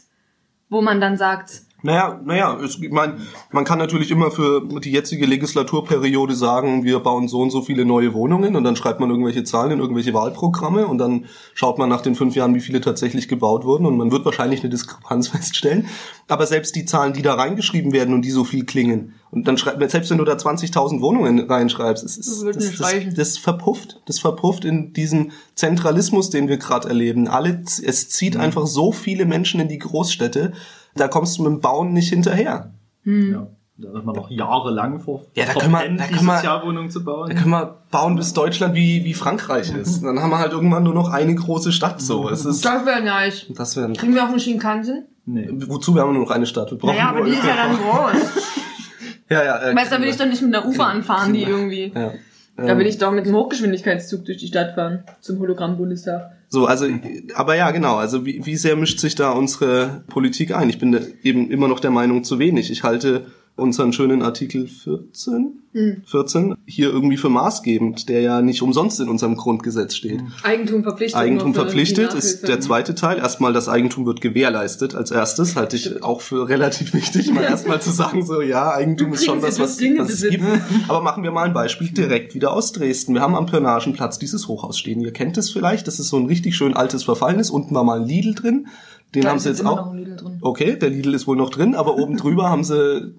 wo 0.70 0.80
man 0.80 1.00
dann 1.00 1.16
sagt, 1.18 1.62
Naja, 1.82 2.20
naja, 2.24 2.56
es, 2.62 2.78
ich 2.80 2.90
meine, 2.92 3.16
man 3.50 3.64
kann 3.64 3.78
natürlich 3.78 4.10
immer 4.10 4.30
für 4.30 4.62
die 4.80 4.92
jetzige 4.92 5.26
Legislaturperiode 5.26 6.34
sagen, 6.34 6.84
wir 6.84 7.00
bauen 7.00 7.26
so 7.26 7.40
und 7.40 7.50
so 7.50 7.62
viele 7.62 7.84
neue 7.84 8.14
Wohnungen 8.14 8.54
und 8.54 8.62
dann 8.64 8.76
schreibt 8.76 9.00
man 9.00 9.10
irgendwelche 9.10 9.42
Zahlen 9.42 9.72
in 9.72 9.80
irgendwelche 9.80 10.14
Wahlprogramme 10.14 10.86
und 10.86 10.98
dann 10.98 11.26
schaut 11.54 11.78
man 11.78 11.88
nach 11.88 12.00
den 12.00 12.14
fünf 12.14 12.36
Jahren, 12.36 12.54
wie 12.54 12.60
viele 12.60 12.80
tatsächlich 12.80 13.26
gebaut 13.26 13.64
wurden 13.64 13.86
und 13.86 13.96
man 13.96 14.12
wird 14.12 14.24
wahrscheinlich 14.24 14.60
eine 14.60 14.70
Diskrepanz 14.70 15.28
feststellen. 15.32 15.86
Aber 16.28 16.46
selbst 16.46 16.76
die 16.76 16.84
Zahlen, 16.84 17.12
die 17.12 17.22
da 17.22 17.34
reingeschrieben 17.34 17.92
werden 17.92 18.14
und 18.14 18.22
die 18.22 18.30
so 18.30 18.44
viel 18.44 18.64
klingen, 18.64 19.14
und 19.32 19.48
dann 19.48 19.56
schreibt, 19.56 19.90
selbst 19.90 20.10
wenn 20.10 20.18
du 20.18 20.24
da 20.24 20.34
20.000 20.34 21.00
Wohnungen 21.00 21.40
reinschreibst, 21.50 22.04
es 22.04 22.18
ist, 22.18 22.44
Das 22.44 22.56
das, 22.56 22.76
das, 22.76 23.14
das 23.14 23.38
verpufft, 23.38 24.02
das 24.04 24.18
verpufft 24.18 24.66
in 24.66 24.92
diesem 24.92 25.30
Zentralismus, 25.54 26.28
den 26.28 26.48
wir 26.48 26.58
gerade 26.58 26.88
erleben. 26.88 27.28
Alle, 27.28 27.62
es 27.64 28.10
zieht 28.10 28.34
Mhm. 28.34 28.40
einfach 28.42 28.66
so 28.66 28.92
viele 28.92 29.24
Menschen 29.24 29.58
in 29.58 29.68
die 29.68 29.78
Großstädte, 29.78 30.52
da 30.96 31.08
kommst 31.08 31.38
du 31.38 31.42
mit 31.42 31.52
dem 31.52 31.60
Bauen 31.60 31.92
nicht 31.92 32.08
hinterher. 32.10 32.70
Ja. 33.04 33.46
Da 33.78 33.98
ist 33.98 34.04
man 34.04 34.14
noch 34.14 34.30
jahrelang 34.30 35.00
vor 35.00 35.22
Ja, 35.34 35.46
da 35.46 35.54
können 35.54 35.72
wir- 35.72 35.78
verpennt, 35.78 36.00
da 36.00 36.04
die 36.06 36.14
können 36.14 36.26
wir- 36.26 36.36
Sozialwohnungen 36.36 36.90
zu 36.90 37.02
bauen. 37.04 37.28
Da 37.30 37.34
können 37.34 37.50
wir 37.50 37.78
bauen, 37.90 38.16
bis 38.16 38.32
Deutschland 38.32 38.74
wie, 38.74 39.04
wie 39.04 39.14
Frankreich 39.14 39.74
ist. 39.74 40.02
Dann 40.04 40.20
haben 40.20 40.30
wir 40.30 40.38
halt 40.38 40.52
irgendwann 40.52 40.84
nur 40.84 40.94
noch 40.94 41.08
eine 41.10 41.34
große 41.34 41.72
Stadt. 41.72 42.00
So, 42.00 42.28
es 42.28 42.44
ist, 42.44 42.64
Das 42.64 42.86
wäre 42.86 43.02
nice. 43.02 43.46
das 43.50 43.76
wäre, 43.76 43.92
Kriegen 43.94 44.14
wir 44.14 44.22
auch 44.24 44.28
einen 44.28 44.38
Shinkansen? 44.40 45.06
nee. 45.24 45.48
wozu 45.66 45.94
wir 45.94 46.02
haben 46.02 46.12
nur 46.12 46.22
noch 46.24 46.30
eine 46.30 46.46
Stadt. 46.46 46.70
Wir 46.70 46.78
brauchen 46.78 46.94
Naja, 46.96 47.08
aber 47.08 47.24
die 47.24 47.30
ist 47.32 47.44
ja 47.44 47.56
dann 47.56 47.76
groß. 47.76 48.22
Ja, 49.30 49.42
ja. 49.44 49.58
Äh, 49.70 49.74
Weißt 49.74 49.90
du, 49.90 49.96
da 49.96 50.02
will 50.02 50.08
ich 50.10 50.16
doch 50.18 50.26
nicht 50.26 50.42
mit 50.42 50.54
einer 50.54 50.66
U-Bahn 50.66 51.02
fahren, 51.02 51.32
die 51.32 51.42
irgendwie. 51.44 51.90
Ja. 51.94 52.12
Da 52.56 52.76
will 52.76 52.86
ich 52.86 52.98
doch 52.98 53.10
mit 53.12 53.24
einem 53.24 53.34
Hochgeschwindigkeitszug 53.36 54.26
durch 54.26 54.36
die 54.36 54.46
Stadt 54.48 54.74
fahren. 54.74 55.04
Zum 55.22 55.38
Hologramm-Bundestag. 55.38 56.32
So, 56.52 56.66
also, 56.66 56.86
aber 57.34 57.56
ja, 57.56 57.70
genau. 57.70 57.96
Also, 57.96 58.26
wie, 58.26 58.44
wie 58.44 58.56
sehr 58.56 58.76
mischt 58.76 58.98
sich 58.98 59.14
da 59.14 59.30
unsere 59.30 60.04
Politik 60.08 60.54
ein? 60.54 60.68
Ich 60.68 60.78
bin 60.78 60.94
eben 61.22 61.50
immer 61.50 61.66
noch 61.66 61.80
der 61.80 61.90
Meinung 61.90 62.24
zu 62.24 62.38
wenig. 62.38 62.70
Ich 62.70 62.82
halte 62.82 63.24
unseren 63.56 63.92
schönen 63.92 64.22
Artikel 64.22 64.66
14, 64.66 65.62
Hm. 65.74 66.02
14 66.04 66.54
hier 66.66 66.90
irgendwie 66.90 67.16
für 67.16 67.30
maßgebend, 67.30 68.10
der 68.10 68.20
ja 68.20 68.42
nicht 68.42 68.60
umsonst 68.60 69.00
in 69.00 69.08
unserem 69.08 69.36
Grundgesetz 69.36 69.94
steht. 69.94 70.20
Eigentum 70.42 70.82
verpflichtet. 70.82 71.18
Eigentum 71.18 71.54
verpflichtet 71.54 72.12
ist 72.12 72.46
der 72.46 72.60
zweite 72.60 72.94
Teil. 72.94 73.16
Erstmal 73.16 73.54
das 73.54 73.70
Eigentum 73.70 74.04
wird 74.04 74.20
gewährleistet 74.20 74.94
als 74.94 75.10
erstes. 75.10 75.56
Halte 75.56 75.76
ich 75.76 76.02
auch 76.02 76.20
für 76.20 76.46
relativ 76.50 76.92
wichtig, 76.92 77.32
mal 77.32 77.42
erstmal 77.44 77.80
zu 77.80 77.90
sagen, 77.90 78.22
so 78.26 78.42
ja, 78.42 78.70
Eigentum 78.74 79.14
ist 79.14 79.24
schon 79.24 79.38
Übrigens, 79.38 79.58
was, 79.58 79.80
was, 79.80 80.10
es 80.10 80.28
gibt. 80.28 80.44
Aber 80.88 81.00
machen 81.00 81.22
wir 81.22 81.30
mal 81.30 81.44
ein 81.44 81.54
Beispiel 81.54 81.88
direkt 81.88 82.34
wieder 82.34 82.52
aus 82.52 82.72
Dresden. 82.72 83.14
Wir 83.14 83.22
haben 83.22 83.34
am 83.34 83.46
Pirnagenplatz 83.46 84.18
dieses 84.18 84.48
Hochhaus 84.48 84.78
stehen. 84.78 85.00
Ihr 85.00 85.14
kennt 85.14 85.38
es 85.38 85.50
vielleicht. 85.50 85.86
Das 85.86 85.98
ist 85.98 86.10
so 86.10 86.18
ein 86.18 86.26
richtig 86.26 86.54
schön 86.54 86.74
altes 86.74 87.04
Verfallenes. 87.04 87.48
Unten 87.48 87.74
war 87.74 87.84
mal 87.84 88.00
ein 88.00 88.06
Lidl 88.06 88.34
drin. 88.34 88.66
Den 89.14 89.22
Da 89.22 89.30
haben 89.30 89.38
sie 89.38 89.48
jetzt 89.50 89.64
auch. 89.66 89.92
Okay, 90.40 90.76
der 90.78 90.88
Lidl 90.90 91.12
ist 91.14 91.26
wohl 91.26 91.36
noch 91.36 91.50
drin, 91.50 91.74
aber 91.74 91.96
oben 91.98 92.16
drüber 92.16 92.48
haben 92.48 92.64
sie, 92.64 93.12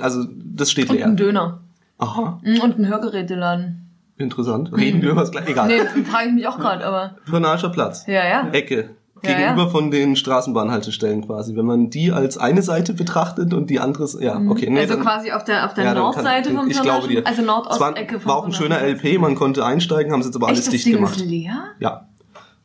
also 0.00 0.24
das 0.44 0.70
steht 0.70 0.90
Und 0.90 0.96
leer. 0.96 1.06
ein 1.06 1.16
Döner. 1.16 1.60
Aha, 1.98 2.40
Mm, 2.42 2.60
Und 2.60 2.78
ein 2.78 2.88
Hörgeräteladen. 2.88 3.88
interessant. 4.18 4.70
Reden 4.76 5.00
wir 5.02 5.10
über 5.12 5.20
das 5.22 5.30
gleiche. 5.30 5.50
Egal. 5.50 5.68
Nee, 5.68 6.02
frage 6.04 6.28
ich 6.28 6.34
mich 6.34 6.46
auch 6.48 6.58
gerade, 6.58 6.84
aber. 6.84 7.16
Pirnager 7.26 7.68
Platz. 7.70 8.06
Ja, 8.06 8.26
ja. 8.26 8.48
Ecke. 8.50 8.90
Ja, 9.24 9.32
Gegenüber 9.34 9.62
ja. 9.64 9.68
von 9.70 9.90
den 9.90 10.14
Straßenbahnhaltestellen 10.14 11.24
quasi. 11.26 11.56
Wenn 11.56 11.64
man 11.64 11.88
die 11.90 12.12
als 12.12 12.36
eine 12.38 12.60
Seite 12.62 12.92
betrachtet 12.92 13.54
und 13.54 13.70
die 13.70 13.80
andere, 13.80 14.06
ja, 14.22 14.38
okay. 14.48 14.68
Nee, 14.68 14.80
also 14.80 14.94
dann- 14.94 15.02
quasi 15.04 15.32
auf 15.32 15.42
der, 15.44 15.64
auf 15.64 15.74
der 15.74 15.84
ja, 15.84 15.94
Nordseite 15.94 16.50
kann, 16.50 16.58
vom 16.58 16.70
Ich 16.70 16.82
glaube 16.82 17.08
dir. 17.08 17.26
Also 17.26 17.42
Nordostecke 17.42 18.20
vom 18.20 18.28
war 18.30 18.36
auch 18.36 18.44
ein 18.46 18.52
schöner 18.52 18.80
LP, 18.82 19.18
man 19.18 19.34
konnte 19.34 19.64
einsteigen, 19.64 20.12
haben 20.12 20.22
sie 20.22 20.28
jetzt 20.28 20.36
aber 20.36 20.48
alles 20.48 20.58
Echt, 20.60 20.66
das 20.68 20.72
dicht 20.74 20.86
Ding 20.86 20.94
gemacht. 20.96 21.16
ist 21.16 21.24
leer? 21.24 21.62
Ja. 21.80 22.08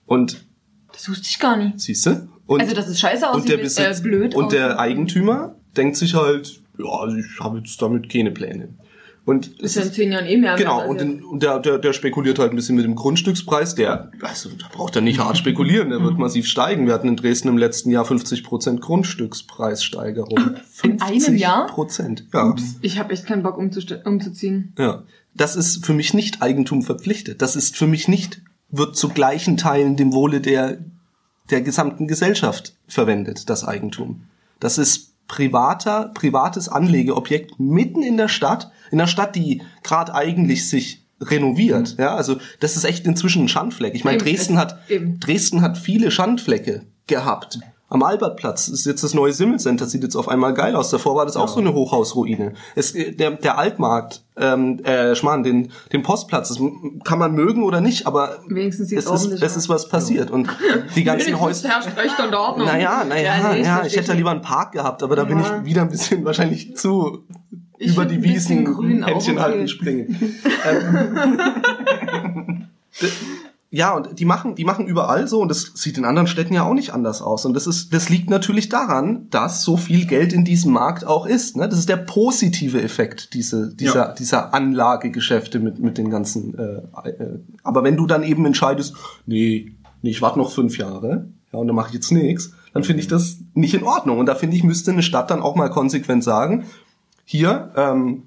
Und, 0.05 0.45
Das 0.91 1.07
wusste 1.09 1.27
ich 1.29 1.39
gar 1.39 1.55
nicht. 1.55 1.79
siehst 1.79 2.05
du? 2.05 2.27
Und, 2.51 2.59
Also, 2.59 2.75
dass 2.75 2.89
es 2.89 2.99
scheiße 2.99 3.29
aussieht, 3.29 3.43
und 3.43 3.49
der 3.49 3.59
ist, 3.61 3.77
Besitz, 3.77 3.99
äh, 3.99 4.03
blöd 4.03 4.35
Und 4.35 4.51
der. 4.51 4.77
Eigentümer 4.77 5.55
denkt 5.77 5.95
sich 5.95 6.15
halt, 6.15 6.59
ja, 6.77 7.07
ich 7.07 7.39
habe 7.39 7.59
jetzt 7.59 7.81
damit 7.81 8.11
keine 8.11 8.31
Pläne. 8.31 8.73
Und 9.23 9.61
Ist 9.61 9.77
ja 9.77 9.83
in 9.83 9.93
zehn 9.93 10.11
Jahren 10.11 10.25
eh 10.25 10.35
mehr. 10.35 10.57
Genau, 10.57 10.85
und, 10.85 10.99
den, 10.99 11.23
und 11.23 11.43
der, 11.43 11.59
der, 11.59 11.77
der 11.77 11.93
spekuliert 11.93 12.39
halt 12.39 12.51
ein 12.51 12.57
bisschen 12.57 12.75
mit 12.75 12.83
dem 12.83 12.95
Grundstückspreis. 12.95 13.75
Der, 13.75 14.11
also, 14.21 14.49
da 14.49 14.65
braucht 14.69 14.97
er 14.97 15.01
nicht 15.01 15.19
hart 15.19 15.37
spekulieren, 15.37 15.91
der 15.91 16.03
wird 16.03 16.17
massiv 16.17 16.45
steigen. 16.45 16.87
Wir 16.87 16.93
hatten 16.93 17.07
in 17.07 17.15
Dresden 17.15 17.47
im 17.47 17.57
letzten 17.57 17.89
Jahr 17.89 18.03
50 18.03 18.43
Prozent 18.43 18.81
Grundstückspreissteigerung. 18.81 20.55
In 20.83 21.01
einem 21.01 21.37
Jahr? 21.37 21.67
Prozent, 21.67 22.25
ja. 22.33 22.53
Ich 22.81 22.99
habe 22.99 23.13
echt 23.13 23.25
keinen 23.27 23.43
Bock 23.43 23.57
umzuziehen. 23.57 24.73
ja. 24.77 25.03
Das 25.33 25.55
ist 25.55 25.85
für 25.85 25.93
mich 25.93 26.13
nicht 26.13 26.41
Eigentum 26.41 26.81
verpflichtet. 26.81 27.41
Das 27.41 27.55
ist 27.55 27.77
für 27.77 27.87
mich 27.87 28.09
nicht, 28.09 28.41
wird 28.69 28.97
zu 28.97 29.07
gleichen 29.07 29.55
Teilen 29.55 29.95
dem 29.95 30.11
Wohle 30.11 30.41
der, 30.41 30.79
der 31.51 31.61
gesamten 31.61 32.07
Gesellschaft 32.07 32.73
verwendet, 32.87 33.49
das 33.49 33.65
Eigentum. 33.67 34.23
Das 34.59 34.77
ist 34.77 35.11
privater, 35.27 36.11
privates 36.13 36.67
Anlegeobjekt 36.69 37.59
mitten 37.59 38.03
in 38.03 38.17
der 38.17 38.27
Stadt, 38.27 38.71
in 38.91 38.97
der 38.97 39.07
Stadt, 39.07 39.35
die 39.35 39.61
gerade 39.83 40.13
eigentlich 40.13 40.67
sich 40.67 41.05
renoviert. 41.21 41.95
Ja, 41.99 42.15
also 42.15 42.37
das 42.59 42.75
ist 42.75 42.83
echt 42.83 43.05
inzwischen 43.05 43.43
ein 43.43 43.47
Schandfleck. 43.47 43.93
Ich 43.95 44.03
meine, 44.03 44.17
Dresden 44.17 44.53
es- 44.55 44.59
hat. 44.59 44.79
Dresden 45.19 45.61
hat 45.61 45.77
viele 45.77 46.09
Schandflecke 46.11 46.83
gehabt. 47.07 47.59
Am 47.91 48.03
Albertplatz 48.03 48.69
ist 48.69 48.85
jetzt 48.85 49.03
das 49.03 49.13
neue 49.13 49.33
Simmelcenter, 49.33 49.85
sieht 49.85 50.01
jetzt 50.01 50.15
auf 50.15 50.29
einmal 50.29 50.53
geil 50.53 50.77
aus. 50.77 50.89
Davor 50.91 51.17
war 51.17 51.25
das 51.25 51.35
auch 51.35 51.49
so 51.49 51.59
eine 51.59 51.73
Hochhausruine. 51.73 52.53
Es, 52.73 52.95
äh, 52.95 53.11
der, 53.11 53.31
der 53.31 53.57
Altmarkt, 53.57 54.23
ähm, 54.37 54.79
äh, 54.85 55.13
Schmarrn, 55.13 55.43
den, 55.43 55.73
den 55.91 56.01
Postplatz, 56.01 56.47
das 56.47 56.59
kann 57.03 57.19
man 57.19 57.33
mögen 57.33 57.63
oder 57.63 57.81
nicht, 57.81 58.07
aber 58.07 58.39
Wenigstens 58.47 58.87
sieht 58.87 58.99
es 58.99 59.07
ist, 59.07 59.43
es 59.43 59.57
ist 59.57 59.67
was 59.67 59.89
passiert. 59.89 60.31
Und 60.31 60.47
die 60.95 61.03
ganzen 61.03 61.37
Häuser. 61.37 61.67
herrscht 61.67 61.97
Recht 61.97 62.17
und 62.17 62.33
Ordnung. 62.33 62.65
Naja, 62.65 63.03
naja, 63.03 63.23
ja, 63.23 63.53
nee, 63.53 63.59
ich, 63.59 63.67
versteh 63.67 63.99
hätte 63.99 64.07
ja 64.07 64.13
lieber 64.13 64.31
einen 64.31 64.41
Park 64.41 64.71
gehabt, 64.71 65.03
aber 65.03 65.17
da 65.17 65.25
bin 65.25 65.39
Ja. 65.39 65.59
ich 65.59 65.65
wieder 65.65 65.81
ein 65.81 65.89
bisschen 65.89 66.23
wahrscheinlich 66.23 66.77
zu 66.77 67.25
Ich 67.77 67.91
über 67.91 68.05
die 68.05 68.15
ein 68.15 68.21
bisschen 68.21 68.67
Wiesen 68.67 69.03
Händchen 69.03 69.37
okay. 69.37 69.43
halten 69.43 69.67
springen. 69.67 70.33
ähm, 70.65 72.67
ja, 73.73 73.95
und 73.95 74.19
die 74.19 74.25
machen, 74.25 74.55
die 74.55 74.65
machen 74.65 74.85
überall 74.85 75.29
so 75.29 75.41
und 75.41 75.47
das 75.47 75.71
sieht 75.75 75.97
in 75.97 76.03
anderen 76.03 76.27
Städten 76.27 76.53
ja 76.53 76.63
auch 76.63 76.73
nicht 76.73 76.93
anders 76.93 77.21
aus. 77.21 77.45
Und 77.45 77.53
das 77.53 77.67
ist, 77.67 77.93
das 77.93 78.09
liegt 78.09 78.29
natürlich 78.29 78.67
daran, 78.67 79.27
dass 79.29 79.63
so 79.63 79.77
viel 79.77 80.05
Geld 80.05 80.33
in 80.33 80.43
diesem 80.43 80.73
Markt 80.73 81.07
auch 81.07 81.25
ist. 81.25 81.55
Ne? 81.55 81.69
Das 81.69 81.79
ist 81.79 81.87
der 81.87 81.95
positive 81.95 82.81
Effekt 82.81 83.33
diese, 83.33 83.73
dieser, 83.73 84.07
Ja. 84.07 84.13
dieser 84.13 84.53
Anlagegeschäfte 84.53 85.59
mit, 85.59 85.79
mit 85.79 85.97
den 85.97 86.09
ganzen. 86.09 86.53
Äh, 86.59 87.09
äh, 87.09 87.39
aber 87.63 87.85
wenn 87.85 87.95
du 87.95 88.05
dann 88.07 88.23
eben 88.23 88.45
entscheidest, 88.45 88.93
nee, 89.25 89.71
nee 90.01 90.09
ich 90.09 90.21
warte 90.21 90.39
noch 90.39 90.51
fünf 90.51 90.77
Jahre, 90.77 91.29
ja, 91.53 91.59
und 91.59 91.67
dann 91.67 91.75
mache 91.75 91.87
ich 91.87 91.93
jetzt 91.93 92.11
nichts, 92.11 92.51
dann 92.73 92.83
finde 92.83 93.01
ich 93.01 93.07
das 93.07 93.37
nicht 93.53 93.73
in 93.73 93.83
Ordnung. 93.83 94.19
Und 94.19 94.25
da 94.25 94.35
finde 94.35 94.57
ich, 94.57 94.65
müsste 94.65 94.91
eine 94.91 95.01
Stadt 95.01 95.31
dann 95.31 95.41
auch 95.41 95.55
mal 95.55 95.69
konsequent 95.69 96.25
sagen, 96.25 96.65
hier, 97.23 97.71
ähm, 97.77 98.23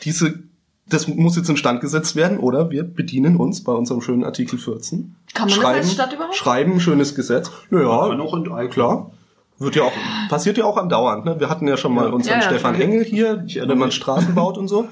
diese, 0.00 0.47
das 0.88 1.08
muss 1.08 1.36
jetzt 1.36 1.48
instand 1.50 1.80
gesetzt 1.80 2.16
werden 2.16 2.38
oder 2.38 2.70
wir 2.70 2.82
bedienen 2.84 3.36
uns 3.36 3.62
bei 3.64 3.72
unserem 3.72 4.00
schönen 4.00 4.24
Artikel 4.24 4.58
14. 4.58 5.14
Kann 5.34 5.48
man 5.48 5.56
das 5.60 5.64
als 5.66 5.92
Stadt 5.92 6.12
überhaupt? 6.12 6.34
Schreiben 6.34 6.72
ein 6.74 6.80
schönes 6.80 7.14
Gesetz. 7.14 7.50
Naja, 7.70 7.88
auch 7.88 8.36
enteignen. 8.36 8.70
klar. 8.70 9.10
Wird 9.58 9.74
ja 9.74 9.82
auch, 9.82 9.92
passiert 10.28 10.56
ja 10.56 10.64
auch 10.64 10.76
andauernd. 10.76 11.24
Ne? 11.24 11.40
Wir 11.40 11.48
hatten 11.50 11.66
ja 11.66 11.76
schon 11.76 11.92
mal 11.92 12.06
Ja. 12.06 12.12
unseren 12.12 12.34
Ja, 12.34 12.40
ja, 12.40 12.48
Stefan 12.48 12.74
schon. 12.74 12.82
Engel 12.82 13.04
hier, 13.04 13.44
wenn 13.66 13.76
man. 13.78 13.90
Straßen 13.90 14.34
baut 14.34 14.56
und 14.56 14.68
so. 14.68 14.86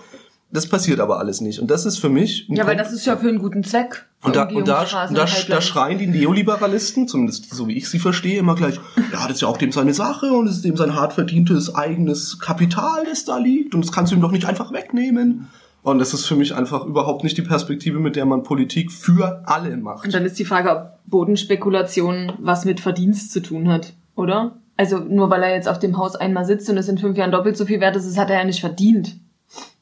Das 0.51 0.69
passiert 0.69 1.01
aber 1.01 1.19
alles 1.19 1.41
nicht. 1.41 1.61
Und 1.61 1.71
das 1.71 1.85
ist 1.87 1.99
für 1.99 2.09
mich. 2.09 2.47
Ja, 2.49 2.67
weil 2.67 2.77
das 2.77 2.93
ist 2.93 3.05
ja 3.05 3.17
für 3.17 3.29
einen 3.29 3.39
guten 3.39 3.63
Zweck. 3.65 4.07
und 4.23 4.35
da, 4.37 4.45
und 4.45 4.67
da, 4.67 4.81
und 4.83 4.93
da, 5.17 5.25
und 5.25 5.49
da 5.51 5.61
schreien 5.61 5.99
die 5.99 6.07
Neoliberalisten, 6.07 7.09
zumindest 7.09 7.53
so 7.55 7.69
wie 7.69 7.75
ich 7.77 7.89
sie 7.89 7.99
verstehe, 7.99 8.39
immer 8.39 8.55
gleich, 8.55 8.77
ja, 9.13 9.27
das 9.27 9.37
ist 9.37 9.41
ja 9.43 9.49
auch 9.49 9.57
dem 9.57 9.73
seine 9.73 9.93
Sache 9.95 10.33
und 10.33 10.47
es 10.49 10.57
ist 10.57 10.65
dem 10.65 10.77
sein 10.77 10.95
hart 10.95 11.13
verdientes 11.13 11.75
eigenes 11.75 12.39
Kapital, 12.39 13.05
das 13.05 13.25
da 13.25 13.39
liegt 13.39 13.75
und 13.75 13.85
das 13.85 13.93
kannst 13.93 14.13
du 14.13 14.17
ihm 14.17 14.23
doch 14.23 14.31
nicht 14.33 14.47
einfach 14.47 14.73
wegnehmen. 14.73 15.49
Und 15.87 16.01
das 16.01 16.12
ist 16.12 16.27
für 16.27 16.35
mich 16.35 16.53
einfach 16.53 16.85
überhaupt 16.85 17.22
nicht 17.22 17.38
die 17.38 17.42
Perspektive, 17.42 18.01
mit 18.01 18.16
der 18.16 18.27
man 18.27 18.42
Politik 18.42 18.90
für 18.90 19.42
alle 19.46 19.77
macht. 19.77 20.05
Und 20.05 20.12
dann 20.12 20.25
ist 20.25 20.37
die 20.37 20.44
Frage, 20.44 20.68
ob 20.72 20.99
Bodenspekulation 21.07 22.33
was 22.40 22.64
mit 22.64 22.81
Verdienst 22.81 23.31
zu 23.31 23.38
tun 23.40 23.68
hat, 23.68 23.92
oder? 24.16 24.57
Also 24.77 24.99
nur 24.99 25.31
weil 25.31 25.44
er 25.44 25.55
jetzt 25.55 25.68
auf 25.68 25.79
dem 25.79 25.96
Haus 25.96 26.16
einmal 26.16 26.44
sitzt 26.44 26.68
und 26.68 26.77
es 26.77 26.88
in 26.88 26.99
fünf 26.99 27.16
Jahren 27.16 27.31
doppelt 27.31 27.57
so 27.57 27.66
viel 27.66 27.81
wert 27.81 27.94
ist, 27.94 28.05
das 28.05 28.18
hat 28.18 28.31
er 28.31 28.38
ja 28.38 28.44
nicht 28.44 28.59
verdient. 28.59 29.14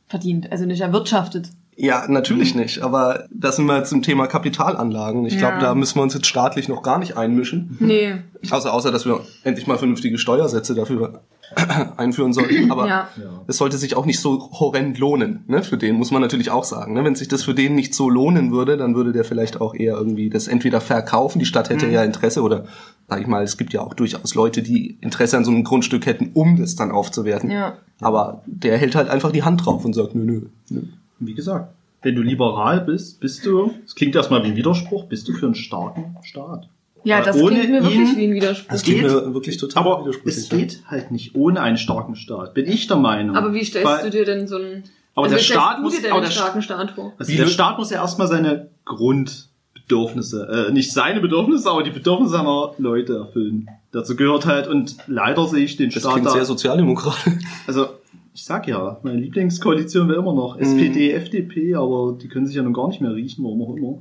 Verdient, 0.07 0.53
also 0.53 0.67
nicht 0.67 0.83
erwirtschaftet. 0.83 1.49
Ja, 1.75 2.05
natürlich 2.07 2.55
nicht, 2.55 2.83
aber 2.83 3.25
da 3.31 3.51
sind 3.51 3.65
wir 3.65 3.79
jetzt 3.79 3.91
im 3.91 4.03
Thema 4.03 4.27
Kapitalanlagen. 4.27 5.25
Ich 5.25 5.33
Ja. 5.35 5.39
glaube, 5.41 5.59
da 5.65 5.75
müssen 5.75 5.97
wir 5.99 6.03
uns 6.03 6.13
jetzt 6.13 6.27
staatlich 6.27 6.69
noch 6.69 6.83
gar 6.83 6.99
nicht 6.99 7.17
einmischen. 7.17 7.79
Nee, 7.81 8.17
Außer, 8.51 8.75
außer 8.75 8.93
dass 8.93 9.07
wir 9.07 9.21
endlich 9.43 9.67
mal 9.67 9.79
vernünftige 9.79 10.19
Steuersätze 10.19 10.75
dafür 10.75 11.23
einführen 11.97 12.33
sollten. 12.33 12.71
Aber 12.71 12.87
Ja. 12.89 13.09
es 13.47 13.57
sollte 13.59 13.77
sich 13.79 13.97
auch 13.97 14.07
nicht 14.07 14.21
so 14.21 14.51
horrend 14.53 14.99
lohnen. 14.99 15.45
Ne? 15.47 15.63
Für 15.63 15.77
den 15.77 15.97
muss 15.97 16.11
man 16.11 16.21
natürlich 16.23 16.51
auch 16.51 16.65
sagen. 16.65 16.95
Ne? 16.95 17.05
Wenn 17.05 17.15
sich 17.15 17.29
das 17.29 17.43
für 17.43 17.55
den 17.55 17.75
nicht 17.75 17.95
so 17.95 18.09
lohnen 18.11 18.51
würde, 18.53 18.77
dann 18.77 18.95
würde 18.95 19.13
der 19.13 19.25
vielleicht 19.25 19.61
auch 19.61 19.75
eher 19.75 19.95
irgendwie 19.97 20.31
das 20.31 20.49
entweder 20.49 20.81
verkaufen. 20.81 21.39
Die 21.39 21.45
Stadt 21.47 21.69
Mhm. 21.71 21.75
hätte 21.75 21.89
ja 21.89 22.03
Interesse 22.05 22.43
oder 22.43 22.65
sag 23.09 23.21
ich 23.21 23.27
mal, 23.27 23.43
es 23.45 23.57
gibt 23.57 23.73
ja 23.73 23.83
auch 23.83 23.95
durchaus 23.95 24.35
Leute, 24.35 24.63
die 24.63 24.97
Interesse 25.01 25.37
an 25.37 25.45
so 25.45 25.51
einem 25.51 25.65
Grundstück 25.65 26.07
hätten, 26.07 26.31
um 26.35 26.57
das 26.57 26.75
dann 26.77 26.91
aufzuwerten. 26.91 27.51
Ja. 27.51 27.75
Aber 28.01 28.43
der 28.47 28.79
hält 28.79 28.95
halt 28.95 29.09
einfach 29.11 29.31
die 29.31 29.43
Hand 29.43 29.65
drauf 29.65 29.85
und 29.85 29.93
sagt, 29.93 30.15
nö, 30.15 30.25
nö. 30.25 30.41
nö. 30.71 30.81
Wie 31.21 31.35
gesagt, 31.35 31.73
wenn 32.03 32.15
du 32.17 32.23
liberal 32.23 32.81
bist, 32.81 33.21
bist 33.21 33.47
du, 33.47 33.73
das 33.85 33.95
klingt 33.95 34.15
erstmal 34.15 34.43
wie 34.43 34.49
ein 34.49 34.57
Widerspruch, 34.57 35.05
bist 35.05 35.29
du 35.29 35.33
für 35.33 35.47
einen 35.47 35.55
starken 35.55 36.17
Staat. 36.23 36.69
Ja, 37.05 37.19
Weil 37.19 37.25
das 37.25 37.37
ohne 37.37 37.55
klingt 37.57 37.71
mir 37.71 37.83
wirklich 37.83 38.09
ihn- 38.11 38.17
wie 38.17 38.25
ein 38.29 38.35
Widerspruch. 38.35 38.69
Das 38.71 38.77
Es 38.81 38.83
geht, 38.83 38.99
klingt 39.01 39.13
mir 39.15 39.35
wirklich 39.35 39.57
total 39.59 39.83
aber 39.83 40.03
widersprüchlich. 40.05 40.37
es 40.45 40.49
geht 40.49 40.83
halt 40.89 41.11
nicht 41.11 41.35
ohne 41.35 41.61
einen 41.61 41.77
starken 41.77 42.17
Staat, 42.17 42.55
bin 42.55 42.67
ich 42.67 42.87
der 42.87 42.97
Meinung. 42.97 43.37
Aber 43.37 43.53
wie 43.55 43.65
stellst 43.65 43.87
Weil- 43.87 44.05
du 44.05 44.11
dir 44.11 44.25
denn 44.25 44.47
so 44.49 44.57
einen... 44.57 44.85
Aber 45.15 45.25
also 45.27 45.35
der 45.37 45.41
wie 45.41 45.45
stellst 45.45 45.63
Staat 45.63 45.79
du 45.79 45.83
muss- 45.83 45.95
dir 45.95 46.01
denn 46.03 46.11
aber 46.11 46.21
einen 46.21 46.27
der 46.27 46.33
starken 46.33 46.63
Staat 46.63 46.91
vor? 46.93 47.13
Also 47.19 47.31
Wie 47.33 47.37
der 47.37 47.47
Staat 47.47 47.79
muss 47.79 47.91
ja 47.91 47.99
erstmal 48.01 48.27
seine 48.27 48.71
Grundbedürfnisse, 48.85 50.67
äh, 50.69 50.73
nicht 50.73 50.93
seine 50.93 51.21
Bedürfnisse, 51.21 51.71
aber 51.71 51.83
die 51.83 51.91
Bedürfnisse 51.91 52.33
seiner 52.33 52.73
Leute 52.79 53.17
erfüllen. 53.17 53.69
Dazu 53.93 54.17
gehört 54.17 54.47
halt, 54.47 54.67
und 54.67 54.97
leider 55.07 55.47
sehe 55.47 55.65
ich 55.65 55.77
den 55.77 55.91
Das 55.91 56.01
Staat 56.01 56.13
klingt 56.15 56.27
da, 56.27 56.31
sehr 56.33 56.45
sozialdemokratisch. 56.45 57.35
also 57.67 57.87
ich 58.35 58.45
sag 58.45 58.67
ja, 58.67 58.99
meine 59.05 59.21
Lieblingskoalition 59.21 60.09
wäre 60.09 60.19
immer 60.19 60.35
noch. 60.35 60.59
SPD, 60.59 61.13
FDP, 61.13 61.75
aber 61.77 62.17
die 62.21 62.27
können 62.29 62.47
sich 62.47 62.57
ja 62.57 62.63
nun 62.63 62.73
gar 62.73 62.89
nicht 62.89 63.01
mehr 63.01 63.15
riechen, 63.15 63.45
warum 63.45 63.63
auch 63.63 63.77
immer. 63.77 63.99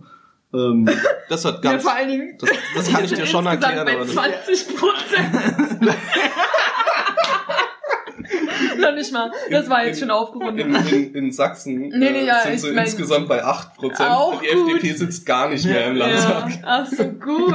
Ähm, 0.54 0.90
Das 1.30 1.46
hat 1.46 1.64
Ja, 1.64 1.72
ganz, 1.72 1.84
vor 1.84 1.94
allen 1.94 2.10
Dingen... 2.10 2.38
das, 2.40 2.50
das 2.76 2.92
kann 2.92 3.06
ich 3.06 3.14
dir 3.14 3.26
schon 3.26 3.46
erklären, 3.46 3.86
bei 3.86 3.96
das, 3.96 4.12
20 4.12 4.76
Prozent. 4.76 5.82
Noch 8.78 8.94
nicht 8.94 9.12
mal. 9.14 9.32
Das 9.50 9.70
war 9.70 9.86
jetzt 9.86 10.00
schon 10.00 10.10
aufgerundet. 10.12 10.66
in, 10.66 10.76
in, 10.76 11.16
in 11.16 11.32
Sachsen 11.32 11.90
Nee, 11.90 12.12
nee, 12.12 12.26
ja, 12.26 12.40
äh, 12.40 12.44
sind 12.44 12.54
ich 12.56 12.62
so 12.62 12.68
mein- 12.74 12.86
insgesamt 12.86 13.28
bei 13.28 13.44
8 13.44 13.76
Prozent. 13.76 14.10
Die 14.42 14.48
FDP 14.48 14.90
gut. 14.90 14.98
sitzt 14.98 15.26
gar 15.26 15.50
nicht 15.50 15.66
mehr 15.66 15.88
im 15.88 15.98
Ja. 15.98 16.08
Landtag. 16.08 16.52
Ach 16.66 16.86
so, 16.88 17.04
gut. 17.06 17.54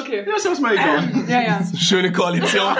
Okay. 0.00 0.24
ja, 0.26 0.36
ist 0.36 0.46
erstmal 0.46 0.74
egal. 0.74 0.98
Ähm, 1.12 1.24
ja, 1.28 1.40
ja. 1.42 1.60
Schöne 1.78 2.12
Koalition. 2.12 2.62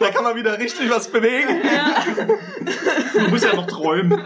da 0.00 0.10
kann 0.10 0.24
man 0.24 0.36
wieder 0.36 0.58
richtig 0.58 0.90
was 0.90 1.08
bewegen. 1.08 1.48
Du 3.14 3.30
musst 3.30 3.44
ja 3.44 3.54
noch 3.54 3.66
träumen. 3.66 4.20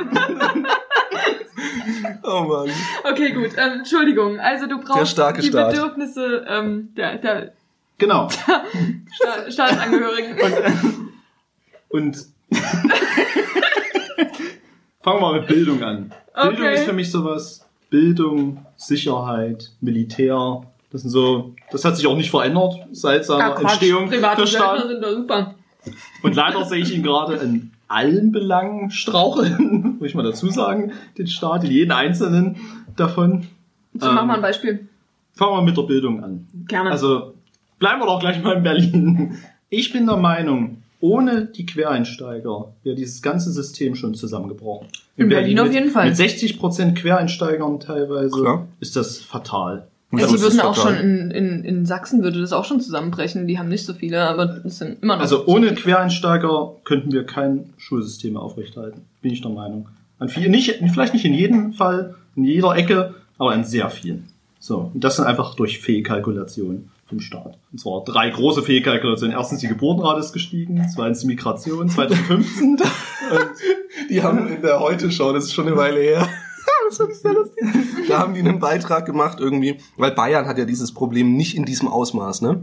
Oh 2.24 2.40
Mann. 2.42 2.70
Okay, 3.04 3.32
gut. 3.32 3.50
Ähm, 3.56 3.78
Entschuldigung. 3.78 4.38
Also 4.40 4.66
du 4.66 4.78
brauchst 4.80 4.98
Der 5.00 5.06
starke 5.06 5.40
die 5.42 5.48
Staat. 5.48 5.70
Bedürfnisse 5.72 6.44
ähm, 6.48 6.88
der, 6.96 7.18
der 7.18 7.52
Genau. 7.98 8.28
Sta 9.12 9.50
Staatsangehörigen. 9.50 10.36
Und 11.90 12.16
fangen 15.02 15.16
wir 15.16 15.20
mal 15.20 15.34
mit 15.40 15.46
Bildung 15.46 15.82
an. 15.82 16.12
Bildung 16.34 16.66
Okay. 16.66 16.74
ist 16.74 16.84
für 16.84 16.92
mich 16.92 17.10
sowas. 17.10 17.64
Bildung, 17.90 18.64
Sicherheit, 18.76 19.70
Militär. 19.80 20.62
Das 20.90 21.02
sind 21.02 21.10
so, 21.10 21.54
das 21.70 21.84
hat 21.84 21.96
sich 21.96 22.06
auch 22.06 22.16
nicht 22.16 22.30
verändert 22.30 22.74
seit 22.92 23.24
seiner 23.24 23.50
Ja. 23.50 23.60
Entstehung 23.60 24.08
Private 24.08 24.40
der 24.42 24.46
Staat. 24.46 24.88
sind 24.88 25.02
da 25.02 25.12
super. 25.12 25.54
Und 26.22 26.34
leider 26.36 26.64
sehe 26.64 26.78
ich 26.80 26.94
ihn 26.94 27.02
gerade 27.02 27.34
in 27.36 27.70
allen 27.92 28.32
Belangen 28.32 28.90
straucheln, 28.90 29.96
muss 29.98 30.08
ich 30.08 30.14
mal 30.14 30.22
dazu 30.22 30.50
sagen, 30.50 30.92
den 31.18 31.26
Staat, 31.26 31.64
in 31.64 31.70
jeden 31.70 31.92
einzelnen 31.92 32.56
davon. 32.96 33.46
So, 33.94 34.06
mach 34.06 34.22
Ähm, 34.22 34.28
mal 34.28 34.34
ein 34.36 34.42
Beispiel. 34.42 34.88
Fangen 35.34 35.52
wir 35.52 35.62
mit 35.62 35.76
der 35.76 35.82
Bildung 35.82 36.22
an. 36.22 36.46
Gerne. 36.68 36.90
Also 36.90 37.34
bleiben 37.78 38.00
wir 38.00 38.06
doch 38.06 38.20
gleich 38.20 38.42
mal 38.42 38.56
in 38.56 38.62
Berlin. 38.62 39.38
Ich 39.70 39.92
bin 39.92 40.06
der 40.06 40.18
Meinung, 40.18 40.82
ohne 41.00 41.46
die 41.46 41.66
Quereinsteiger 41.66 42.72
wäre 42.82 42.94
dieses 42.96 43.22
ganze 43.22 43.50
System 43.50 43.94
schon 43.94 44.14
zusammengebrochen. 44.14 44.88
In 45.16 45.28
Berlin 45.28 45.58
auf 45.58 45.66
mit, 45.66 45.74
jeden 45.74 45.90
Fall. 45.90 46.08
Mit 46.08 46.16
60 46.16 46.58
Prozent 46.58 46.98
Quereinsteigern 46.98 47.80
teilweise 47.80 48.40
Klar. 48.40 48.68
ist 48.80 48.96
das 48.96 49.18
fatal. 49.18 49.88
Ja, 50.20 50.26
das 50.26 50.32
die 50.32 50.40
würden 50.42 50.60
auch 50.60 50.74
schon 50.74 50.94
in, 50.96 51.30
in, 51.30 51.64
in 51.64 51.86
Sachsen 51.86 52.22
würde 52.22 52.40
das 52.40 52.52
auch 52.52 52.64
schon 52.64 52.80
zusammenbrechen. 52.80 53.46
Die 53.46 53.58
haben 53.58 53.68
nicht 53.68 53.84
so 53.84 53.94
viele, 53.94 54.22
aber 54.28 54.64
es 54.64 54.78
sind 54.78 55.02
immer 55.02 55.16
noch. 55.16 55.22
Also 55.22 55.46
ohne 55.46 55.74
Quereinsteiger 55.74 56.76
könnten 56.84 57.12
wir 57.12 57.24
kein 57.24 57.72
Schulsystem 57.78 58.34
mehr 58.34 58.42
aufrechterhalten. 58.42 59.02
Bin 59.22 59.32
ich 59.32 59.40
der 59.40 59.50
Meinung. 59.50 59.88
An 60.18 60.28
vielen, 60.28 60.50
nicht, 60.50 60.80
vielleicht 60.92 61.14
nicht 61.14 61.24
in 61.24 61.34
jedem 61.34 61.72
Fall, 61.72 62.14
in 62.36 62.44
jeder 62.44 62.76
Ecke, 62.76 63.14
aber 63.38 63.54
in 63.54 63.64
sehr 63.64 63.90
vielen. 63.90 64.28
So. 64.60 64.90
Und 64.94 65.02
das 65.02 65.16
sind 65.16 65.24
einfach 65.24 65.54
durch 65.54 65.80
Fehlkalkulation 65.80 66.90
vom 67.08 67.20
Staat. 67.20 67.58
Und 67.72 67.78
zwar 67.78 68.04
drei 68.04 68.30
große 68.30 68.62
Fehlkalkulationen. 68.62 69.36
Erstens 69.36 69.60
die 69.60 69.68
Geburtenrate 69.68 70.20
ist 70.20 70.32
gestiegen, 70.32 70.86
zweitens 70.94 71.20
die 71.20 71.26
Migration, 71.26 71.88
2015. 71.88 72.70
und 72.70 72.80
Die 74.10 74.22
haben 74.22 74.46
in 74.48 74.62
der 74.62 74.80
Heute-Show, 74.80 75.32
das 75.32 75.44
ist 75.44 75.54
schon 75.54 75.66
eine 75.66 75.76
Weile 75.76 76.00
her. 76.00 76.28
Das 76.88 76.98
fand 76.98 77.10
ich 77.10 77.18
sehr 77.20 77.32
lustig. 77.32 77.64
Da 78.12 78.18
haben 78.20 78.34
die 78.34 78.40
einen 78.40 78.58
Beitrag 78.58 79.06
gemacht 79.06 79.38
irgendwie, 79.40 79.78
weil 79.96 80.12
Bayern 80.12 80.46
hat 80.46 80.58
ja 80.58 80.64
dieses 80.64 80.92
Problem 80.92 81.34
nicht 81.36 81.56
in 81.56 81.64
diesem 81.64 81.88
Ausmaß, 81.88 82.42
ne? 82.42 82.62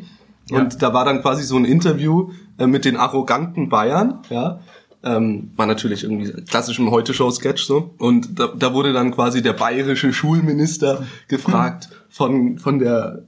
Und 0.51 0.73
Ja. 0.73 0.79
da 0.79 0.93
war 0.93 1.05
dann 1.05 1.21
quasi 1.21 1.43
so 1.43 1.55
ein 1.57 1.65
Interview 1.65 2.31
äh, 2.57 2.65
mit 2.67 2.85
den 2.85 2.97
arroganten 2.97 3.69
Bayern, 3.69 4.19
ja. 4.29 4.59
Ähm, 5.01 5.51
war 5.55 5.65
natürlich 5.65 6.03
irgendwie 6.03 6.29
klassisch 6.43 6.77
im 6.77 6.91
Heute-Show-Sketch 6.91 7.63
so. 7.63 7.91
Und 7.99 8.37
da, 8.37 8.47
da 8.47 8.73
wurde 8.73 8.91
dann 8.91 9.11
quasi 9.11 9.41
der 9.41 9.53
bayerische 9.53 10.11
Schulminister 10.11 11.05
gefragt 11.29 11.89
von, 12.09 12.57
von 12.57 12.79
der 12.79 13.23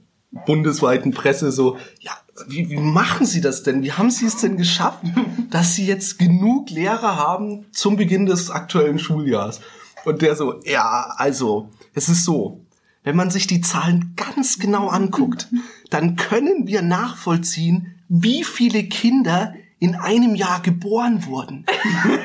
bundesweiten 0.46 1.12
Presse 1.12 1.50
so, 1.50 1.76
ja, 2.00 2.12
wie, 2.46 2.68
wie 2.70 2.76
machen 2.78 3.24
Sie 3.26 3.40
das 3.40 3.62
denn? 3.62 3.82
Wie 3.82 3.92
haben 3.92 4.10
Sie 4.10 4.26
es 4.26 4.36
denn 4.38 4.56
geschafft, 4.56 5.02
dass 5.50 5.74
Sie 5.74 5.86
jetzt 5.86 6.18
genug 6.18 6.68
Lehrer 6.70 7.16
haben 7.16 7.66
zum 7.72 7.96
Beginn 7.96 8.26
des 8.26 8.50
aktuellen 8.50 8.98
Schuljahrs? 8.98 9.60
Und 10.04 10.20
der 10.22 10.34
so, 10.36 10.60
ja, 10.64 11.14
also, 11.16 11.68
es 11.94 12.08
ist 12.08 12.24
so, 12.24 12.64
wenn 13.04 13.16
man 13.16 13.30
sich 13.30 13.46
die 13.46 13.60
Zahlen 13.60 14.14
ganz 14.16 14.58
genau 14.58 14.88
anguckt, 14.88 15.48
dann 15.90 16.16
können 16.16 16.66
wir 16.66 16.82
nachvollziehen, 16.82 17.94
wie 18.08 18.44
viele 18.44 18.84
Kinder 18.84 19.54
in 19.78 19.94
einem 19.96 20.34
Jahr 20.34 20.62
geboren 20.62 21.26
wurden. 21.26 21.66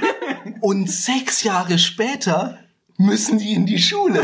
Und 0.62 0.90
sechs 0.90 1.44
Jahre 1.44 1.80
später 1.80 2.60
müssen 2.98 3.40
die 3.40 3.54
in 3.54 3.66
die 3.66 3.80
Schule. 3.80 4.22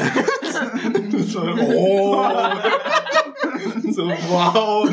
oh. 1.75 2.25
so, 3.91 4.07
wow. 4.29 4.89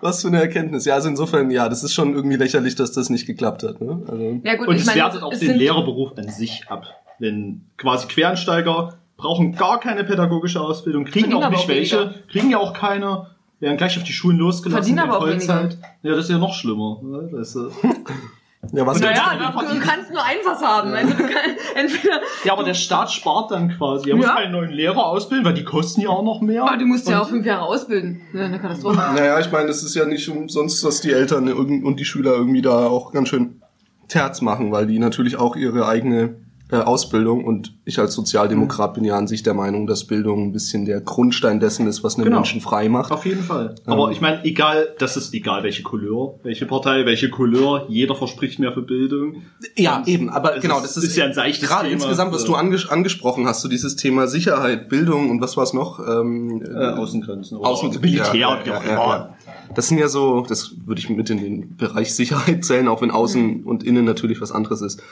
Was 0.00 0.22
für 0.22 0.28
eine 0.28 0.40
Erkenntnis. 0.40 0.84
Ja, 0.84 0.94
also 0.94 1.08
insofern, 1.08 1.50
ja, 1.50 1.68
das 1.68 1.82
ist 1.82 1.94
schon 1.94 2.14
irgendwie 2.14 2.36
lächerlich, 2.36 2.74
dass 2.74 2.92
das 2.92 3.10
nicht 3.10 3.26
geklappt 3.26 3.62
hat. 3.62 3.80
Ne? 3.80 4.02
Also, 4.06 4.40
ja 4.42 4.56
gut, 4.56 4.68
Und 4.68 4.74
ich 4.76 4.82
es 4.82 4.86
meine, 4.86 5.00
wertet 5.00 5.22
auch 5.22 5.32
es 5.32 5.40
den 5.40 5.56
Lehrerberuf 5.56 6.16
an 6.16 6.28
sich 6.28 6.64
ab. 6.68 6.84
Denn 7.20 7.66
quasi 7.76 8.06
Quereinsteiger 8.06 8.98
brauchen 9.22 9.52
gar 9.54 9.80
keine 9.80 10.04
pädagogische 10.04 10.60
Ausbildung, 10.60 11.04
kriegen 11.04 11.30
Verdienen 11.30 11.44
auch 11.44 11.50
nicht 11.50 11.60
auch 11.64 11.68
welche, 11.68 11.98
weniger. 12.00 12.14
kriegen 12.30 12.50
ja 12.50 12.58
auch 12.58 12.72
keine, 12.74 13.28
werden 13.60 13.76
gleich 13.76 13.96
auf 13.96 14.04
die 14.04 14.12
Schulen 14.12 14.36
losgelassen 14.38 14.82
Verdienen 14.82 14.98
aber 14.98 15.18
auch 15.18 15.22
Vollzeit. 15.22 15.78
Ja, 16.02 16.10
das 16.16 16.24
ist 16.26 16.30
ja 16.30 16.38
noch 16.38 16.52
schlimmer. 16.54 16.98
ne? 17.02 17.28
Das 17.32 17.54
ist, 17.54 17.56
äh, 17.56 17.88
ja, 18.72 18.86
was 18.86 19.00
Naja, 19.00 19.14
Ja, 19.40 19.50
du, 19.52 19.74
du 19.74 19.80
kannst 19.80 20.10
nur 20.10 20.22
ein 20.24 20.36
was 20.44 20.60
haben. 20.62 20.92
Also 20.92 21.14
du 21.14 21.22
kannst 21.22 21.58
entweder 21.74 22.20
ja, 22.44 22.52
aber 22.52 22.64
der 22.64 22.74
Staat 22.74 23.10
spart 23.12 23.50
dann 23.50 23.70
quasi. 23.76 24.10
Er 24.10 24.16
muss 24.16 24.26
Ja. 24.26 24.34
keinen 24.34 24.52
neuen 24.52 24.70
Lehrer 24.70 25.06
ausbilden, 25.06 25.44
weil 25.44 25.54
die 25.54 25.64
kosten 25.64 26.00
ja 26.00 26.08
auch 26.10 26.22
noch 26.24 26.40
mehr. 26.40 26.64
Aber 26.64 26.76
du 26.76 26.86
musst 26.86 27.08
ja 27.08 27.18
Und- 27.18 27.22
auch 27.24 27.28
fünf 27.28 27.46
Jahre 27.46 27.62
ausbilden. 27.62 28.20
Ja, 28.32 28.44
eine 28.46 28.58
Katastrophe. 28.60 28.96
Naja, 28.96 29.38
ich 29.40 29.50
meine, 29.50 29.68
es 29.68 29.82
ist 29.82 29.94
ja 29.94 30.04
nicht 30.04 30.28
umsonst, 30.28 30.84
dass 30.84 31.00
die 31.00 31.12
Eltern 31.12 31.52
und 31.52 31.96
die 31.98 32.04
Schüler 32.04 32.32
irgendwie 32.34 32.62
da 32.62 32.86
auch 32.86 33.12
ganz 33.12 33.28
schön 33.28 33.60
Terz 34.08 34.40
machen, 34.42 34.72
weil 34.72 34.86
die 34.86 34.98
natürlich 34.98 35.36
auch 35.36 35.56
ihre 35.56 35.86
eigene 35.86 36.36
äh, 36.72 36.76
Ausbildung 36.76 37.44
und 37.44 37.74
ich 37.84 37.98
als 37.98 38.14
Sozialdemokrat 38.14 38.94
bin 38.94 39.04
ja 39.04 39.16
an 39.16 39.26
sich 39.28 39.42
der 39.42 39.54
Meinung, 39.54 39.86
dass 39.86 40.04
Bildung 40.04 40.46
ein 40.48 40.52
bisschen 40.52 40.84
der 40.86 41.00
Grundstein 41.02 41.60
dessen 41.60 41.86
ist, 41.86 42.02
was 42.02 42.16
einen 42.16 42.24
Genau. 42.24 42.38
Menschen 42.38 42.60
frei 42.60 42.88
macht. 42.88 43.12
Auf 43.12 43.26
jeden 43.26 43.42
Fall. 43.42 43.74
Aber 43.86 44.10
ich 44.10 44.20
meine, 44.20 44.42
egal, 44.44 44.88
das 44.98 45.16
ist 45.16 45.34
egal, 45.34 45.62
welche 45.62 45.82
Couleur, 45.82 46.34
welche 46.42 46.64
Partei, 46.66 47.04
welche 47.06 47.28
Couleur, 47.30 47.84
jeder 47.88 48.14
verspricht 48.14 48.58
mehr 48.58 48.72
für 48.72 48.82
Bildung. 48.82 49.42
Ja, 49.76 49.98
Und 49.98 50.08
eben, 50.08 50.30
aber 50.30 50.56
es 50.56 50.62
genau, 50.62 50.78
ist- 50.78 50.84
das 50.84 50.96
ist, 50.96 51.04
ist 51.10 51.16
ja 51.16 51.26
ein 51.26 51.34
seichtes 51.34 51.68
gerade 51.68 51.88
Thema. 51.88 52.00
insgesamt, 52.02 52.32
was 52.32 52.44
du 52.44 52.54
anges 52.54 52.88
angesprochen 52.88 53.46
hast, 53.46 53.60
so 53.60 53.68
dieses 53.68 53.94
Thema 53.96 54.26
Sicherheit, 54.26 54.88
Bildung 54.88 55.30
und 55.30 55.40
was 55.42 55.56
war's 55.56 55.74
noch? 55.74 56.00
Ähm, 56.00 56.62
Äh, 56.64 56.74
Außengrenzen 56.92 57.58
oder 57.58 57.68
Außen 57.68 57.90
Militär, 58.00 58.34
ja, 58.34 58.58
ja, 58.64 58.82
ja. 58.84 59.36
Das 59.74 59.88
sind 59.88 59.98
ja 59.98 60.08
so, 60.08 60.44
das 60.48 60.72
würde 60.86 61.00
ich 61.00 61.08
mit 61.10 61.28
in 61.30 61.38
den 61.38 61.76
Bereich 61.76 62.14
Sicherheit 62.14 62.64
zählen, 62.64 62.88
auch 62.88 63.02
wenn 63.02 63.10
Außen 63.10 63.64
und 63.64 63.82
Innen 63.84 64.04
natürlich 64.04 64.40
was 64.40 64.52
anderes 64.52 64.80
ist. 64.82 65.02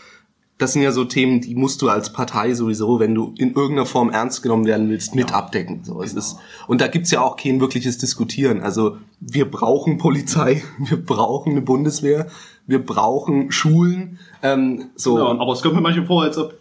Das 0.60 0.74
sind 0.74 0.82
ja 0.82 0.92
so 0.92 1.04
Themen, 1.06 1.40
die 1.40 1.54
musst 1.54 1.80
du 1.80 1.88
als 1.88 2.12
Partei 2.12 2.52
sowieso, 2.52 3.00
wenn 3.00 3.14
du 3.14 3.32
in 3.38 3.54
irgendeiner 3.54 3.86
Form 3.86 4.10
ernst 4.10 4.42
genommen 4.42 4.66
werden 4.66 4.90
willst, 4.90 5.14
mit 5.14 5.32
abdecken. 5.32 5.80
So, 5.84 6.02
es 6.02 6.12
ist, 6.12 6.36
und 6.68 6.82
da 6.82 6.86
gibt's 6.88 7.10
ja 7.10 7.22
auch 7.22 7.36
kein 7.36 7.60
wirkliches 7.62 7.96
Diskutieren. 7.96 8.60
Also 8.60 8.98
wir 9.20 9.50
brauchen 9.50 9.96
Polizei, 9.96 10.62
wir 10.78 10.98
brauchen 11.02 11.52
eine 11.52 11.62
Bundeswehr, 11.62 12.26
wir 12.66 12.84
brauchen 12.84 13.50
Schulen. 13.50 14.18
Ähm, 14.42 14.90
so. 14.96 15.18
Ja, 15.18 15.28
aber 15.28 15.52
es 15.54 15.62
kommt 15.62 15.76
mir 15.76 15.80
manchmal 15.80 16.04
vor, 16.06 16.24
als 16.24 16.36
ob, 16.36 16.52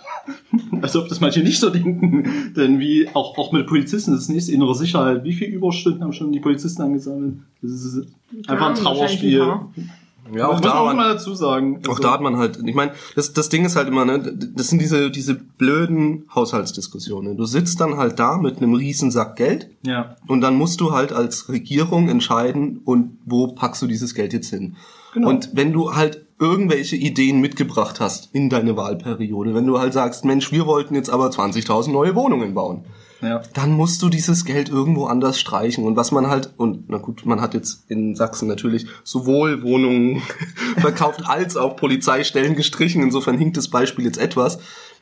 als 0.80 0.96
ob 0.96 1.06
das 1.10 1.20
manche 1.20 1.40
nicht 1.40 1.60
so 1.60 1.68
denken. 1.68 2.54
Denn 2.56 2.78
wie 2.78 3.06
auch, 3.12 3.36
auch 3.36 3.52
mit 3.52 3.66
Polizisten, 3.66 4.12
das 4.12 4.22
ist 4.22 4.28
nächste 4.30 4.52
innere 4.52 4.74
Sicherheit. 4.74 5.24
Wie 5.24 5.34
viele 5.34 5.50
Überstunden 5.52 6.02
haben 6.02 6.14
schon 6.14 6.32
die 6.32 6.40
Polizisten 6.40 6.80
angesammelt? 6.80 7.34
Das 7.60 7.70
ist 7.70 8.06
einfach 8.48 8.70
ein 8.70 8.76
Ja, 8.76 8.82
Trauerspiel. 8.82 9.40
wahrscheinlich 9.40 9.90
ja, 10.34 10.46
auch 10.48 10.52
muss 10.52 10.60
da 10.62 10.68
man 10.68 10.78
auch 10.78 10.84
man, 10.86 10.96
mal 10.96 11.14
dazu 11.14 11.34
sagen. 11.34 11.80
Auch 11.84 11.90
Also, 11.90 12.02
da 12.02 12.12
hat 12.12 12.20
man 12.20 12.36
halt, 12.36 12.58
ich 12.64 12.74
meine, 12.74 12.92
das, 13.14 13.32
das 13.32 13.48
Ding 13.48 13.64
ist 13.64 13.76
halt 13.76 13.88
immer, 13.88 14.04
ne, 14.04 14.18
das 14.54 14.68
sind 14.68 14.80
diese, 14.80 15.10
diese 15.10 15.34
blöden 15.34 16.24
Haushaltsdiskussionen. 16.34 17.36
Du 17.36 17.44
sitzt 17.44 17.80
dann 17.80 17.96
halt 17.96 18.18
da 18.18 18.36
mit 18.38 18.58
einem 18.58 18.74
riesen 18.74 19.10
Sack 19.10 19.36
Geld 19.36 19.70
Ja. 19.82 20.16
und 20.26 20.40
dann 20.40 20.56
musst 20.56 20.80
du 20.80 20.92
halt 20.92 21.12
als 21.12 21.48
Regierung 21.48 22.08
entscheiden, 22.08 22.80
und 22.84 23.18
wo 23.24 23.48
packst 23.48 23.82
du 23.82 23.86
dieses 23.86 24.14
Geld 24.14 24.32
jetzt 24.32 24.50
hin. 24.50 24.76
Genau. 25.14 25.28
Und 25.30 25.50
wenn 25.54 25.72
du 25.72 25.94
halt 25.94 26.26
irgendwelche 26.38 26.96
Ideen 26.96 27.40
mitgebracht 27.40 28.00
hast 28.00 28.34
in 28.34 28.50
deine 28.50 28.76
Wahlperiode, 28.76 29.54
wenn 29.54 29.66
du 29.66 29.78
halt 29.78 29.92
sagst, 29.94 30.24
Mensch, 30.24 30.52
wir 30.52 30.66
wollten 30.66 30.94
jetzt 30.94 31.08
aber 31.08 31.28
20.000 31.28 31.90
neue 31.90 32.14
Wohnungen 32.14 32.52
bauen, 32.54 32.84
Ja. 33.22 33.42
dann 33.54 33.72
musst 33.72 34.02
du 34.02 34.08
dieses 34.08 34.44
Geld 34.44 34.68
irgendwo 34.68 35.06
anders 35.06 35.40
streichen. 35.40 35.84
Und 35.84 35.96
was 35.96 36.12
man 36.12 36.26
halt, 36.28 36.50
und 36.56 36.88
na 36.88 36.98
gut, 36.98 37.24
man 37.24 37.40
hat 37.40 37.54
jetzt 37.54 37.90
in 37.90 38.14
Sachsen 38.14 38.46
natürlich 38.46 38.86
sowohl 39.04 39.62
Wohnungen 39.62 40.22
verkauft 40.78 41.22
als 41.26 41.56
auch 41.56 41.76
Polizeistellen 41.76 42.56
gestrichen. 42.56 43.02
Insofern 43.02 43.38
hinkt 43.38 43.56
das 43.56 43.68
Beispiel 43.68 44.04
jetzt 44.04 44.18
etwas. 44.18 44.58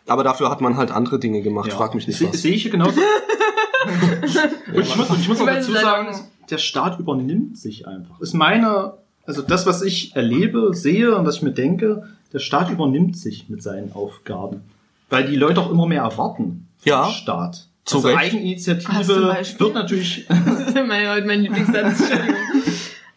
Aber 0.07 0.23
dafür 0.23 0.51
hat 0.51 0.61
man 0.61 0.77
halt 0.77 0.91
andere 0.91 1.19
Dinge 1.19 1.43
gemacht. 1.43 1.69
Ja. 1.69 1.77
Frag 1.77 1.95
mich 1.95 2.07
nicht 2.07 2.23
was. 2.23 2.41
Sehe 2.41 2.53
ich 2.53 2.63
hier 2.63 2.71
genauso. 2.71 3.01
und 4.75 4.81
ich 4.81 4.97
muss, 4.97 5.09
ich 5.19 5.29
muss 5.29 5.41
auch 5.41 5.47
dazu 5.47 5.73
sagen, 5.73 6.15
der 6.51 6.59
Staat 6.59 6.99
übernimmt 7.01 7.59
sich 7.59 7.87
einfach. 7.89 8.21
Ist 8.21 8.35
meine, 8.35 8.95
also 9.27 9.43
das, 9.43 9.67
was 9.67 9.83
ich 9.83 10.15
erlebe, 10.15 10.75
sehe 10.75 11.17
und 11.17 11.27
was 11.27 11.37
ich 11.37 11.43
mir 11.43 11.53
denke, 11.53 12.09
der 12.33 12.39
Staat 12.39 12.71
übernimmt 12.71 13.17
sich 13.17 13.49
mit 13.49 13.63
seinen 13.63 13.93
Aufgaben. 13.93 14.63
Weil 15.09 15.27
die 15.27 15.37
Leute 15.37 15.61
auch 15.61 15.71
immer 15.71 15.87
mehr 15.87 16.03
erwarten 16.03 16.69
vom 16.79 16.91
Ja. 16.91 17.09
Staat. 17.09 17.69
Zu 17.85 17.97
also 17.99 18.09
Recht. 18.09 18.19
Eigeninitiative 18.35 19.37
wird 19.59 19.75
natürlich 19.75 20.27
Das 20.29 20.69
ist 20.69 20.75
mein, 20.75 21.09
heute 21.09 21.27
mein 21.27 21.41
Lieblingssatz. 21.43 22.01
Entschuldigung. 22.01 22.35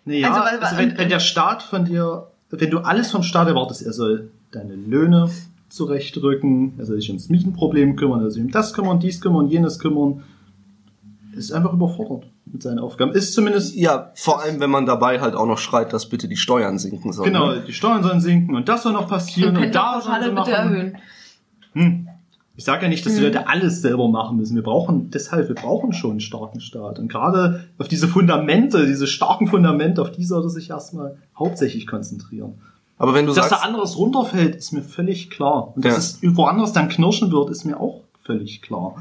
Nee, 0.06 0.20
ja, 0.22 0.30
Also, 0.32 0.42
also, 0.42 0.62
weil- 0.78 0.90
wenn, 0.92 0.98
wenn 0.98 1.10
der 1.10 1.20
Staat 1.20 1.64
von 1.64 1.86
dir, 1.86 2.28
wenn 2.50 2.70
du 2.70 2.80
alles 2.80 3.12
vom 3.12 3.24
Staat 3.24 3.48
erwartest, 3.48 3.82
er 3.86 3.94
soll 3.94 4.30
deine 4.52 4.76
Löhne 4.76 5.30
zurechtrücken, 5.70 6.74
er 6.78 6.86
soll 6.86 6.98
sich 7.00 7.10
ums 7.10 7.30
Mietenproblem 7.30 7.96
kümmern, 7.96 8.20
er 8.20 8.24
soll 8.24 8.32
sich 8.32 8.42
um 8.44 8.52
das 8.52 8.74
kümmern, 8.74 9.00
dies 9.00 9.20
kümmern, 9.22 9.48
jenes 9.48 9.80
kümmern, 9.80 10.24
ist 11.36 11.52
einfach 11.52 11.74
überfordert 11.74 12.26
mit 12.46 12.64
seinen 12.64 12.80
Aufgaben. 12.80 13.12
Ist 13.12 13.34
zumindest, 13.34 13.76
Ja, 13.76 14.12
vor 14.16 14.42
allem, 14.42 14.60
wenn 14.60 14.70
man 14.70 14.86
dabei 14.86 15.20
halt 15.20 15.36
auch 15.36 15.46
noch 15.46 15.58
schreit, 15.60 15.92
dass 15.94 16.08
bitte 16.10 16.28
die 16.28 16.38
Steuern 16.38 16.80
sinken 16.80 17.12
sollen. 17.14 17.32
genau, 17.32 17.52
ne? 17.52 17.64
die 17.68 17.74
Steuern 17.74 18.02
sollen 18.04 18.22
sinken 18.22 18.56
und 18.56 18.68
das 18.70 18.84
soll 18.84 18.94
noch 18.94 19.08
passieren 19.10 19.56
Und 19.58 19.64
und, 19.66 19.76
da 19.76 20.00
sollen 20.02 20.22
Pendlerpauschale 20.22 20.24
sie 20.24 20.30
bitte 20.30 20.40
machen. 20.40 20.74
erhöhen. 20.76 20.98
Hm. 21.74 22.07
Ich 22.58 22.66
sage 22.66 22.84
ja 22.84 22.90
nicht, 22.90 23.06
dass 23.06 23.14
die 23.14 23.20
Mhm. 23.20 23.26
Leute 23.28 23.48
alles 23.48 23.82
selber 23.82 24.08
machen 24.10 24.36
müssen. 24.38 24.56
Wir 24.56 24.64
brauchen 24.64 25.12
deshalb, 25.12 25.48
wir 25.48 25.56
brauchen 25.56 25.94
schon 25.94 26.12
einen 26.12 26.20
starken 26.20 26.60
Staat. 26.60 26.98
Und 27.00 27.08
gerade 27.08 27.64
auf 27.78 27.88
diese 27.88 28.08
Fundamente, 28.08 28.86
diese 28.88 29.08
starken 29.08 29.48
Fundamente, 29.48 30.02
auf 30.02 30.12
die 30.12 30.26
sollte 30.26 30.50
sich 30.50 30.72
erstmal 30.72 31.18
hauptsächlich 31.38 31.86
konzentrieren. 31.88 32.56
Aber 32.98 33.14
wenn 33.14 33.28
du 33.28 33.34
Dass 33.34 33.46
da 33.46 33.50
sagst, 33.58 33.64
anderes 33.66 33.96
runterfällt, 33.98 34.56
ist 34.56 34.72
mir 34.74 34.82
völlig 34.82 35.30
klar. 35.30 35.72
Und 35.76 35.86
dass 35.86 36.20
Ja. 36.22 36.30
es 36.30 36.36
woanders 36.36 36.74
dann 36.74 36.90
knirschen 36.90 37.32
wird, 37.32 37.52
ist 37.52 37.64
mir 37.64 37.80
auch 37.80 38.02
völlig 38.24 38.64
klar. 38.64 38.96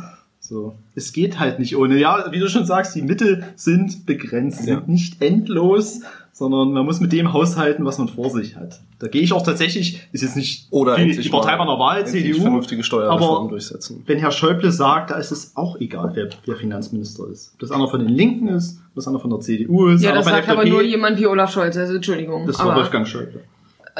So. 0.48 0.74
Es 0.94 1.12
geht 1.12 1.40
halt 1.40 1.58
nicht 1.58 1.76
ohne. 1.76 1.98
Ja, 1.98 2.26
wie 2.30 2.38
du 2.38 2.48
schon 2.48 2.64
sagst, 2.64 2.94
die 2.94 3.02
Mittel 3.02 3.44
sind 3.56 4.06
begrenzt, 4.06 4.60
Ja. 4.60 4.76
sind 4.76 4.88
nicht 4.88 5.20
endlos, 5.20 6.00
sondern 6.32 6.72
man 6.72 6.84
muss 6.84 7.00
mit 7.00 7.12
dem 7.12 7.32
haushalten, 7.32 7.84
was 7.84 7.98
man 7.98 8.08
vor 8.08 8.30
sich 8.30 8.56
hat. 8.56 8.80
Da 8.98 9.08
gehe 9.08 9.22
ich 9.22 9.32
auch 9.32 9.42
tatsächlich, 9.42 10.06
ist 10.12 10.22
jetzt 10.22 10.36
nicht 10.36 10.68
oder 10.70 10.96
die, 10.96 11.16
die 11.16 11.28
Partei 11.30 11.56
meiner 11.56 11.78
Wahl, 11.78 12.06
CDU, 12.06 12.42
vernünftige 12.42 12.84
Steuerreformen 12.84 13.38
aber 13.38 13.48
durchsetzen. 13.48 14.02
wenn 14.06 14.18
Herr 14.18 14.30
Schäuble 14.30 14.70
sagt, 14.70 15.10
da 15.10 15.16
ist 15.16 15.32
es 15.32 15.56
auch 15.56 15.80
egal, 15.80 16.10
wer, 16.14 16.28
wer 16.44 16.56
Finanzminister 16.56 17.28
ist. 17.28 17.52
Ob 17.54 17.60
das 17.60 17.70
einer 17.72 17.88
von 17.88 18.00
den 18.00 18.10
Linken 18.10 18.48
ist, 18.48 18.78
ob 18.90 18.94
das 18.96 19.08
einer 19.08 19.18
von 19.18 19.30
der 19.30 19.40
CDU 19.40 19.88
ist, 19.88 20.02
Ja, 20.02 20.14
das 20.14 20.26
sagt 20.26 20.48
aber 20.48 20.64
nur 20.64 20.82
jemand 20.82 21.18
wie 21.18 21.26
Olaf 21.26 21.52
Scholz, 21.52 21.76
also 21.76 21.94
Entschuldigung. 21.94 22.46
Das 22.46 22.58
war 22.58 22.66
aber 22.66 22.76
Wolfgang 22.76 23.08
Schäuble. 23.08 23.40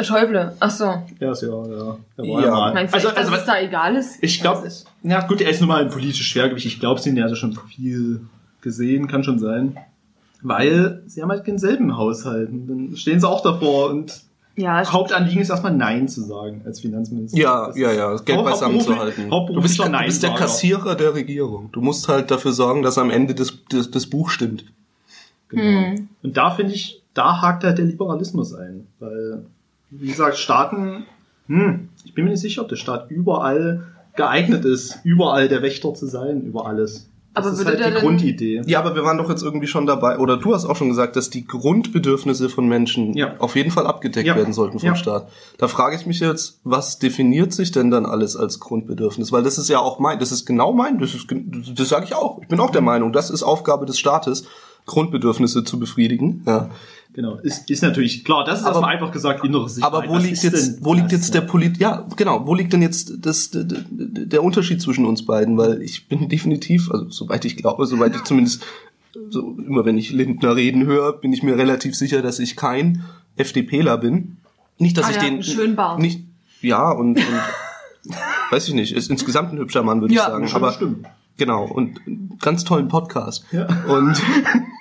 Schäuble, 0.03 0.53
ach 0.61 0.71
so. 0.71 0.85
Ja, 1.21 1.33
ist 1.33 1.41
ja, 1.43 1.49
ja. 1.49 1.55
Ja. 1.59 1.97
war 2.19 2.45
ja 2.45 2.51
mal. 2.51 2.75
Meinst 2.75 2.93
du 2.93 2.97
also, 2.97 3.09
echt, 3.09 3.17
also, 3.17 3.35
es 3.35 3.45
da 3.47 3.59
egal 3.61 3.97
ist? 3.97 4.23
ich 4.23 4.41
glaube, 4.41 4.69
na 5.07 5.21
gut, 5.21 5.41
er 5.41 5.51
ist 5.51 5.61
nun 5.61 5.69
mal 5.69 5.85
ein 5.85 5.91
politisches 5.91 6.27
Schwergewicht. 6.27 6.67
Ich 6.67 6.81
glaube, 6.81 7.01
sie 7.01 7.11
haben 7.11 7.17
ja 7.17 7.35
schon 7.37 7.57
viel 7.69 8.23
gesehen, 8.61 9.07
kann 9.07 9.23
schon 9.23 9.39
sein. 9.39 9.77
Weil 10.43 11.03
sie 11.07 11.23
haben 11.23 11.31
halt 11.31 11.47
denselben 11.47 11.97
Haushalten. 11.97 12.67
Dann 12.67 12.97
stehen 12.97 13.21
sie 13.21 13.29
auch 13.29 13.41
davor 13.41 13.91
und 13.91 14.21
Ja, 14.57 14.85
Hauptanliegen 14.85 15.41
ist 15.41 15.51
erstmal 15.51 15.75
Nein 15.75 16.09
zu 16.09 16.23
sagen 16.23 16.63
als 16.65 16.81
Finanzminister. 16.81 17.39
Ja, 17.39 17.69
Das 17.69 17.79
ja, 17.79 17.93
ja, 17.93 18.11
das 18.11 18.25
Geld 18.25 18.43
beisammen 18.45 18.81
zu 18.81 18.99
halten. 18.99 19.15
Du 19.17 19.23
bist, 19.23 19.33
hauptberuflicher 19.33 19.91
du 19.91 20.05
bist 20.07 20.23
der. 20.25 20.35
Kassierer 20.35 20.97
der 20.97 21.15
Regierung. 21.15 21.71
Du 21.71 21.81
musst 21.81 22.09
halt 22.09 22.33
dafür 22.33 22.53
sorgen, 22.53 22.83
dass 22.83 22.99
am 22.99 23.11
Ende 23.11 23.35
das, 23.35 23.57
das, 23.71 23.91
das 23.91 24.07
Buch 24.07 24.31
stimmt. 24.31 24.65
Genau. 25.49 25.63
Hm. 25.63 26.09
Und 26.25 26.37
da 26.37 26.51
finde 26.51 26.73
ich, 26.73 27.01
da 27.15 27.41
hakt 27.41 27.63
halt 27.63 27.79
der 27.79 27.85
Liberalismus 27.85 28.55
ein. 28.55 28.89
Weil, 28.99 29.45
wie 29.91 30.09
gesagt, 30.09 30.37
Staaten, 30.37 31.07
hm, 31.47 31.91
ich 32.05 32.13
bin 32.13 32.25
mir 32.25 32.33
nicht 32.33 32.41
sicher, 32.41 32.63
ob 32.63 32.69
der 32.69 32.77
Staat 32.77 33.09
überall 33.11 33.85
geeignet 34.17 34.65
ist, 34.65 34.99
überall 35.05 35.49
der 35.49 35.63
Wächter 35.63 35.95
zu 35.95 36.07
sein, 36.07 36.43
über 36.43 36.67
alles. 36.67 37.09
Das 37.35 37.45
Aber 37.45 37.53
ist 37.55 37.67
halt 37.67 37.79
die 37.79 37.83
denn- 37.83 37.95
Grundidee. 37.97 38.63
Ja, 38.67 38.79
aber 38.79 38.95
wir 38.95 39.05
waren 39.05 39.19
doch 39.19 39.29
jetzt 39.29 39.43
irgendwie 39.43 39.67
schon 39.67 39.85
dabei, 39.85 40.19
oder 40.19 40.39
du 40.39 40.55
hast 40.55 40.65
auch 40.65 40.75
schon 40.75 40.89
gesagt, 40.89 41.17
dass 41.17 41.29
die 41.29 41.47
Grundbedürfnisse 41.47 42.49
von 42.49 42.67
Menschen 42.67 43.13
Ja. 43.15 43.35
auf 43.41 43.57
jeden 43.57 43.71
Fall 43.71 43.87
abgedeckt 43.87 44.27
Ja. 44.27 44.37
werden 44.37 44.55
sollten 44.55 44.79
vom 44.79 44.87
Ja. 44.89 44.97
Staat. 44.97 45.29
Da 45.59 45.69
frage 45.69 45.97
ich 45.97 46.07
mich 46.07 46.21
jetzt, 46.21 46.61
was 46.65 46.99
definiert 46.99 47.53
sich 47.53 47.73
denn 47.73 47.91
dann 47.91 48.07
alles 48.07 48.37
als 48.37 48.59
Grundbedürfnis? 48.59 49.33
Weil 49.33 49.43
das 49.43 49.59
ist 49.59 49.69
ja 49.69 49.81
auch 49.81 49.99
mein, 49.99 50.19
das 50.19 50.33
ist 50.33 50.47
genau 50.47 50.73
mein, 50.73 50.99
das 50.99 51.15
ist, 51.15 51.27
das 51.75 51.89
sage 51.91 52.07
ich 52.07 52.15
auch. 52.15 52.41
Ich 52.41 52.49
bin 52.49 52.59
auch 52.59 52.71
der 52.71 52.81
Meinung, 52.81 53.13
das 53.13 53.29
ist 53.29 53.43
Aufgabe 53.43 53.85
des 53.85 53.99
Staates, 53.99 54.45
Grundbedürfnisse 54.87 55.65
zu 55.65 55.79
befriedigen. 55.79 56.43
Ja. 56.47 56.71
Genau. 57.13 57.37
Ist, 57.37 57.71
ist 57.71 57.83
natürlich, 57.83 58.25
klar, 58.25 58.45
das 58.45 58.59
ist 58.61 58.65
Aber- 58.67 58.75
erstmal 58.75 58.93
einfach 58.95 59.11
gesagt 59.11 59.43
innere 59.45 59.69
Sicherheit. 59.69 59.93
Aber 59.95 60.09
wo 60.09 60.15
Was 60.15 60.23
liegt 60.23 60.35
ist 60.35 60.43
jetzt, 60.43 60.85
wo 60.85 60.93
liegt 60.93 61.07
das, 61.07 61.13
jetzt 61.13 61.35
der? 61.35 61.41
Polit, 61.43 61.79
ja, 61.79 62.07
genau, 62.17 62.47
wo 62.47 62.55
liegt 62.55 62.73
denn 62.75 62.83
jetzt 62.83 63.13
das, 63.25 63.51
der, 63.51 63.65
der 63.91 64.43
Unterschied 64.45 64.83
zwischen 64.83 65.07
uns 65.07 65.25
beiden? 65.25 65.57
Weil 65.57 65.81
ich 65.83 66.09
bin 66.09 66.29
definitiv, 66.29 66.91
also 66.91 67.09
soweit 67.09 67.45
ich 67.47 67.57
glaube, 67.57 67.87
soweit 67.87 68.15
ich 68.15 68.23
zumindest, 68.25 68.63
so 69.31 69.57
immer 69.67 69.87
wenn 69.87 69.97
ich 69.97 70.11
Lindner 70.13 70.57
reden 70.57 70.85
höre, 70.85 71.15
bin 71.15 71.33
ich 71.33 71.43
mir 71.43 71.57
relativ 71.57 71.97
sicher, 71.97 72.21
dass 72.21 72.39
ich 72.39 72.55
kein 72.55 73.03
FDPler 73.37 73.97
bin. 73.97 74.37
Nicht, 74.79 74.99
dass 74.99 75.07
Ah, 75.07 75.11
ich 75.13 75.17
hat 75.17 75.25
den, 75.25 75.43
schönen 75.43 75.75
Bart. 75.75 75.99
nicht, 76.01 76.21
ja, 76.61 76.91
und, 76.91 77.17
und 77.17 77.25
weiß 78.51 78.69
ich 78.69 78.75
nicht, 78.75 78.93
ist 78.95 79.09
insgesamt 79.11 79.53
ein 79.55 79.59
hübscher 79.59 79.83
Mann, 79.83 80.03
würde 80.03 80.13
Ja, 80.13 80.25
ich 80.25 80.51
sagen. 80.51 80.53
Aber, 80.53 80.73
stimmt. 80.75 81.07
genau, 81.39 81.65
und 81.65 81.99
einen 82.07 82.37
ganz 82.43 82.65
tollen 82.65 82.89
Podcast. 82.89 83.45
Ja. 83.53 83.67
Und, 83.89 84.21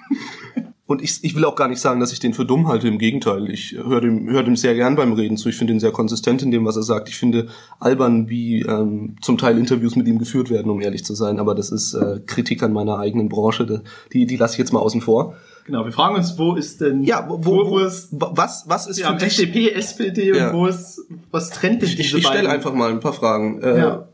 und 0.88 1.02
ich, 1.02 1.24
ich 1.24 1.36
will 1.36 1.46
auch 1.46 1.56
gar 1.56 1.68
nicht 1.68 1.80
sagen, 1.82 2.00
dass 2.00 2.14
ich 2.14 2.20
den 2.20 2.34
für 2.36 2.46
dumm 2.46 2.68
halte. 2.68 2.88
Im 2.88 3.00
Gegenteil, 3.00 3.50
ich 3.50 3.72
höre 3.72 4.02
dem, 4.02 4.30
höre 4.30 4.44
dem 4.44 4.56
sehr 4.56 4.76
gern 4.76 4.96
beim 4.96 5.14
Reden 5.14 5.36
zu. 5.36 5.50
Ich 5.50 5.56
finde 5.56 5.74
ihn 5.74 5.80
sehr 5.80 5.92
konsistent 5.92 6.44
in 6.44 6.52
dem, 6.52 6.64
was 6.66 6.76
er 6.76 6.84
sagt. 6.84 7.10
Ich 7.10 7.16
finde 7.16 7.48
albern, 7.80 8.30
wie 8.30 8.62
ähm, 8.62 9.16
zum 9.22 9.38
Teil 9.40 9.58
Interviews 9.58 9.96
mit 9.96 10.08
ihm 10.08 10.20
geführt 10.20 10.52
werden, 10.52 10.70
um 10.70 10.80
ehrlich 10.82 11.04
zu 11.04 11.16
sein. 11.16 11.40
Aber 11.40 11.56
das 11.56 11.72
ist 11.72 11.96
äh, 11.96 12.20
Kritik 12.28 12.62
an 12.62 12.72
meiner 12.72 13.00
eigenen 13.00 13.30
Branche. 13.30 13.82
Die, 14.14 14.28
die 14.28 14.38
lasse 14.38 14.54
ich 14.54 14.60
jetzt 14.60 14.74
mal 14.74 14.80
außen 14.80 15.02
vor. 15.02 15.36
Genau, 15.66 15.84
wir 15.84 15.92
fragen 15.92 16.16
uns, 16.16 16.38
wo 16.38 16.54
ist 16.54 16.80
denn, 16.82 17.04
Ja, 17.04 17.26
wo, 17.28 17.44
wo, 17.44 17.70
wo 17.72 17.80
ist, 17.80 18.10
was, 18.12 18.66
was 18.68 18.86
ist 18.86 19.00
ja, 19.00 19.12
für 19.12 19.26
dich? 19.26 19.40
FDP, 19.40 19.72
SPD 19.72 20.38
Ja. 20.38 20.52
und 20.52 20.58
wo 20.58 20.68
ist, 20.68 21.02
was 21.32 21.50
trennt 21.50 21.82
denn 21.82 21.90
Ich, 21.90 22.00
ich, 22.00 22.06
diese 22.06 22.20
ich 22.20 22.28
stelle 22.28 22.50
einfach 22.50 22.74
mal 22.76 22.92
ein 22.92 23.00
paar 23.00 23.14
Fragen. 23.14 23.60
Äh, 23.64 23.78
Ja. 23.80 24.08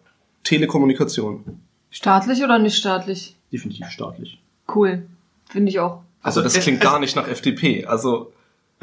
Telekommunikation. 0.46 1.44
Staatlich 1.90 2.42
oder 2.44 2.58
nicht 2.60 2.78
staatlich? 2.78 3.36
Definitiv 3.52 3.88
staatlich. 3.90 4.40
Cool. 4.74 5.04
Finde 5.50 5.70
ich 5.70 5.80
auch. 5.80 6.00
Also 6.22 6.42
das 6.42 6.56
es- 6.56 6.64
klingt 6.64 6.78
es- 6.84 6.84
gar 6.90 7.00
nicht 7.00 7.16
nach 7.16 7.28
FDP. 7.28 7.86
Also 7.86 8.32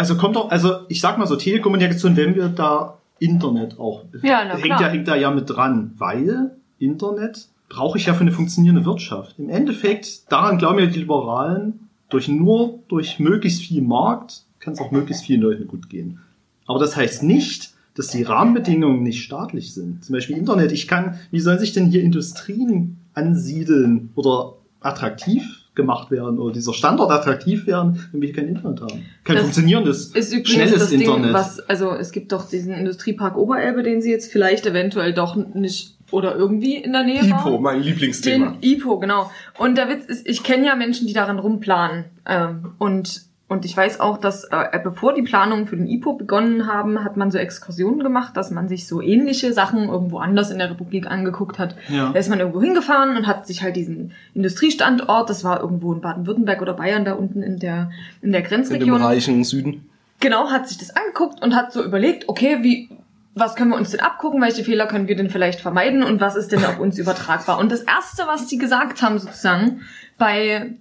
Also 0.01 0.17
kommt 0.17 0.37
doch, 0.37 0.51
also 0.53 0.83
ich 0.89 1.01
sag 1.01 1.19
mal 1.19 1.27
so, 1.27 1.35
Telekommunikation, 1.35 2.17
wenn 2.17 2.37
wir 2.37 2.49
da 2.49 2.99
Internet 3.19 3.81
auch, 3.81 4.05
Ja, 4.23 4.45
na 4.45 4.53
hängt, 4.55 4.63
klar. 4.65 4.81
ja, 4.83 4.89
hängt 4.89 5.09
da 5.09 5.17
ja 5.17 5.33
mit 5.33 5.51
dran, 5.51 5.93
weil 5.99 6.53
Internet 6.79 7.49
brauche 7.69 7.99
ich 7.99 8.07
ja 8.07 8.15
für 8.15 8.21
eine 8.21 8.31
funktionierende 8.31 8.85
Wirtschaft. 8.87 9.35
Im 9.41 9.49
Endeffekt, 9.51 10.31
daran 10.31 10.57
glauben 10.59 10.79
ja 10.79 10.87
die 10.87 11.01
Liberalen, 11.01 11.89
durch 12.11 12.29
nur 12.29 12.79
durch 12.87 13.19
möglichst 13.19 13.63
viel 13.63 13.83
Markt 13.83 14.45
kann 14.61 14.75
es 14.75 14.81
auch 14.81 14.93
möglichst 14.93 15.25
vielen 15.25 15.41
Leuten 15.41 15.67
gut 15.67 15.91
gehen. 15.91 16.21
Aber 16.67 16.79
das 16.79 16.95
heißt 16.97 17.25
nicht, 17.25 17.71
dass 17.97 18.07
die 18.07 18.23
Rahmenbedingungen 18.23 19.03
nicht 19.03 19.25
staatlich 19.25 19.75
sind. 19.75 20.05
Zum 20.05 20.13
Beispiel 20.13 20.37
Internet. 20.37 20.71
Ich 20.71 20.87
kann, 20.87 21.19
wie 21.33 21.41
sollen 21.41 21.59
sich 21.59 21.73
denn 21.73 21.87
hier 21.91 22.03
Industrien 22.03 22.99
ansiedeln 23.15 24.11
oder 24.15 24.55
attraktiv 24.81 25.58
gemacht 25.79 26.11
werden 26.11 26.39
oder 26.39 26.53
dieser 26.53 26.75
Standort 26.75 27.11
attraktiv 27.11 27.67
werden, 27.67 28.07
wenn 28.13 28.21
wir 28.21 28.29
hier 28.29 28.37
kein 28.37 28.49
Internet 28.49 28.83
haben? 28.83 29.07
Kein 29.25 29.37
Das 29.37 29.45
funktionierendes, 29.45 30.09
Ist 30.09 30.33
übrigens 30.33 30.51
schnelles 30.51 30.79
das 30.81 30.91
Ding, 30.91 31.01
Internet. 31.01 31.33
was, 31.33 31.61
also 31.61 31.93
es 31.95 32.13
gibt 32.13 32.33
doch 32.33 32.47
diesen 32.47 32.75
Industriepark 32.75 33.39
Oberelbe, 33.39 33.83
den 33.83 34.03
sie 34.03 34.11
jetzt 34.11 34.31
vielleicht 34.31 34.67
eventuell 34.67 35.15
doch 35.15 35.35
nicht 35.37 35.95
oder 36.11 36.35
irgendwie 36.37 36.77
in 36.77 36.93
der 36.93 37.05
Nähe 37.05 37.23
IPO, 37.25 37.51
bauen. 37.51 37.63
mein 37.63 37.83
Lieblingsthema. 37.83 38.51
Den 38.51 38.57
IPO, 38.63 38.99
genau. 38.99 39.31
Und 39.59 39.77
der 39.79 39.89
Witz 39.89 40.05
ist, 40.07 40.27
ich 40.29 40.43
kenne 40.43 40.67
ja 40.67 40.75
Menschen, 40.75 41.07
die 41.07 41.13
daran 41.13 41.39
rumplanen. 41.39 42.05
Ähm, 42.27 42.73
und, 42.79 43.28
und 43.49 43.65
ich 43.65 43.75
weiß 43.75 44.01
auch, 44.01 44.19
dass 44.19 44.45
äh, 44.45 44.79
bevor 44.85 45.15
die 45.15 45.23
Planungen 45.23 45.67
für 45.67 45.77
den 45.77 45.89
IPO 45.89 46.13
begonnen 46.13 46.67
haben, 46.67 47.03
hat 47.03 47.17
man 47.17 47.31
so 47.31 47.39
Exkursionen 47.39 48.01
gemacht, 48.01 48.37
dass 48.37 48.51
man 48.51 48.69
sich 48.69 48.87
so 48.87 49.01
ähnliche 49.01 49.55
Sachen 49.55 49.89
irgendwo 49.89 50.19
anders 50.19 50.51
in 50.51 50.59
der 50.59 50.71
Republik 50.71 51.07
angeguckt 51.07 51.59
hat. 51.59 51.75
Ja. 51.89 52.11
Da 52.11 52.19
ist 52.19 52.29
man 52.29 52.41
irgendwo 52.41 52.61
hingefahren 52.61 53.17
und 53.17 53.27
hat 53.27 53.47
sich 53.47 53.63
halt 53.63 53.77
diesen 53.77 54.13
Industriestandort, 54.35 55.31
das 55.31 55.45
war 55.45 55.61
irgendwo 55.61 55.95
in 55.95 56.03
Baden-Württemberg 56.03 56.61
oder 56.61 56.75
Bayern, 56.75 57.07
da 57.07 57.15
unten 57.15 57.43
in 57.43 57.59
der, 57.59 57.91
in 58.21 58.33
der 58.33 58.41
In 58.41 58.45
dem 58.45 58.49
Grenzregion. 58.51 59.03
reichen 59.03 59.43
Süden. 59.45 59.89
Genau, 60.21 60.51
hat 60.51 60.69
sich 60.69 60.77
das 60.77 60.95
angeguckt 60.95 61.41
und 61.43 61.55
hat 61.55 61.73
so 61.73 61.83
überlegt, 61.83 62.29
okay, 62.29 62.59
wie, 62.61 62.91
was 63.35 63.55
können 63.55 63.71
wir 63.71 63.79
uns 63.79 63.93
denn 63.93 64.01
abgucken, 64.01 64.43
welche 64.43 64.63
Fehler 64.63 64.87
können 64.87 65.09
wir 65.09 65.17
denn 65.17 65.31
vielleicht 65.31 65.61
vermeiden 65.61 66.03
und 66.03 66.21
was 66.21 66.37
ist 66.37 66.53
denn 66.53 66.65
auf 66.67 66.79
uns 66.79 66.99
übertragbar? 66.99 67.59
Und 67.59 67.73
das 67.73 67.81
erste, 67.81 68.25
was 68.27 68.47
die 68.47 68.59
gesagt 68.59 69.01
haben 69.01 69.19
sozusagen 69.19 69.81
bei, 70.19 70.75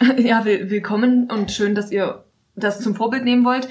ja, 0.18 0.44
will, 0.44 0.70
willkommen 0.70 1.30
und 1.30 1.50
schön, 1.52 1.74
dass 1.74 1.90
ihr 1.90 2.24
das 2.56 2.80
zum 2.80 2.94
Vorbild 2.94 3.24
nehmen 3.24 3.44
wollt. 3.44 3.68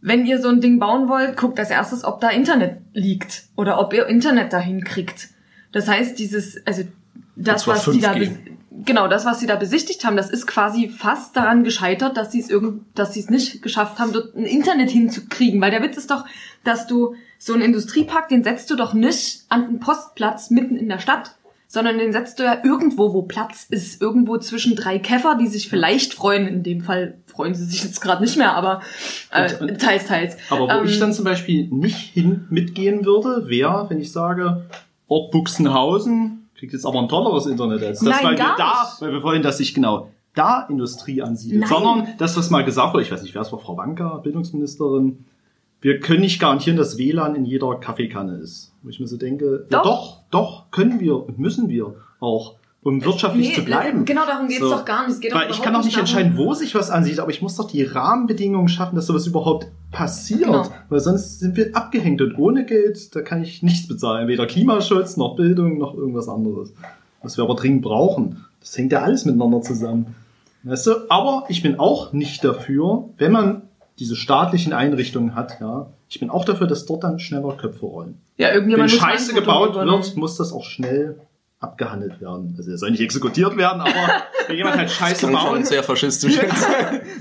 wenn 0.00 0.26
ihr 0.26 0.40
so 0.40 0.48
ein 0.48 0.60
Ding 0.60 0.78
bauen 0.78 1.08
wollt, 1.08 1.36
guckt 1.36 1.58
als 1.58 1.70
erstes, 1.70 2.04
ob 2.04 2.20
da 2.20 2.28
Internet 2.30 2.78
liegt 2.92 3.44
oder 3.56 3.78
ob 3.80 3.92
ihr 3.92 4.06
Internet 4.06 4.52
dahin 4.52 4.84
kriegt. 4.84 5.28
Das 5.72 5.88
heißt, 5.88 6.18
dieses, 6.18 6.64
also 6.66 6.82
das, 7.34 7.66
was 7.66 7.84
die 7.86 8.00
da, 8.00 8.12
5G. 8.12 8.18
be- 8.18 8.38
genau, 8.84 9.08
das, 9.08 9.24
was 9.24 9.40
sie 9.40 9.46
da 9.46 9.56
besichtigt 9.56 10.04
haben, 10.04 10.16
das 10.16 10.30
ist 10.30 10.46
quasi 10.46 10.88
fast 10.88 11.36
daran 11.36 11.64
gescheitert, 11.64 12.16
dass 12.16 12.32
sie 12.32 12.40
es 12.40 12.48
irgend, 12.50 12.82
dass 12.94 13.14
sie 13.14 13.20
es 13.20 13.30
nicht 13.30 13.62
geschafft 13.62 13.98
haben, 13.98 14.12
dort 14.12 14.34
ein 14.36 14.44
Internet 14.44 14.90
hinzukriegen. 14.90 15.60
Weil 15.60 15.70
der 15.70 15.82
Witz 15.82 15.96
ist 15.96 16.10
doch, 16.10 16.24
dass 16.64 16.86
du 16.86 17.14
so 17.38 17.52
einen 17.52 17.62
Industriepark, 17.62 18.28
den 18.28 18.44
setzt 18.44 18.70
du 18.70 18.76
doch 18.76 18.94
nicht 18.94 19.44
an 19.48 19.66
den 19.66 19.80
Postplatz 19.80 20.50
mitten 20.50 20.76
in 20.76 20.88
der 20.88 20.98
Stadt, 20.98 21.35
sondern 21.68 21.98
den 21.98 22.12
setzt 22.12 22.38
du 22.38 22.44
ja 22.44 22.58
irgendwo, 22.64 23.12
wo 23.12 23.22
Platz 23.22 23.66
ist, 23.68 24.00
irgendwo 24.00 24.38
zwischen 24.38 24.76
drei 24.76 24.98
Käfer, 24.98 25.36
die 25.40 25.46
sich 25.48 25.68
vielleicht 25.68 26.14
freuen. 26.14 26.46
In 26.46 26.62
dem 26.62 26.80
Fall 26.80 27.18
freuen 27.26 27.54
sie 27.54 27.64
sich 27.64 27.82
jetzt 27.84 28.00
gerade 28.00 28.22
nicht 28.22 28.36
mehr, 28.36 28.54
aber 28.54 28.80
äh, 29.32 29.52
Und- 29.60 29.80
teils, 29.80 30.06
teils. 30.06 30.36
Aber 30.50 30.66
wo 30.66 30.70
Ähm, 30.70 30.84
ich 30.86 30.98
dann 30.98 31.12
zum 31.12 31.24
Beispiel 31.24 31.68
nicht 31.70 31.96
hin 32.14 32.46
mitgehen 32.50 33.04
würde, 33.04 33.48
wäre, 33.48 33.86
wenn 33.90 34.00
ich 34.00 34.12
sage, 34.12 34.62
Ort 35.08 35.30
Buxenhausen 35.32 36.48
kriegt 36.58 36.72
jetzt 36.72 36.86
aber 36.86 37.00
ein 37.00 37.08
tolleres 37.08 37.46
Internet 37.46 37.82
als 37.82 38.00
das, 38.00 38.08
Nein, 38.08 38.24
weil 38.24 38.38
wir 38.38 38.54
da, 38.56 38.92
weil 39.00 39.12
wir 39.12 39.22
wollen, 39.22 39.42
dass 39.42 39.58
sich 39.58 39.74
genau 39.74 40.08
da 40.34 40.66
Industrie 40.70 41.22
ansiedelt, 41.22 41.60
Nein. 41.62 41.68
sondern 41.68 42.08
das, 42.18 42.36
was 42.36 42.50
mal 42.50 42.64
gesagt 42.64 42.92
wurde, 42.94 43.02
ich 43.04 43.12
weiß 43.12 43.22
nicht, 43.22 43.34
wer 43.34 43.42
es 43.42 43.52
war, 43.52 43.58
Frau 43.58 43.76
Wanka, 43.76 44.16
Bildungsministerin, 44.18 45.24
wir 45.80 46.00
können 46.00 46.20
nicht 46.20 46.40
garantieren, 46.40 46.76
dass 46.76 46.98
WLAN 46.98 47.34
in 47.36 47.44
jeder 47.44 47.74
Kaffeekanne 47.76 48.36
ist. 48.38 48.72
Wo 48.82 48.88
ich 48.88 48.98
mir 49.00 49.06
so 49.06 49.16
denke, 49.16 49.66
ja 49.70 49.82
Doch. 49.82 49.84
doch, 49.84 50.22
doch, 50.30 50.70
können 50.70 51.00
wir 51.00 51.16
und 51.26 51.38
müssen 51.38 51.68
wir 51.68 51.94
auch, 52.20 52.54
um 52.82 53.04
wirtschaftlich 53.04 53.48
Nee, 53.48 53.54
zu 53.54 53.64
bleiben. 53.64 54.04
Genau 54.04 54.24
darum 54.26 54.48
geht's 54.48 54.60
So. 54.60 54.70
doch 54.70 54.84
gar 54.84 55.06
nicht. 55.06 55.14
Es 55.14 55.20
geht 55.20 55.32
doch 55.32 55.40
Weil 55.40 55.50
ich 55.50 55.60
kann 55.60 55.74
doch 55.74 55.82
nicht 55.84 55.96
darum- 55.96 56.06
entscheiden, 56.06 56.36
wo 56.36 56.54
sich 56.54 56.74
was 56.74 56.90
ansieht, 56.90 57.18
aber 57.20 57.30
ich 57.30 57.42
muss 57.42 57.56
doch 57.56 57.68
die 57.68 57.82
Rahmenbedingungen 57.82 58.68
schaffen, 58.68 58.94
dass 58.96 59.06
sowas 59.06 59.26
überhaupt 59.26 59.66
passiert. 59.90 60.44
Genau. 60.44 60.64
Weil 60.88 61.00
sonst 61.00 61.40
sind 61.40 61.56
wir 61.56 61.74
abgehängt 61.76 62.20
und 62.22 62.38
ohne 62.38 62.64
Geld, 62.64 63.14
da 63.14 63.22
kann 63.22 63.42
ich 63.42 63.62
nichts 63.62 63.88
bezahlen. 63.88 64.28
Weder 64.28 64.46
Klimaschutz, 64.46 65.16
noch 65.16 65.36
Bildung, 65.36 65.78
noch 65.78 65.94
irgendwas 65.94 66.28
anderes. 66.28 66.72
Was 67.22 67.36
wir 67.36 67.44
aber 67.44 67.54
dringend 67.56 67.82
brauchen. 67.82 68.44
Das 68.60 68.76
hängt 68.78 68.92
ja 68.92 69.02
alles 69.02 69.24
miteinander 69.24 69.62
zusammen. 69.62 70.14
Weißt 70.62 70.86
du? 70.86 70.92
Aber 71.10 71.44
ich 71.48 71.62
bin 71.62 71.78
auch 71.78 72.12
nicht 72.12 72.44
dafür, 72.44 73.08
wenn 73.18 73.32
man 73.32 73.62
diese 73.98 74.16
staatlichen 74.16 74.72
Einrichtungen 74.72 75.34
hat, 75.34 75.60
ja, 75.60 75.86
ich 76.08 76.20
bin 76.20 76.30
auch 76.30 76.44
dafür, 76.44 76.66
dass 76.66 76.86
dort 76.86 77.04
dann 77.04 77.18
schneller 77.18 77.56
Köpfe 77.56 77.86
rollen. 77.86 78.20
Ja, 78.36 78.48
Wenn 78.48 78.54
irgendjemand 78.56 78.92
muss 78.92 79.00
Scheiße 79.00 79.34
gebaut 79.34 79.74
wird, 79.74 80.16
muss 80.16 80.36
das 80.36 80.52
auch 80.52 80.64
schnell 80.64 81.18
abgehandelt 81.58 82.20
werden. 82.20 82.54
Also 82.58 82.70
er 82.70 82.76
soll 82.78 82.90
nicht 82.90 83.00
exekutiert 83.00 83.56
werden, 83.56 83.80
aber 83.80 83.92
wenn 84.46 84.56
jemand 84.56 84.76
halt 84.76 84.90
Scheiße 84.90 85.22
schon 85.22 85.32
baut. 85.32 85.66
sehr 85.66 85.82
faschistisch. 85.82 86.38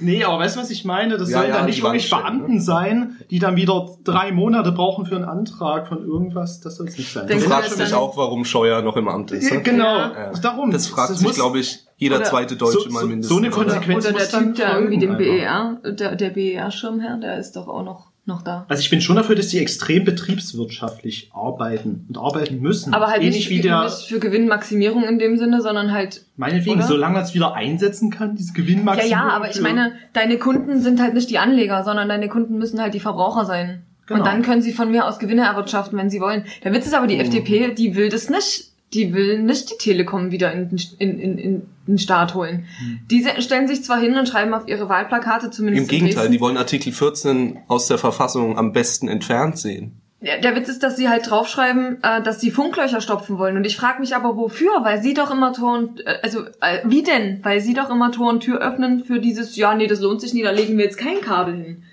Nee, 0.02 0.26
aber 0.26 0.40
weißt 0.40 0.58
du, 0.58 0.60
was 0.60 0.70
ich 0.72 0.84
meine? 0.84 1.18
Das 1.18 1.30
Ja, 1.30 1.38
sollen 1.40 1.50
ja, 1.50 1.58
dann 1.58 1.66
nicht 1.68 1.82
wirklich 1.82 2.10
Beamten 2.10 2.60
sein, 2.60 3.16
die 3.32 3.40
dann 3.40 3.56
wieder 3.56 3.88
drei 4.04 4.34
Monate 4.34 4.74
brauchen 4.74 5.06
für 5.06 5.16
einen 5.16 5.24
Antrag 5.24 5.88
von 5.88 6.06
irgendwas. 6.06 6.60
Das 6.60 6.76
soll 6.76 6.88
es 6.90 6.98
nicht 6.98 7.12
sein. 7.14 7.24
Du 7.24 7.30
Denkst 7.30 7.46
fragst 7.46 7.80
dich 7.80 7.94
auch, 7.94 8.18
warum 8.18 8.44
Scheuer 8.44 8.82
noch 8.82 8.98
im 8.98 9.08
Amt 9.08 9.32
ist. 9.32 9.48
Ja, 9.50 9.56
Ne? 9.56 9.62
genau, 9.64 9.98
Ja. 9.98 10.32
darum. 10.42 10.70
Das 10.72 10.88
fragt 10.88 11.12
Das 11.12 11.20
sich, 11.20 11.32
glaube 11.32 11.60
ich, 11.60 11.86
jeder 11.96 12.18
Oder 12.18 12.26
zweite 12.26 12.58
Deutsche 12.58 12.82
so- 12.82 12.90
mal 12.90 13.06
mindestens. 13.06 13.30
so 13.30 13.38
eine 13.38 13.48
Oder, 13.48 13.56
Konsequenz 13.56 14.04
oder 14.06 14.14
muss 14.14 14.30
der 14.30 14.40
dann 14.40 14.48
Typ, 14.50 14.56
der 14.58 14.74
irgendwie 14.76 14.98
den 15.00 15.10
folgen 15.16 15.82
BER, 15.82 15.94
der, 15.94 16.16
der 16.18 16.30
BER-Schirmherr, 16.32 17.18
der 17.22 17.38
ist 17.40 17.56
doch 17.56 17.70
auch 17.70 17.84
noch, 17.84 18.12
noch 18.28 18.42
da. 18.42 18.66
Also 18.70 18.82
ich 18.82 18.90
bin 18.90 19.02
schon 19.02 19.16
dafür, 19.16 19.36
dass 19.36 19.48
die 19.50 19.60
extrem 19.60 20.04
betriebswirtschaftlich 20.04 21.30
arbeiten 21.34 22.06
und 22.10 22.18
arbeiten 22.18 22.60
müssen. 22.60 22.94
Aber 22.94 23.08
halt 23.08 23.22
Ähnlich 23.22 23.36
nicht, 23.36 23.50
wie 23.50 23.62
der, 23.62 23.84
nicht 23.84 24.08
für 24.08 24.20
Gewinnmaximierung 24.20 25.04
in 25.04 25.20
dem 25.20 25.38
Sinne, 25.38 25.62
sondern 25.62 25.92
halt 25.92 26.24
meinetwegen, 26.38 26.78
oder? 26.78 26.88
solange 26.88 27.16
man 27.16 27.24
es 27.24 27.34
wieder 27.34 27.54
einsetzen 27.54 28.10
kann, 28.10 28.36
diese 28.36 28.50
Ja, 28.50 28.56
Gewinnmaximum. 28.56 29.12
ja, 29.12 29.30
aber 29.30 29.50
ich 29.50 29.62
meine, 29.62 29.94
deine 30.14 30.38
Kunden 30.38 30.82
sind 30.82 31.00
halt 31.02 31.14
nicht 31.14 31.30
die 31.30 31.38
Anleger, 31.40 31.84
sondern 31.84 32.10
deine 32.10 32.28
Kunden 32.30 32.58
müssen 32.58 32.82
halt 32.82 32.94
die 32.94 33.00
Verbraucher 33.00 33.46
sein. 33.46 33.84
Genau. 34.08 34.20
Und 34.20 34.28
dann 34.28 34.42
können 34.44 34.62
sie 34.62 34.72
von 34.74 34.92
mir 34.92 35.08
aus 35.08 35.18
Gewinne 35.20 35.42
erwirtschaften, 35.46 35.98
wenn 35.98 36.10
sie 36.12 36.22
wollen. 36.22 36.46
Der 36.64 36.74
Witz 36.74 36.86
ist 36.86 36.94
aber, 36.94 37.06
Mhm. 37.06 37.10
die 37.10 37.20
FDP, 37.20 37.74
die 37.74 37.96
will 37.96 38.10
das 38.10 38.30
nicht. 38.30 38.72
Die 38.96 39.14
will 39.14 39.40
nicht 39.44 39.70
die 39.70 39.78
Telekom 39.78 40.32
wieder 40.32 40.52
in 40.54 40.70
den, 40.70 40.80
in, 40.98 41.20
in, 41.20 41.38
in 41.38 41.62
den 41.88 41.98
Staat 42.00 42.34
holen. 42.34 42.66
Mhm. 42.82 43.00
Die 43.12 43.22
se- 43.22 43.42
stellen 43.42 43.68
sich 43.68 43.84
zwar 43.84 44.00
hin 44.00 44.18
und 44.18 44.28
schreiben 44.28 44.54
auf 44.56 44.68
ihre 44.68 44.90
Wahlplakate 44.90 45.52
zumindest 45.52 45.84
Im 45.84 45.88
Gegenteil, 45.90 46.16
Dresden- 46.16 46.32
die 46.32 46.40
wollen 46.42 46.58
Artikel 46.58 46.92
14 46.92 47.60
aus 47.68 47.88
der 47.88 47.98
Verfassung 48.00 48.58
am 48.58 48.72
besten 48.74 49.08
entfernt 49.08 49.58
sehen. 49.60 50.02
Ja, 50.22 50.40
Der 50.40 50.56
Witz 50.56 50.70
ist, 50.70 50.82
dass 50.82 50.96
sie 50.96 51.08
halt 51.10 51.30
draufschreiben, 51.30 51.98
äh, 52.02 52.24
dass 52.24 52.42
sie 52.42 52.50
Funklöcher 52.50 53.00
stopfen 53.02 53.38
wollen. 53.38 53.58
Und 53.58 53.66
ich 53.68 53.76
frage 53.78 54.00
mich 54.00 54.16
aber, 54.16 54.36
wofür? 54.38 54.72
Weil 54.82 55.04
sie 55.04 55.14
doch 55.14 55.30
immer 55.30 55.54
Tor 55.54 55.78
und, 55.78 56.00
äh, 56.08 56.16
also, 56.24 56.46
äh, 56.62 56.80
wie 56.86 57.04
denn? 57.04 57.42
Weil 57.44 57.60
sie 57.62 57.74
doch 57.76 57.92
immer 57.92 58.12
Tor 58.12 58.30
und 58.32 58.40
Tür 58.40 58.60
öffnen 58.60 59.04
für 59.04 59.20
dieses, 59.20 59.56
ja, 59.56 59.76
nee, 59.76 59.86
das 59.88 60.00
lohnt 60.00 60.22
sich 60.22 60.34
nie, 60.34 60.42
da 60.42 60.52
legen 60.52 60.78
wir 60.78 60.86
jetzt 60.86 60.98
kein 60.98 61.22
Kabel 61.22 61.56
hin. 61.56 61.84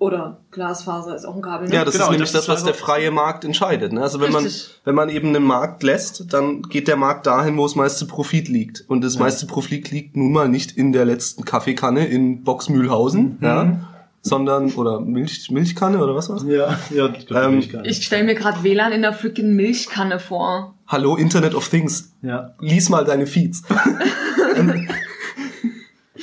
Oder 0.00 0.38
Glasfaser 0.50 1.14
ist 1.14 1.26
auch 1.26 1.36
ein 1.36 1.42
Kabel, 1.42 1.68
ne? 1.68 1.74
Ja, 1.74 1.84
das 1.84 1.92
Genau, 1.92 2.06
ist 2.06 2.10
nämlich 2.12 2.32
das 2.32 2.46
das, 2.46 2.48
was 2.56 2.64
der 2.64 2.72
also- 2.72 2.84
freie 2.86 3.10
Markt 3.10 3.44
entscheidet. 3.44 3.92
Ne? 3.92 4.00
Also 4.00 4.18
wenn 4.18 4.32
man, 4.32 4.48
wenn 4.84 4.94
man 4.94 5.10
eben 5.10 5.28
einen 5.28 5.44
Markt 5.44 5.82
lässt, 5.82 6.32
dann 6.32 6.62
geht 6.62 6.88
der 6.88 6.96
Markt 6.96 7.26
dahin, 7.26 7.58
wo 7.58 7.64
das 7.64 7.74
meiste 7.76 8.06
Profit 8.06 8.48
liegt. 8.48 8.82
Und 8.88 9.04
das 9.04 9.18
meiste 9.18 9.44
Profit 9.46 9.90
liegt 9.90 10.16
nun 10.16 10.32
mal 10.32 10.48
nicht 10.48 10.72
in 10.72 10.92
der 10.92 11.04
letzten 11.04 11.44
Kaffeekanne 11.44 12.06
in 12.06 12.44
Boxmühlhausen, 12.44 13.36
Mhm. 13.40 13.44
ja, 13.46 13.80
sondern, 14.22 14.72
oder 14.72 15.00
Milch, 15.00 15.50
Milchkanne 15.50 16.02
oder 16.02 16.14
was 16.14 16.30
war's? 16.30 16.44
Ja, 16.46 16.78
ja, 16.88 17.08
ich 17.14 17.26
glaube, 17.26 17.44
Ähm, 17.46 17.58
ich 17.58 17.68
kann. 17.70 17.84
Ich 17.84 18.02
stelle 18.04 18.24
mir 18.24 18.34
gerade 18.34 18.62
WLAN 18.62 18.92
in 18.92 19.02
der 19.02 19.12
freaking 19.12 19.54
Milchkanne 19.54 20.18
vor. 20.18 20.76
Hallo, 20.86 21.16
Internet 21.16 21.54
of 21.54 21.68
Things. 21.68 22.14
ja. 22.22 22.54
Lies 22.58 22.88
mal 22.88 23.04
deine 23.04 23.26
Feeds. 23.26 23.62
ähm, 24.56 24.88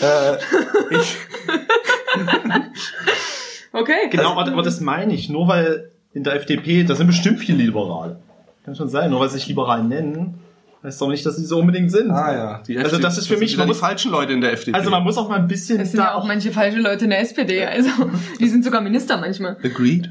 äh, 0.02 0.36
ich, 0.96 1.16
Okay. 3.80 4.10
Genau, 4.10 4.32
aber, 4.38 4.52
aber 4.52 4.64
das 4.64 4.80
meine 4.82 5.14
ich. 5.14 5.30
Nur 5.30 5.48
weil 5.48 5.92
in 6.14 6.24
der 6.24 6.36
FDP, 6.36 6.84
da 6.84 6.96
sind 6.96 7.08
bestimmt 7.08 7.40
viele 7.40 7.64
Liberale. 7.64 8.20
Kann 8.66 8.76
schon 8.76 8.90
sein. 8.90 9.10
Nur 9.12 9.20
weil 9.20 9.30
sie 9.30 9.38
sich 9.38 9.48
liberal 9.48 9.84
nennen, 9.84 10.40
heißt 10.84 11.02
doch 11.02 11.10
nicht, 11.10 11.26
dass 11.26 11.38
sie 11.38 11.46
so 11.46 11.60
unbedingt 11.60 11.92
sind. 11.92 12.12
ah 12.12 12.34
ja, 12.34 12.64
die 12.68 12.78
Also 12.78 12.98
das 13.00 13.18
ist 13.18 13.28
für 13.28 13.38
mich, 13.38 13.52
wieder 13.54 13.60
man 13.60 13.68
die 13.68 13.72
muss, 13.72 13.80
falschen 13.80 14.12
Leute 14.12 14.34
in 14.34 14.42
der 14.42 14.54
FDP. 14.54 14.76
also 14.78 14.90
man 14.90 15.04
muss 15.04 15.18
auch 15.18 15.30
mal 15.30 15.40
ein 15.40 15.48
bisschen 15.48 15.80
Es 15.80 15.92
sind 15.92 16.00
ja 16.00 16.14
auch 16.14 16.26
manche 16.26 16.52
falsche 16.52 16.80
Leute 16.80 17.06
in 17.06 17.10
der 17.12 17.20
SPD, 17.22 17.66
also 17.66 17.90
die 18.40 18.48
sind 18.48 18.64
sogar 18.64 18.82
Minister 18.82 19.18
manchmal. 19.18 19.58
Agreed. 19.64 20.10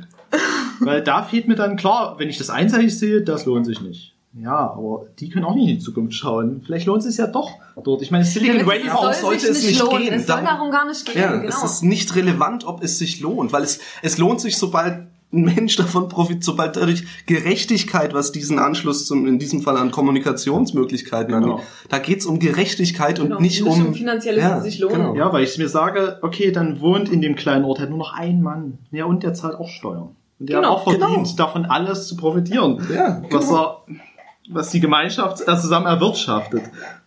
weil 0.81 1.03
da 1.03 1.23
fehlt 1.23 1.49
mir 1.49 1.55
dann 1.55 1.77
klar, 1.77 2.17
wenn 2.19 2.29
ich 2.29 2.39
das 2.39 2.51
einseitig 2.51 2.99
sehe, 2.99 3.23
das 3.23 3.47
lohnt 3.47 3.65
sich 3.67 3.81
nicht. 3.81 4.13
Ja, 4.39 4.71
aber 4.73 5.07
die 5.19 5.31
können 5.31 5.45
auch 5.47 5.55
nicht 5.55 5.69
in 5.69 5.77
die 5.77 5.79
Zukunft 5.79 6.15
schauen. 6.15 6.63
Vielleicht 6.67 6.87
lohnt 6.87 7.01
es 7.01 7.09
sich 7.09 7.17
ja 7.17 7.27
doch 7.27 7.51
dort. 7.83 8.03
Ich 8.03 8.11
meine, 8.11 8.25
Silicon 8.25 8.59
Ja, 8.61 8.67
Valley 8.67 8.89
soll 8.91 9.15
sollte 9.15 9.41
sich 9.41 9.51
es 9.51 9.67
nicht 9.67 9.81
lohnen. 9.81 10.03
gehen? 10.03 10.15
Es 10.15 10.27
soll 10.27 10.43
Darum- 10.43 10.71
gar 10.71 10.87
nicht 10.87 11.07
gehen, 11.07 11.21
Ja, 11.23 11.33
genau. 11.37 11.49
es 11.49 11.63
ist 11.65 11.83
nicht 11.83 12.15
relevant, 12.17 12.67
ob 12.67 12.83
es 12.83 12.99
sich 12.99 13.21
lohnt, 13.21 13.53
weil 13.53 13.63
es, 13.63 13.81
es 14.03 14.19
lohnt 14.19 14.41
sich, 14.41 14.59
sobald 14.59 15.07
ein 15.33 15.43
Mensch 15.43 15.77
davon 15.77 16.09
profitiert, 16.09 16.45
sobald 16.45 16.77
dadurch 16.77 17.05
Gerechtigkeit, 17.27 18.15
was 18.15 18.31
diesen 18.31 18.59
Anschluss 18.59 19.07
zum, 19.07 19.27
in 19.27 19.39
diesem 19.39 19.61
Fall 19.63 19.77
an 19.77 19.91
Kommunikationsmöglichkeiten 19.91 21.33
Genau. 21.35 21.55
angeht, 21.55 21.67
da 21.89 21.99
geht's 21.99 22.27
um 22.27 22.39
Gerechtigkeit 22.39 23.17
Genau, 23.19 23.37
und 23.37 23.43
nicht 23.43 23.63
um, 23.63 23.87
um 23.87 23.95
finanzielles, 23.95 24.45
es 24.59 24.63
sich 24.65 24.79
lohnt. 24.79 25.17
Ja, 25.17 25.33
weil 25.33 25.45
ich 25.45 25.59
mir 25.59 25.69
sage, 25.69 26.19
okay, 26.23 26.53
dann 26.53 26.81
wohnt 26.81 27.09
in 27.09 27.21
dem 27.21 27.35
kleinen 27.37 27.65
Ort 27.65 27.81
halt 27.81 27.91
nur 27.91 27.99
noch 27.99 28.13
ein 28.15 28.43
Mann. 28.43 28.79
Ja, 28.93 29.05
und 29.07 29.23
der 29.23 29.35
zahlt 29.35 29.57
auch 29.57 29.69
Steuern. 29.69 30.11
Und 30.39 30.49
der 30.51 30.57
Genau, 30.61 30.71
hat 30.73 30.77
auch 30.87 30.91
verdient, 30.91 31.25
genau. 31.25 31.37
davon 31.37 31.65
alles 31.65 32.07
zu 32.09 32.17
profitieren. 32.17 32.81
Ja, 32.95 33.23
was 33.31 33.49
genau. 33.49 33.63
er, 33.63 33.83
was 34.51 34.71
die 34.71 34.81
Gemeinschaft 34.81 35.39
zusammen 35.39 35.87
erwirtschaftet, 35.87 36.63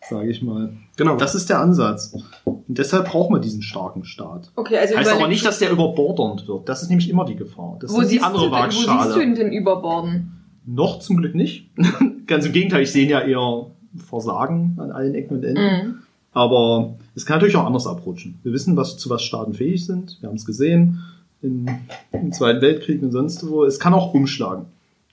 sage 0.10 0.30
ich 0.30 0.42
mal. 0.42 0.74
Genau. 0.98 1.16
Das 1.16 1.36
ist 1.36 1.50
der 1.50 1.60
Ansatz. 1.60 2.16
Und 2.44 2.64
deshalb 2.68 3.06
brauchen 3.10 3.36
wir 3.36 3.40
diesen 3.40 3.62
starken 3.62 4.04
Staat. 4.04 4.52
Okay, 4.56 4.78
also 4.78 4.98
Heißt 4.98 5.12
aber 5.12 5.28
nicht, 5.28 5.46
dass 5.46 5.60
der 5.60 5.72
überbordernd 5.72 6.48
wird. 6.48 6.68
Das 6.68 6.82
ist 6.84 6.90
nämlich 6.90 7.10
immer 7.10 7.26
die 7.26 7.36
Gefahr. 7.36 7.78
Das 7.80 7.92
wo 7.94 8.02
ist 8.02 8.08
die 8.10 8.16
siehst, 8.16 8.26
andere 8.26 8.46
du, 8.46 8.52
denn- 8.52 8.66
wo 8.66 8.70
siehst 8.72 8.84
du 8.86 8.90
Waagschale. 8.92 9.24
ihn 9.24 9.36
denn 9.36 9.54
überborden? 9.54 10.32
Noch 10.66 11.00
zum 11.00 11.18
Glück 11.18 11.36
nicht. 11.36 11.70
Ganz 12.28 12.46
im 12.46 12.52
Gegenteil, 12.52 12.84
ich 12.84 12.92
sehe 12.92 13.06
ihn 13.06 13.10
ja 13.10 13.22
eher 13.22 13.68
Versagen 13.98 14.78
an 14.80 14.92
allen 14.92 15.16
Ecken 15.16 15.38
und 15.38 15.44
Enden. 15.44 15.62
Mhm. 15.64 15.96
Aber 16.32 16.96
es 17.16 17.26
kann 17.26 17.38
natürlich 17.38 17.56
auch 17.56 17.66
anders 17.66 17.88
abrutschen. 17.88 18.38
Wir 18.44 18.54
wissen, 18.54 18.78
was, 18.78 18.98
zu 18.98 19.10
was 19.10 19.24
Staaten 19.24 19.54
fähig 19.54 19.86
sind. 19.86 20.18
Wir 20.22 20.30
haben 20.30 20.36
es 20.36 20.46
gesehen 20.46 21.00
in, 21.42 21.68
im 22.12 22.32
Zweiten 22.32 22.62
Weltkrieg 22.62 23.02
und 23.02 23.12
sonst 23.12 23.48
wo. 23.50 23.64
Es 23.64 23.80
kann 23.80 23.94
auch 23.94 24.14
umschlagen. 24.14 24.66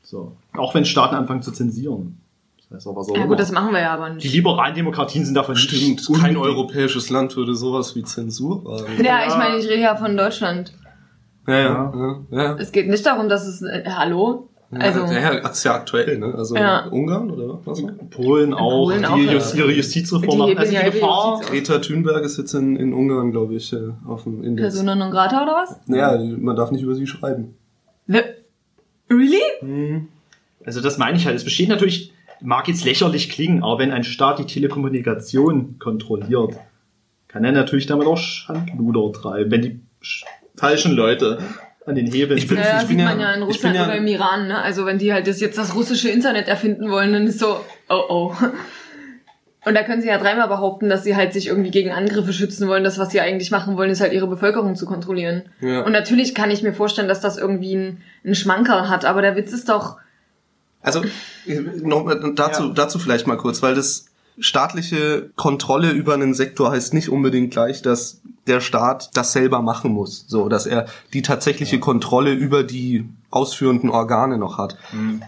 So. 0.06 0.36
Auch 0.56 0.72
wenn 0.74 0.84
Staaten 0.84 1.16
anfangen 1.16 1.42
zu 1.42 1.50
zensieren. 1.50 2.20
Das 2.56 2.78
heißt 2.78 2.86
aber 2.86 3.02
so. 3.02 3.16
Ja 3.16 3.26
gut, 3.26 3.40
das 3.40 3.50
machen 3.50 3.72
wir 3.72 3.80
ja 3.80 3.94
aber 3.94 4.10
die 4.10 4.14
nicht. 4.16 4.34
liberalen 4.34 4.74
Demokratien 4.74 5.24
sind 5.24 5.34
davon 5.34 5.56
Stimmt, 5.56 6.08
nicht 6.08 6.20
kein 6.20 6.36
europäisches 6.36 7.10
Land 7.10 7.36
würde 7.36 7.56
sowas 7.56 7.96
wie 7.96 8.04
Zensur 8.04 8.64
wagen. 8.64 9.04
Ja, 9.04 9.26
ich 9.26 9.36
meine, 9.36 9.58
ich 9.58 9.66
rede 9.68 9.82
ja 9.82 9.96
von 9.96 10.16
Deutschland. 10.16 10.72
Ja, 11.48 11.58
ja, 11.58 11.92
ja. 12.30 12.38
ja. 12.38 12.56
Es 12.56 12.70
geht 12.70 12.88
nicht 12.88 13.04
darum, 13.04 13.28
dass 13.28 13.46
es, 13.48 13.62
äh, 13.62 13.82
hallo? 13.88 14.48
Also, 14.70 15.00
ja, 15.06 15.32
ja, 15.34 15.40
das 15.40 15.58
ist 15.58 15.64
ja 15.64 15.74
aktuell, 15.74 16.18
ne? 16.18 16.34
Also 16.36 16.56
Ja. 16.56 16.86
Ungarn 16.86 17.30
oder 17.30 17.60
was? 17.64 17.82
Polen 18.10 18.54
auch, 18.54 18.86
Polen 18.86 19.00
die 19.00 19.06
auch, 19.06 19.16
ja. 19.16 19.32
Just, 19.32 19.54
ihre 19.56 19.72
Justizreform 19.72 20.46
Die 20.46 20.56
Also 20.56 20.70
die 20.70 20.76
ja 20.76 20.84
Gefahr, 20.88 21.40
Greta 21.40 21.78
Thunberg 21.78 22.24
ist 22.24 22.36
jetzt 22.36 22.54
in, 22.54 22.76
in 22.76 22.92
Ungarn, 22.92 23.32
glaube 23.32 23.54
ich, 23.54 23.72
äh, 23.72 23.90
auf 24.06 24.24
dem 24.24 24.42
Index. 24.42 24.74
Persona 24.74 24.94
non 24.94 25.10
grata 25.10 25.42
oder 25.42 25.54
was? 25.54 25.80
Naja, 25.86 26.18
man 26.38 26.54
darf 26.54 26.70
nicht 26.70 26.82
über 26.82 26.94
sie 26.94 27.06
schreiben. 27.06 27.56
The 28.08 28.20
really? 29.10 30.00
also 30.64 30.80
das 30.80 30.98
meine 30.98 31.16
ich 31.16 31.26
halt. 31.26 31.36
Es 31.36 31.44
besteht 31.44 31.68
natürlich, 31.68 32.12
mag 32.40 32.68
jetzt 32.68 32.84
lächerlich 32.84 33.30
klingen, 33.30 33.62
aber 33.62 33.78
wenn 33.78 33.90
ein 33.92 34.04
Staat 34.04 34.38
die 34.38 34.46
Telekommunikation 34.46 35.78
kontrolliert, 35.78 36.54
kann 37.28 37.44
er 37.44 37.52
natürlich 37.52 37.86
damit 37.86 38.06
auch 38.06 38.18
Schandluder 38.18 39.12
treiben. 39.12 39.50
Wenn 39.50 39.62
die 39.62 39.80
Sch- 40.02 40.24
falschen 40.56 40.92
Leute 40.92 41.38
an 41.84 41.94
den 41.94 42.06
Hebeln 42.10 42.38
Ich 42.38 42.48
bin- 42.48 42.58
Ja, 42.58 42.80
ich 42.82 42.88
bin 42.88 42.98
ja- 42.98 43.04
man 43.06 43.20
ja 43.20 43.32
in 43.34 43.42
Russland 43.42 43.76
ja- 43.76 43.84
oder 43.84 43.96
im 43.96 44.06
Iran, 44.06 44.48
ne? 44.48 44.60
Also 44.60 44.86
wenn 44.86 44.98
die 44.98 45.12
halt 45.12 45.26
das 45.26 45.40
jetzt 45.40 45.56
das 45.58 45.74
russische 45.74 46.08
Internet 46.08 46.48
erfinden 46.48 46.90
wollen, 46.90 47.12
dann 47.12 47.26
ist 47.26 47.38
so, 47.38 47.60
oh 47.88 48.02
oh. 48.08 48.34
Und 49.66 49.74
da 49.74 49.82
können 49.82 50.00
sie 50.00 50.06
ja 50.08 50.16
dreimal 50.16 50.46
behaupten, 50.46 50.88
dass 50.88 51.02
sie 51.02 51.16
halt 51.16 51.32
sich 51.32 51.48
irgendwie 51.48 51.72
gegen 51.72 51.90
Angriffe 51.90 52.32
schützen 52.32 52.68
wollen. 52.68 52.84
Das, 52.84 52.98
was 52.98 53.10
sie 53.10 53.20
eigentlich 53.20 53.50
machen 53.50 53.76
wollen, 53.76 53.90
ist 53.90 54.00
halt 54.00 54.12
ihre 54.12 54.28
Bevölkerung 54.28 54.76
zu 54.76 54.86
kontrollieren. 54.86 55.42
Ja. 55.60 55.82
Und 55.82 55.90
natürlich 55.90 56.34
kann 56.36 56.52
ich 56.52 56.62
mir 56.62 56.72
vorstellen, 56.72 57.08
dass 57.08 57.20
das 57.20 57.36
irgendwie 57.36 57.74
einen, 57.74 58.02
einen 58.24 58.36
Schmankerl 58.36 58.88
hat, 58.88 59.04
aber 59.04 59.22
der 59.22 59.34
Witz 59.34 59.52
ist 59.52 59.68
doch, 59.68 59.96
Also 60.82 61.02
noch 61.82 62.08
dazu, 62.36 62.62
Ja. 62.68 62.72
dazu 62.74 63.00
vielleicht 63.00 63.26
mal 63.26 63.36
kurz, 63.36 63.60
weil 63.60 63.74
das 63.74 64.06
staatliche 64.38 65.30
Kontrolle 65.34 65.90
über 65.90 66.14
einen 66.14 66.34
Sektor 66.34 66.70
heißt 66.70 66.94
nicht 66.94 67.08
unbedingt 67.08 67.50
gleich, 67.50 67.82
dass 67.82 68.20
der 68.46 68.60
Staat 68.60 69.10
das 69.14 69.32
selber 69.32 69.62
machen 69.62 69.92
muss, 69.92 70.26
so 70.28 70.48
dass 70.48 70.66
er 70.66 70.86
die 71.12 71.22
tatsächliche 71.22 71.80
Kontrolle 71.80 72.32
über 72.32 72.62
die 72.62 73.08
ausführenden 73.30 73.90
Organe 73.90 74.38
noch 74.38 74.58
hat. 74.58 74.76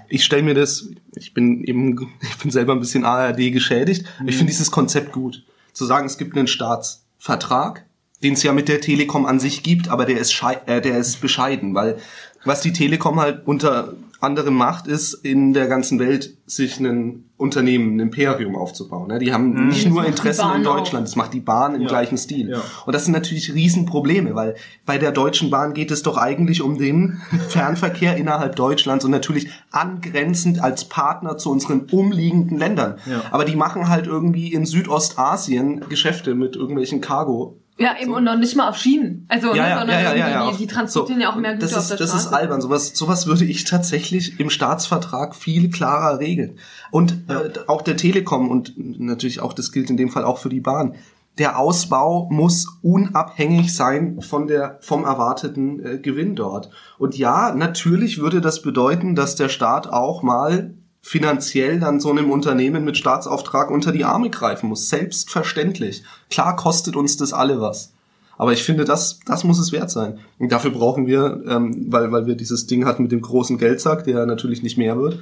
Ich 0.08 0.24
stelle 0.24 0.44
mir 0.44 0.54
das, 0.54 0.88
ich 1.18 1.34
bin 1.34 1.64
eben, 1.64 2.10
ich 2.22 2.36
bin 2.38 2.50
selber 2.50 2.72
ein 2.72 2.80
bisschen 2.80 3.04
ARD 3.04 3.52
geschädigt. 3.52 4.06
Ich 4.26 4.36
finde 4.36 4.52
dieses 4.52 4.70
Konzept 4.70 5.12
gut, 5.12 5.44
zu 5.72 5.84
sagen, 5.84 6.06
es 6.06 6.18
gibt 6.18 6.36
einen 6.36 6.48
Staatsvertrag, 6.48 7.84
den 8.22 8.32
es 8.34 8.42
ja 8.42 8.52
mit 8.52 8.68
der 8.68 8.80
Telekom 8.80 9.26
an 9.26 9.38
sich 9.38 9.62
gibt, 9.62 9.88
aber 9.88 10.04
der 10.04 10.18
ist 10.18 10.42
äh, 10.66 10.80
der 10.80 10.98
ist 10.98 11.20
bescheiden, 11.20 11.74
weil 11.74 11.98
was 12.44 12.60
die 12.62 12.72
Telekom 12.72 13.20
halt 13.20 13.46
unter 13.46 13.94
anderem 14.20 14.54
macht, 14.54 14.86
ist 14.86 15.14
in 15.14 15.52
der 15.52 15.66
ganzen 15.68 15.98
Welt 15.98 16.36
sich 16.46 16.80
ein 16.80 17.24
Unternehmen, 17.36 17.96
ein 17.96 18.00
Imperium 18.00 18.56
aufzubauen. 18.56 19.06
Ne? 19.08 19.20
Die 19.20 19.32
haben 19.32 19.68
nicht 19.68 19.88
nur 19.88 20.04
Interessen 20.04 20.40
in 20.42 20.48
Bahn 20.48 20.66
auch. 20.66 20.76
Deutschland, 20.78 21.06
das 21.06 21.14
macht 21.14 21.32
die 21.34 21.40
Bahn 21.40 21.76
im 21.76 21.82
Ja. 21.82 21.88
gleichen 21.88 22.18
Stil. 22.18 22.50
Ja. 22.50 22.60
Und 22.84 22.94
das 22.94 23.04
sind 23.04 23.12
natürlich 23.12 23.54
Riesenprobleme, 23.54 24.34
weil 24.34 24.56
bei 24.84 24.98
der 24.98 25.12
Deutschen 25.12 25.50
Bahn 25.50 25.72
geht 25.72 25.92
es 25.92 26.02
doch 26.02 26.16
eigentlich 26.16 26.62
um 26.62 26.78
den 26.78 27.20
Fernverkehr 27.48 28.16
innerhalb 28.16 28.56
Deutschlands 28.56 29.04
und 29.04 29.12
natürlich 29.12 29.48
angrenzend 29.70 30.60
als 30.60 30.84
Partner 30.86 31.38
zu 31.38 31.50
unseren 31.52 31.82
umliegenden 31.90 32.58
Ländern. 32.58 32.96
Ja. 33.08 33.22
Aber 33.30 33.44
die 33.44 33.54
machen 33.56 33.88
halt 33.88 34.06
irgendwie 34.08 34.52
in 34.52 34.66
Südostasien 34.66 35.84
Geschäfte 35.88 36.34
mit 36.34 36.56
irgendwelchen 36.56 37.00
Cargo. 37.00 37.56
Ja 37.78 37.96
eben 38.00 38.12
und 38.12 38.24
noch 38.24 38.36
nicht 38.36 38.56
mal 38.56 38.68
auf 38.68 38.76
Schienen. 38.76 39.26
Also, 39.28 39.52
ne, 39.54 39.76
sondern 39.78 39.88
irgendwie, 40.16 40.52
die, 40.52 40.66
die 40.66 40.66
transportieren 40.66 41.20
So, 41.20 41.22
ja 41.22 41.32
auch 41.32 41.36
mehr 41.36 41.54
Güter 41.54 41.66
das 41.66 41.74
auf 41.74 41.82
ist, 41.82 41.90
der 41.90 41.96
Das 41.98 42.10
Straße. 42.10 42.26
ist 42.28 42.32
albern. 42.32 42.60
Sowas, 42.60 42.88
sowas 42.94 43.26
würde 43.26 43.44
ich 43.44 43.64
tatsächlich 43.64 44.38
im 44.40 44.50
Staatsvertrag 44.50 45.34
viel 45.34 45.70
klarer 45.70 46.18
regeln. 46.18 46.58
Und 46.90 47.12
äh, 47.28 47.50
auch 47.66 47.82
der 47.82 47.96
Telekom 47.96 48.50
und 48.50 48.74
natürlich 48.76 49.40
auch, 49.40 49.52
das 49.52 49.72
gilt 49.72 49.90
in 49.90 49.96
dem 49.96 50.10
Fall 50.10 50.24
auch 50.24 50.38
für 50.38 50.48
die 50.48 50.60
Bahn. 50.60 50.96
Der 51.38 51.56
Ausbau 51.56 52.28
muss 52.30 52.66
unabhängig 52.82 53.72
sein 53.72 54.20
von 54.22 54.48
der, 54.48 54.78
vom 54.80 55.04
erwarteten 55.04 55.84
äh, 55.84 55.98
Gewinn 55.98 56.34
dort. 56.34 56.70
Und 56.98 57.16
ja, 57.16 57.54
natürlich 57.54 58.18
würde 58.18 58.40
das 58.40 58.60
bedeuten, 58.60 59.14
dass 59.14 59.36
der 59.36 59.48
Staat 59.48 59.86
auch 59.88 60.22
mal 60.22 60.74
finanziell 61.02 61.80
dann 61.80 62.00
so 62.00 62.10
einem 62.10 62.30
Unternehmen 62.30 62.84
mit 62.84 62.96
Staatsauftrag 62.96 63.70
unter 63.70 63.92
die 63.92 64.04
Arme 64.04 64.30
greifen 64.30 64.68
muss. 64.68 64.88
Selbstverständlich. 64.88 66.02
Klar 66.30 66.56
kostet 66.56 66.96
uns 66.96 67.16
das 67.16 67.32
alle 67.32 67.60
was. 67.60 67.92
Aber 68.38 68.52
ich 68.52 68.62
finde, 68.62 68.84
das, 68.84 69.18
das 69.26 69.42
muss 69.42 69.58
es 69.58 69.72
wert 69.72 69.90
sein. 69.90 70.20
Und 70.38 70.52
dafür 70.52 70.70
brauchen 70.70 71.08
wir, 71.08 71.42
ähm, 71.48 71.86
weil, 71.88 72.12
weil 72.12 72.26
wir 72.26 72.36
dieses 72.36 72.68
Ding 72.68 72.86
hatten 72.86 73.02
mit 73.02 73.12
dem 73.12 73.20
großen 73.20 73.58
Geldsack, 73.58 74.04
der 74.04 74.24
natürlich 74.26 74.62
nicht 74.62 74.78
mehr 74.78 74.96
wird, 74.96 75.18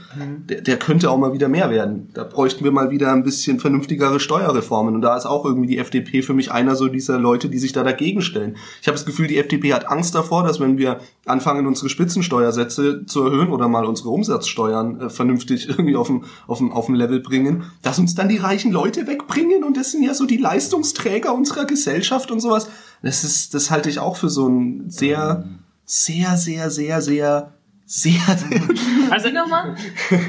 der, 0.49 0.61
der 0.61 0.77
könnte 0.77 1.11
auch 1.11 1.17
mal 1.17 1.33
wieder 1.33 1.49
mehr 1.49 1.71
werden. 1.71 2.11
Da 2.13 2.25
bräuchten 2.25 2.63
wir 2.63 2.73
mal 2.73 2.91
wieder 2.91 3.13
ein 3.13 3.23
bisschen 3.23 3.59
vernünftigere 3.59 4.21
Steuerreformen. 4.21 4.95
Und 4.95 5.01
da 5.01 5.17
ist 5.17 5.25
auch 5.25 5.47
irgendwie 5.47 5.67
die 5.67 5.79
FDP 5.79 6.21
für 6.21 6.35
mich 6.35 6.53
einer 6.53 6.77
so 6.77 6.89
dieser 6.89 7.19
Leute, 7.19 7.49
die 7.49 7.59
sich 7.59 7.73
da 7.73 7.83
dagegen 7.83 8.21
stellen. 8.21 8.57
Ich 8.83 8.87
habe 8.87 8.97
das 8.97 9.07
Gefühl, 9.07 9.29
die 9.29 9.39
FDP 9.39 9.73
hat 9.73 9.91
Angst 9.91 10.15
davor, 10.15 10.45
dass 10.45 10.61
wenn 10.61 10.77
wir 10.77 11.01
anfangen, 11.25 11.67
unsere 11.67 11.89
Spitzensteuersätze 11.89 13.07
zu 13.07 13.25
erhöhen 13.25 13.49
oder 13.49 13.67
mal 13.69 13.87
unsere 13.87 14.11
Umsatzsteuern 14.11 15.01
äh, 15.01 15.11
vernünftig 15.11 15.69
irgendwie 15.71 15.97
auf 15.97 16.09
dem, 16.09 16.25
auf, 16.47 16.59
dem, 16.59 16.71
auf 16.71 16.87
dem 16.87 16.95
Level 16.95 17.21
bringen, 17.21 17.65
dass 17.81 17.99
uns 17.99 18.15
dann 18.15 18.29
die 18.29 18.37
reichen 18.37 18.73
Leute 18.73 19.07
wegbringen 19.07 19.65
und 19.65 19.79
das 19.79 19.93
sind 19.93 20.03
ja 20.03 20.13
so 20.13 20.27
die 20.27 20.37
Leistungsträger 20.37 21.35
unserer 21.35 21.65
Gesellschaft 21.65 22.31
und 22.31 22.41
sowas. 22.41 22.69
Das 23.07 23.25
ist, 23.25 23.55
das 23.55 23.71
halte 23.71 23.89
ich 23.89 23.99
auch 23.99 24.17
für 24.17 24.29
so 24.29 24.49
ein 24.49 24.91
sehr, 24.91 25.45
sehr, 25.85 26.37
sehr, 26.37 26.71
sehr, 26.71 27.01
sehr, 27.01 27.53
sehr, 27.87 28.21
Also, 29.11 29.31
nochmal? 29.31 29.77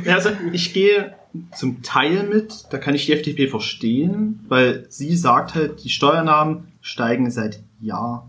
Ja, 0.06 0.16
also 0.16 0.30
ich 0.52 0.74
gehe 0.74 1.14
zum 1.56 1.82
Teil 1.82 2.24
mit, 2.24 2.66
da 2.70 2.78
kann 2.78 2.94
ich 2.96 3.06
die 3.08 3.14
FDP 3.14 3.48
verstehen, 3.48 4.46
weil 4.48 4.86
sie 4.90 5.16
sagt 5.16 5.56
halt, 5.56 5.84
die 5.84 5.90
Steuernahmen 5.90 6.68
steigen 6.82 7.30
seit 7.32 7.60
Jahren. 7.82 8.24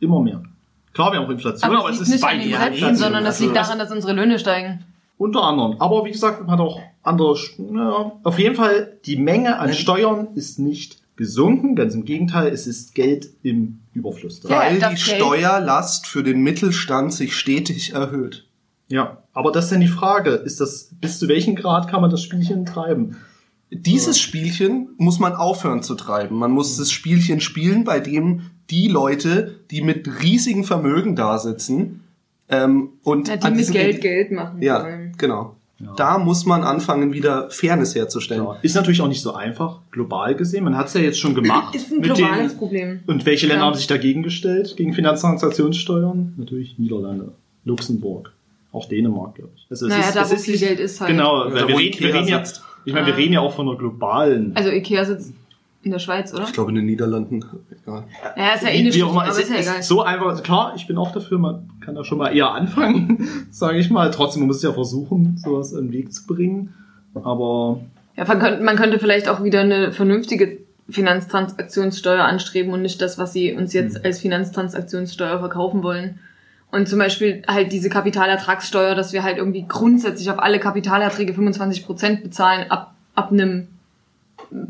Immer 0.00 0.20
mehr. 0.20 0.42
Klar, 0.94 1.12
wir 1.12 1.18
haben 1.18 1.26
auch 1.26 1.30
Inflation, 1.30 1.70
aber, 1.70 1.80
Aber 1.80 1.90
es 1.90 1.96
es 2.00 2.08
ist 2.08 2.08
liegt 2.08 2.22
nicht 2.22 2.22
bei 2.22 2.36
Gesetzen, 2.36 2.72
Inflation. 2.72 2.96
sondern 2.96 3.24
das 3.24 3.34
Also, 3.34 3.44
liegt 3.44 3.56
daran, 3.56 3.78
dass 3.78 3.90
unsere 3.92 4.12
Löhne 4.14 4.38
steigen. 4.38 4.84
Unter 5.18 5.42
anderem. 5.42 5.76
Aber 5.80 6.04
wie 6.04 6.10
gesagt, 6.12 6.40
man 6.42 6.50
hat 6.50 6.60
auch 6.60 6.80
andere, 7.02 7.32
Sch- 7.34 7.52
ja, 7.74 8.12
auf 8.22 8.38
jeden 8.38 8.54
Fall, 8.54 8.92
die 9.04 9.16
Menge 9.16 9.58
an 9.58 9.72
Steuern 9.72 10.28
ist 10.34 10.58
nicht 10.58 10.98
gesunken, 11.16 11.74
ganz 11.76 11.94
im 11.94 12.04
Gegenteil, 12.04 12.48
es 12.52 12.66
ist 12.66 12.94
Geld 12.94 13.30
im 13.42 13.80
Überfluss. 13.94 14.40
da. 14.40 14.48
Ja, 14.50 14.58
weil 14.60 14.74
die 14.74 14.80
Geld- 14.80 14.98
Steuerlast 14.98 16.06
für 16.06 16.22
den 16.22 16.42
Mittelstand 16.42 17.12
sich 17.12 17.34
stetig 17.36 17.94
erhöht. 17.94 18.46
Ja, 18.88 19.22
aber 19.32 19.50
das 19.50 19.64
ist 19.66 19.72
dann 19.72 19.80
die 19.80 19.88
Frage, 19.88 20.30
ist 20.30 20.60
das, 20.60 20.90
bis 21.00 21.18
zu 21.18 21.26
welchem 21.28 21.56
Grad 21.56 21.88
kann 21.88 22.00
man 22.02 22.10
das 22.10 22.22
Spielchen 22.22 22.66
treiben? 22.66 23.16
Dieses 23.70 24.20
Spielchen 24.20 24.90
muss 24.96 25.18
man 25.18 25.34
aufhören 25.34 25.82
zu 25.82 25.96
treiben. 25.96 26.36
Man 26.36 26.52
muss 26.52 26.76
das 26.76 26.92
Spielchen 26.92 27.40
spielen, 27.40 27.82
bei 27.82 27.98
dem 27.98 28.42
die 28.70 28.86
Leute, 28.86 29.58
die 29.72 29.80
mit 29.82 30.22
riesigen 30.22 30.62
Vermögen 30.62 31.16
da 31.16 31.38
sitzen, 31.38 32.04
ähm, 32.48 32.90
und 33.02 33.26
Ja, 33.26 33.36
die 33.38 33.42
an 33.44 33.56
mit 33.56 33.72
Geld 33.72 34.00
Geld 34.02 34.30
machen 34.30 34.62
Ja, 34.62 34.84
wollen. 34.84 35.14
genau. 35.18 35.55
Da 35.96 36.16
muss 36.18 36.46
man 36.46 36.62
anfangen, 36.64 37.12
wieder 37.12 37.50
Fairness 37.50 37.94
herzustellen. 37.94 38.44
Ja. 38.44 38.56
Ist 38.62 38.74
natürlich 38.74 39.02
auch 39.02 39.08
nicht 39.08 39.20
so 39.20 39.34
einfach, 39.34 39.80
global 39.90 40.34
gesehen. 40.34 40.64
Man 40.64 40.76
hat 40.76 40.86
es 40.88 40.94
ja 40.94 41.02
jetzt 41.02 41.18
schon 41.20 41.34
gemacht. 41.34 41.74
Ist 41.74 41.92
ein 41.92 42.00
mit 42.00 42.14
globales 42.14 42.52
den, 42.52 42.58
Problem. 42.58 43.00
Und 43.06 43.26
welche 43.26 43.46
Länder 43.46 43.62
Ja. 43.62 43.66
haben 43.66 43.76
sich 43.76 43.86
dagegen 43.86 44.22
gestellt, 44.22 44.74
gegen 44.76 44.94
Finanztransaktionssteuern? 44.94 46.34
Natürlich 46.38 46.78
Niederlande, 46.78 47.32
Luxemburg, 47.64 48.32
auch 48.72 48.86
Dänemark, 48.88 49.34
glaube 49.34 49.50
ich. 49.56 49.66
Also 49.70 49.86
es 49.86 49.92
Naja, 49.92 50.10
da, 50.14 50.22
es 50.22 50.30
wo 50.32 50.36
viel 50.36 50.58
Geld 50.58 50.80
ist 50.80 51.00
halt. 51.00 51.10
Genau, 51.10 51.44
Da, 51.44 51.54
weil 51.54 51.68
wir 51.68 51.78
reden, 51.78 52.00
wir 52.00 52.14
reden 52.14 52.28
ja, 52.28 52.42
ich 52.84 52.92
meine, 52.92 53.06
wir 53.06 53.12
Ah. 53.14 53.16
reden 53.16 53.32
ja 53.34 53.40
auch 53.40 53.52
von 53.54 53.68
einer 53.68 53.76
globalen. 53.76 54.52
Also 54.56 54.70
Ikea 54.70 55.04
sitzt 55.04 55.32
in 55.86 55.92
der 55.92 55.98
Schweiz, 55.98 56.34
oder? 56.34 56.44
Ich 56.44 56.52
glaube, 56.52 56.70
in 56.70 56.74
den 56.74 56.86
Niederlanden. 56.86 57.44
Egal. 57.70 58.04
Ja, 58.36 58.52
ist 58.54 58.62
ja 58.62 58.68
eh 58.68 58.78
Wie, 58.78 58.82
nicht 58.84 59.02
auch 59.02 59.12
immer, 59.12 59.22
aber 59.22 59.30
es 59.30 59.38
ist 59.38 59.50
ja 59.50 59.56
ist, 59.56 59.66
egal. 59.66 59.80
ist 59.80 59.88
so 59.88 60.02
einfach, 60.02 60.26
also 60.26 60.42
klar, 60.42 60.72
ich 60.76 60.86
bin 60.86 60.98
auch 60.98 61.12
dafür, 61.12 61.38
man 61.38 61.70
kann 61.80 61.94
da 61.94 62.04
schon 62.04 62.18
mal 62.18 62.36
eher 62.36 62.50
anfangen, 62.50 63.46
sage 63.50 63.78
ich 63.78 63.88
mal. 63.90 64.10
Trotzdem, 64.10 64.42
man 64.42 64.48
muss 64.48 64.62
ja 64.62 64.72
versuchen, 64.72 65.38
sowas 65.38 65.72
in 65.72 65.86
den 65.86 65.92
Weg 65.92 66.12
zu 66.12 66.26
bringen. 66.26 66.74
Aber 67.14 67.80
Ja, 68.16 68.24
man 68.26 68.38
könnte, 68.38 68.62
man 68.62 68.76
könnte 68.76 68.98
vielleicht 68.98 69.28
auch 69.28 69.42
wieder 69.42 69.60
eine 69.60 69.92
vernünftige 69.92 70.58
Finanztransaktionssteuer 70.88 72.24
anstreben 72.24 72.72
und 72.72 72.82
nicht 72.82 73.00
das, 73.00 73.18
was 73.18 73.32
sie 73.32 73.54
uns 73.54 73.72
jetzt 73.72 74.04
als 74.04 74.20
Finanztransaktionssteuer 74.20 75.38
verkaufen 75.38 75.82
wollen. 75.82 76.18
Und 76.70 76.88
zum 76.88 76.98
Beispiel 76.98 77.42
halt 77.48 77.72
diese 77.72 77.88
Kapitalertragssteuer, 77.88 78.94
dass 78.94 79.12
wir 79.12 79.22
halt 79.22 79.38
irgendwie 79.38 79.66
grundsätzlich 79.66 80.30
auf 80.30 80.38
alle 80.38 80.58
Kapitalerträge 80.58 81.32
25 81.32 81.86
Prozent 81.86 82.22
bezahlen 82.22 82.70
ab, 82.70 82.94
ab 83.14 83.30
einem 83.32 83.68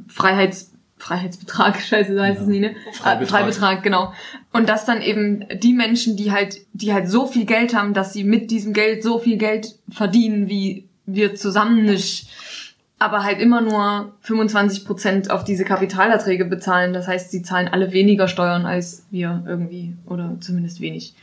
Freiheits, 0.09 0.73
Freiheitsbetrag, 0.99 1.81
scheiße, 1.81 2.15
so 2.15 2.21
heißt 2.23 2.41
es 2.41 2.47
nie, 2.47 2.61
ne? 2.61 2.75
Freibetrag. 2.93 3.23
Äh, 3.23 3.27
Freibetrag, 3.27 3.83
genau. 3.83 4.13
Und 4.53 4.69
dass 4.69 4.85
dann 4.85 5.03
eben 5.03 5.45
die 5.59 5.73
Menschen, 5.73 6.17
die 6.17 6.33
halt, 6.33 6.59
die 6.73 6.93
halt 6.93 7.09
so 7.09 7.27
viel 7.27 7.45
Geld 7.45 7.75
haben, 7.75 7.95
dass 7.95 8.13
sie 8.13 8.25
mit 8.25 8.51
diesem 8.51 8.73
Geld 8.73 9.03
so 9.03 9.19
viel 9.19 9.37
Geld 9.37 9.77
verdienen, 9.91 10.49
wie 10.49 10.87
wir 11.05 11.35
zusammen 11.35 11.85
nicht, 11.85 12.29
aber 12.99 13.25
halt 13.25 13.39
immer 13.41 13.61
nur 13.61 14.15
25 14.23 14.87
Prozent 14.87 15.31
auf 15.31 15.45
diese 15.45 15.65
Kapitalerträge 15.65 16.47
bezahlen. 16.47 16.95
Das 16.95 17.07
heißt, 17.07 17.31
sie 17.31 17.43
zahlen 17.43 17.69
alle 17.69 17.93
weniger 17.93 18.27
Steuern 18.27 18.65
als 18.65 19.05
wir 19.11 19.45
irgendwie, 19.47 19.95
oder 20.07 20.37
zumindest 20.41 20.81
wenig. 20.81 21.15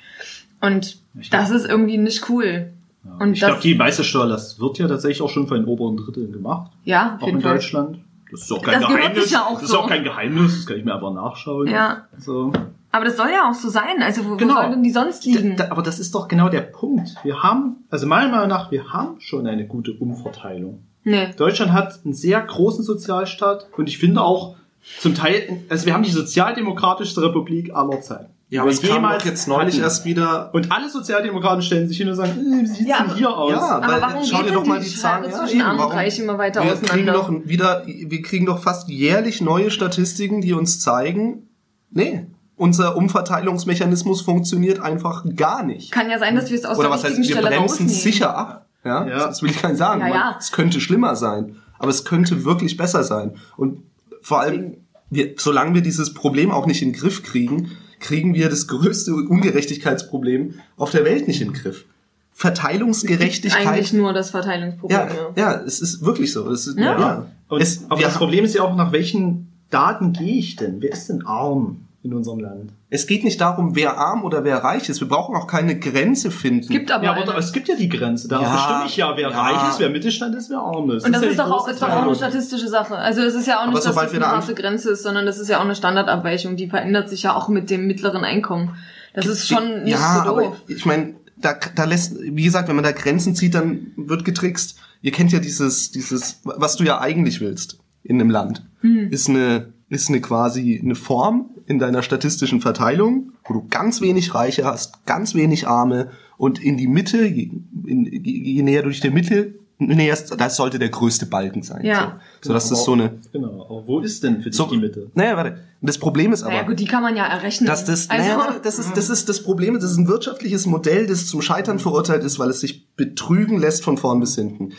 Und 0.61 0.97
glaub- 1.15 1.31
das 1.31 1.49
ist 1.49 1.67
irgendwie 1.67 1.97
nicht 1.97 2.29
cool. 2.29 2.71
Und 3.19 3.33
ich 3.33 3.39
glaube, 3.39 3.59
die 3.61 3.75
meiste 3.75 4.03
Steuerlast 4.03 4.59
wird 4.61 4.77
ja 4.77 4.87
tatsächlich 4.87 5.21
auch 5.21 5.29
schon 5.29 5.47
von 5.47 5.57
den 5.57 5.65
oberen 5.65 5.97
Dritteln 5.97 6.31
gemacht. 6.31 6.71
Ja, 6.85 7.15
auf 7.15 7.23
Auch 7.23 7.25
jeden 7.25 7.39
in 7.39 7.43
Fall. 7.43 7.55
Deutschland. 7.55 7.99
Das 8.33 8.41
ist 8.41 8.51
auch 8.51 8.61
kein 8.61 8.81
Das 8.81 8.89
Geheimnis. 8.89 9.31
ja 9.31 9.45
auch 9.45 9.53
das 9.53 9.63
ist 9.63 9.69
so. 9.69 9.79
auch 9.79 9.87
kein 9.87 10.03
Geheimnis, 10.03 10.55
das 10.57 10.65
kann 10.65 10.77
ich 10.77 10.83
mir 10.85 10.93
einfach 10.95 11.13
nachschauen. 11.13 11.67
Ja. 11.67 12.05
So. 12.17 12.51
Aber 12.91 13.05
das 13.05 13.17
soll 13.17 13.29
ja 13.29 13.49
auch 13.49 13.53
so 13.53 13.69
sein. 13.69 14.01
Also 14.01 14.23
wo, 14.29 14.35
Genau. 14.35 14.55
wo 14.55 14.61
soll 14.61 14.69
denn 14.71 14.83
die 14.83 14.91
sonst 14.91 15.25
liegen? 15.25 15.55
Da, 15.55 15.65
da, 15.65 15.71
aber 15.71 15.81
das 15.81 15.99
ist 15.99 16.13
doch 16.13 16.27
genau 16.27 16.49
der 16.49 16.61
Punkt. 16.61 17.15
Wir 17.23 17.41
haben, 17.41 17.77
also 17.89 18.05
meiner 18.07 18.29
Meinung 18.29 18.49
nach, 18.49 18.69
wir 18.71 18.91
haben 18.91 19.19
schon 19.19 19.47
eine 19.47 19.65
gute 19.65 19.93
Umverteilung. 19.93 20.83
nee. 21.03 21.31
Deutschland 21.37 21.71
hat 21.73 21.99
einen 22.05 22.13
sehr 22.13 22.39
großen 22.41 22.83
Sozialstaat 22.83 23.67
und 23.77 23.87
ich 23.89 23.97
finde 23.97 24.21
auch 24.21 24.55
zum 24.99 25.15
Teil, 25.15 25.61
also 25.69 25.85
wir 25.85 25.93
haben 25.93 26.03
die 26.03 26.11
sozialdemokratischste 26.11 27.21
Republik 27.21 27.73
aller 27.73 28.01
Zeiten. 28.01 28.29
Ja, 28.53 28.61
aber 28.61 28.71
es 28.71 28.81
kam 28.81 29.01
doch 29.01 29.25
jetzt 29.25 29.47
neulich 29.47 29.73
hatten. 29.75 29.83
erst 29.83 30.05
wieder. 30.05 30.53
Und 30.53 30.71
alle 30.71 30.87
Sozialdemokraten 30.89 31.61
stellen 31.63 31.87
sich 31.87 31.97
hin 31.97 32.07
und 32.07 32.15
sagen, 32.15 32.31
äh, 32.33 32.61
wie 32.61 32.67
sieht's 32.67 32.87
Ja, 32.89 33.03
denn 33.03 33.15
hier 33.15 33.35
aus? 33.35 33.51
Ja, 33.51 33.59
Aber 33.59 33.87
weil 33.93 34.01
warum 34.01 34.23
schau 34.25 34.37
geht 34.37 34.49
dir 34.49 34.53
doch 34.53 34.65
mal 34.65 34.79
die 34.79 34.85
die 34.89 34.95
Zahlen 34.95 35.23
Schere 35.23 35.33
ja, 35.33 35.39
zwischen 35.39 35.55
eben, 35.59 35.65
Arm 35.65 35.71
und 35.75 35.79
warum- 35.79 35.91
Reich 35.93 36.19
immer 36.19 36.37
weiter 36.37 36.63
wir 36.63 36.71
auseinander? 36.73 36.93
kriegen 36.93 37.41
doch 37.43 37.49
wieder, 37.49 37.83
wir 37.87 38.21
kriegen 38.21 38.45
doch 38.45 38.61
fast 38.61 38.89
jährlich 38.89 39.41
neue 39.41 39.71
Statistiken, 39.71 40.41
die 40.41 40.53
uns 40.53 40.79
zeigen, 40.79 41.49
nee, 41.89 42.27
unser 42.55 42.95
Umverteilungsmechanismus 42.95 44.21
funktioniert 44.21 44.79
einfach 44.79 45.25
gar 45.35 45.63
nicht. 45.63 45.91
Kann 45.91 46.09
ja 46.09 46.19
sein, 46.19 46.35
dass 46.35 46.49
wir 46.49 46.57
es 46.57 46.65
aus 46.65 46.77
Oder 46.77 46.89
der 46.89 46.95
was 46.97 47.03
heißt, 47.03 47.17
wir 47.17 47.23
Stelle 47.23 47.41
bremsen 47.47 47.59
rausnehmen. 47.63 47.93
sicher 47.93 48.37
ab. 48.37 48.67
Ja, 48.85 49.07
Ja. 49.07 49.27
das 49.27 49.41
will 49.41 49.49
ich 49.49 49.61
gar 49.61 49.69
nicht 49.69 49.79
sagen. 49.79 50.01
Ja, 50.01 50.07
ja. 50.09 50.35
Es 50.37 50.51
könnte 50.51 50.79
schlimmer 50.79 51.15
sein, 51.15 51.55
aber 51.79 51.89
es 51.89 52.05
könnte 52.05 52.45
wirklich 52.45 52.77
besser 52.77 53.03
sein. 53.03 53.35
Und 53.57 53.79
vor 54.21 54.41
allem, 54.41 54.77
wir, 55.09 55.33
solange 55.37 55.73
wir 55.73 55.81
dieses 55.81 56.13
Problem 56.13 56.51
auch 56.51 56.65
nicht 56.67 56.81
in 56.81 56.91
den 56.91 56.99
Griff 56.99 57.23
kriegen, 57.23 57.71
kriegen 58.03 58.35
wir 58.35 58.49
das 58.49 58.67
größte 58.67 59.13
Ungerechtigkeitsproblem 59.15 60.55
auf 60.77 60.91
der 60.91 61.05
Welt 61.05 61.27
nicht 61.27 61.41
in 61.41 61.47
den 61.47 61.53
Griff. 61.53 61.85
Verteilungsgerechtigkeit. 62.31 63.65
Eigentlich 63.65 63.93
nur 63.93 64.13
das 64.13 64.31
Verteilungsproblem. 64.31 64.99
Ja, 64.99 65.31
ja, 65.35 65.61
es 65.61 65.81
ist 65.81 66.03
wirklich 66.03 66.31
so. 66.31 66.49
Es 66.49 66.67
ist, 66.67 66.77
Ja. 66.77 66.99
ja. 66.99 67.25
Es, 67.59 67.85
aber 67.89 68.01
das 68.01 68.17
Problem 68.17 68.43
ist 68.45 68.55
ja 68.55 68.63
auch, 68.63 68.75
nach 68.75 68.91
welchen 68.91 69.51
Daten 69.69 70.13
gehe 70.13 70.37
ich 70.37 70.55
denn? 70.55 70.81
Wer 70.81 70.91
ist 70.91 71.09
denn 71.09 71.25
arm 71.25 71.87
in 72.03 72.13
unserem 72.13 72.39
Land? 72.39 72.71
es 72.89 73.07
geht 73.07 73.23
nicht 73.23 73.39
darum, 73.41 73.75
wer 73.75 73.97
arm 73.97 74.23
oder 74.23 74.43
wer 74.43 74.57
reich 74.63 74.87
ist. 74.89 74.99
Wir 74.99 75.07
brauchen 75.07 75.35
auch 75.35 75.47
keine 75.47 75.79
Grenze 75.79 76.29
finden. 76.29 76.59
Es 76.59 76.67
gibt 76.67 76.91
aber, 76.91 77.05
ja, 77.05 77.11
aber 77.13 77.37
es 77.37 77.51
gibt 77.53 77.67
ja 77.69 77.75
die 77.75 77.89
Grenze. 77.89 78.27
Da 78.27 78.41
Ja, 78.41 78.53
bestimme 78.53 78.83
ich 78.85 78.97
ja, 78.97 79.13
wer 79.17 79.29
ja. 79.31 79.41
reich 79.41 79.69
ist, 79.69 79.79
wer 79.79 79.89
Mittelstand 79.89 80.35
ist, 80.35 80.49
wer 80.51 80.59
arm 80.59 80.91
ist. 80.91 81.05
und 81.05 81.11
das 81.13 81.21
ja 81.23 81.27
ist 81.29 81.33
die 81.33 81.37
doch 81.37 81.49
auch, 81.49 81.67
ist 81.67 81.81
doch 81.81 81.89
auch 81.89 82.03
eine 82.03 82.15
statistische 82.15 82.67
Sache. 82.67 82.95
Also 82.97 83.21
es 83.21 83.33
ist 83.33 83.47
ja 83.47 83.55
auch 83.57 83.61
Aber 83.63 83.71
nicht, 83.71 83.77
dass 83.77 83.85
sobald 83.85 84.07
das 84.09 84.13
wir 84.19 84.23
eine 84.27 84.35
harte 84.35 84.53
Grenze 84.53 84.91
ist, 84.91 85.01
sondern 85.03 85.25
das 85.25 85.39
ist 85.39 85.47
ja 85.49 85.57
auch 85.57 85.63
eine 85.65 85.75
Standardabweichung. 85.75 86.55
Die 86.55 86.67
verändert 86.67 87.09
sich 87.09 87.23
ja 87.23 87.33
auch 87.35 87.47
mit 87.49 87.69
dem 87.71 87.87
mittleren 87.87 88.23
Einkommen. 88.23 88.75
Das 89.15 89.25
ist 89.25 89.47
schon 89.47 89.83
nicht 89.83 89.93
ja, 89.93 90.23
so 90.23 90.29
aber 90.29 90.41
doof. 90.43 90.55
ich 90.67 90.85
meine, 90.85 91.15
da, 91.37 91.55
da 91.75 91.85
lässt, 91.85 92.15
wie 92.21 92.43
gesagt, 92.43 92.67
wenn 92.67 92.75
man 92.75 92.83
da 92.83 92.91
Grenzen 92.91 93.35
zieht, 93.35 93.55
dann 93.55 93.87
wird 93.95 94.23
getrickst. 94.25 94.77
Ihr 95.01 95.11
kennt 95.11 95.31
ja 95.31 95.39
dieses, 95.39 95.91
dieses, 95.91 96.41
was 96.43 96.75
du 96.75 96.83
ja 96.83 96.99
eigentlich 97.01 97.41
willst 97.41 97.79
in 98.03 98.19
einem 98.19 98.29
Land, 98.29 98.63
Hm. 98.81 99.09
ist 99.11 99.29
eine, 99.29 99.72
ist 99.93 100.09
eine 100.09 100.21
quasi 100.21 100.79
eine 100.83 100.95
Form 100.95 101.49
in 101.65 101.79
deiner 101.79 102.03
statistischen 102.03 102.61
Verteilung, 102.61 103.31
wo 103.45 103.53
du 103.53 103.67
ganz 103.69 104.01
wenig 104.01 104.33
Reiche 104.35 104.65
hast, 104.65 105.05
ganz 105.05 105.35
wenig 105.35 105.67
Arme 105.67 106.11
und 106.37 106.61
in 106.61 106.77
die 106.77 106.87
Mitte, 106.87 107.25
je, 107.25 107.51
in, 107.85 108.05
je, 108.05 108.61
näher 108.63 108.83
du 108.83 108.89
dich 108.89 108.99
der 108.99 109.11
Mitte 109.11 109.55
näherst, 109.77 110.39
das 110.39 110.55
sollte 110.55 110.79
der 110.79 110.89
größte 110.89 111.25
Balken 111.25 111.63
sein. 111.63 111.85
Ja. 111.85 112.19
So, 112.41 112.49
so 112.49 112.53
dass 112.53 112.69
das 112.69 112.83
so 112.85 112.93
eine, 112.93 113.19
Genau. 113.31 113.65
Aber 113.65 113.87
wo 113.87 113.99
ist 113.99 114.23
denn 114.23 114.41
für 114.41 114.49
dich 114.49 114.57
so, 114.57 114.65
die 114.67 114.77
Mitte? 114.77 115.11
naja, 115.13 115.35
warte. 115.35 115.57
Das 115.81 115.97
Problem 115.97 116.31
ist 116.31 116.43
aber, 116.43 116.53
Naja 116.53 116.67
gut, 116.67 116.79
die 116.79 116.85
kann 116.85 117.03
man 117.03 117.15
ja 117.17 117.25
errechnen. 117.25 117.67
dass 117.67 117.83
das, 117.83 118.09
also, 118.09 118.23
naja, 118.23 118.59
das 118.63 118.79
ist, 118.79 118.95
das 118.95 119.09
ist 119.09 119.27
das 119.27 119.43
Problem. 119.43 119.73
Das 119.73 119.83
ist 119.83 119.97
ein 119.97 120.07
wirtschaftliches 120.07 120.65
Modell, 120.65 121.07
das 121.07 121.27
zum 121.27 121.41
Scheitern 121.41 121.79
verurteilt 121.79 122.23
ist, 122.23 122.39
weil 122.39 122.49
es 122.49 122.61
sich 122.61 122.87
betrügen 122.95 123.59
lässt 123.59 123.83
von 123.83 123.97
vorn 123.97 124.19
bis 124.21 124.35
hinten. 124.35 124.73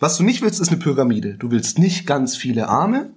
Was 0.00 0.16
du 0.16 0.24
nicht 0.24 0.42
willst, 0.42 0.60
ist 0.60 0.68
eine 0.68 0.78
Pyramide. 0.78 1.34
Du 1.34 1.50
willst 1.50 1.78
nicht 1.78 2.06
ganz 2.06 2.34
viele 2.36 2.68
Arme 2.68 3.10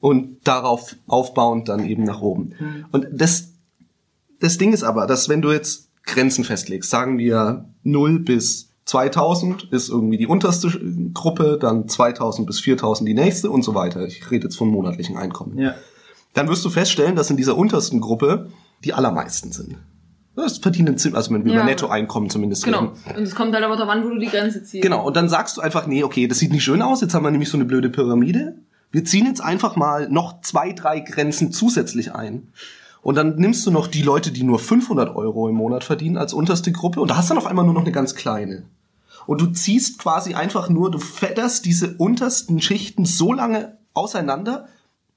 und 0.00 0.38
darauf 0.44 0.96
aufbauend 1.06 1.68
dann 1.68 1.84
eben 1.84 2.04
nach 2.04 2.20
oben. 2.22 2.54
Und 2.92 3.06
das, 3.12 3.50
das 4.40 4.58
Ding 4.58 4.72
ist 4.72 4.82
aber, 4.82 5.06
dass 5.06 5.28
wenn 5.28 5.42
du 5.42 5.52
jetzt 5.52 5.88
Grenzen 6.04 6.44
festlegst, 6.44 6.90
sagen 6.90 7.18
wir 7.18 7.66
0 7.84 8.20
bis 8.20 8.68
2000 8.86 9.68
ist 9.70 9.88
irgendwie 9.88 10.16
die 10.16 10.26
unterste 10.26 10.68
Gruppe, 11.14 11.58
dann 11.60 11.88
2000 11.88 12.46
bis 12.46 12.58
4000 12.60 13.08
die 13.08 13.14
nächste 13.14 13.50
und 13.50 13.62
so 13.62 13.74
weiter. 13.74 14.04
Ich 14.06 14.30
rede 14.30 14.44
jetzt 14.44 14.56
von 14.56 14.68
monatlichen 14.68 15.16
Einkommen 15.16 15.58
Ja. 15.58 15.74
dann 16.34 16.48
wirst 16.48 16.64
du 16.64 16.70
feststellen, 16.70 17.14
dass 17.14 17.30
in 17.30 17.36
dieser 17.36 17.56
untersten 17.56 18.00
Gruppe 18.00 18.48
die 18.84 18.92
allermeisten 18.94 19.52
sind. 19.52 19.76
Das 20.34 20.58
verdienen 20.58 20.96
ziemlich, 20.96 21.16
also 21.18 21.32
wenn 21.34 21.44
wir 21.44 21.52
Ja. 21.52 21.58
über 21.60 21.64
Nettoeinkommen 21.68 22.30
zumindest 22.30 22.64
Genau. 22.64 22.80
reden. 23.06 23.18
Und 23.18 23.22
es 23.24 23.34
kommt 23.34 23.52
halt 23.54 23.62
aber 23.64 23.76
darauf 23.76 23.90
an, 23.92 24.04
wo 24.04 24.08
du 24.08 24.18
die 24.18 24.26
Grenze 24.28 24.62
ziehst. 24.64 24.82
Genau, 24.82 25.06
und 25.06 25.14
dann 25.14 25.28
sagst 25.28 25.56
du 25.56 25.60
einfach, 25.60 25.86
nee, 25.86 26.02
okay, 26.02 26.26
das 26.26 26.38
sieht 26.38 26.50
nicht 26.50 26.64
schön 26.64 26.80
aus, 26.82 27.00
jetzt 27.02 27.14
haben 27.14 27.24
wir 27.24 27.30
nämlich 27.30 27.50
so 27.50 27.58
eine 27.58 27.66
blöde 27.66 27.90
Pyramide. 27.90 28.54
Wir 28.90 29.04
ziehen 29.04 29.26
jetzt 29.26 29.40
einfach 29.40 29.76
mal 29.76 30.08
noch 30.08 30.40
zwei, 30.40 30.72
drei 30.72 31.00
Grenzen 31.00 31.52
zusätzlich 31.52 32.14
ein. 32.14 32.48
Und 33.02 33.14
dann 33.14 33.36
nimmst 33.36 33.66
du 33.66 33.70
noch 33.70 33.86
die 33.86 34.02
Leute, 34.02 34.30
die 34.30 34.42
nur 34.42 34.58
500 34.58 35.14
Euro 35.14 35.48
im 35.48 35.54
Monat 35.54 35.84
verdienen 35.84 36.18
als 36.18 36.34
unterste 36.34 36.72
Gruppe 36.72 37.00
und 37.00 37.10
da 37.10 37.16
hast 37.16 37.30
du 37.30 37.34
dann 37.34 37.42
auf 37.42 37.46
einmal 37.46 37.64
nur 37.64 37.74
noch 37.74 37.82
eine 37.82 37.92
ganz 37.92 38.14
kleine. 38.14 38.64
Und 39.26 39.40
du 39.40 39.46
ziehst 39.46 39.98
quasi 39.98 40.34
einfach 40.34 40.68
nur, 40.68 40.90
du 40.90 40.98
fedderst 40.98 41.64
diese 41.64 41.94
untersten 41.96 42.60
Schichten 42.60 43.04
so 43.04 43.32
lange 43.32 43.78
auseinander, 43.94 44.66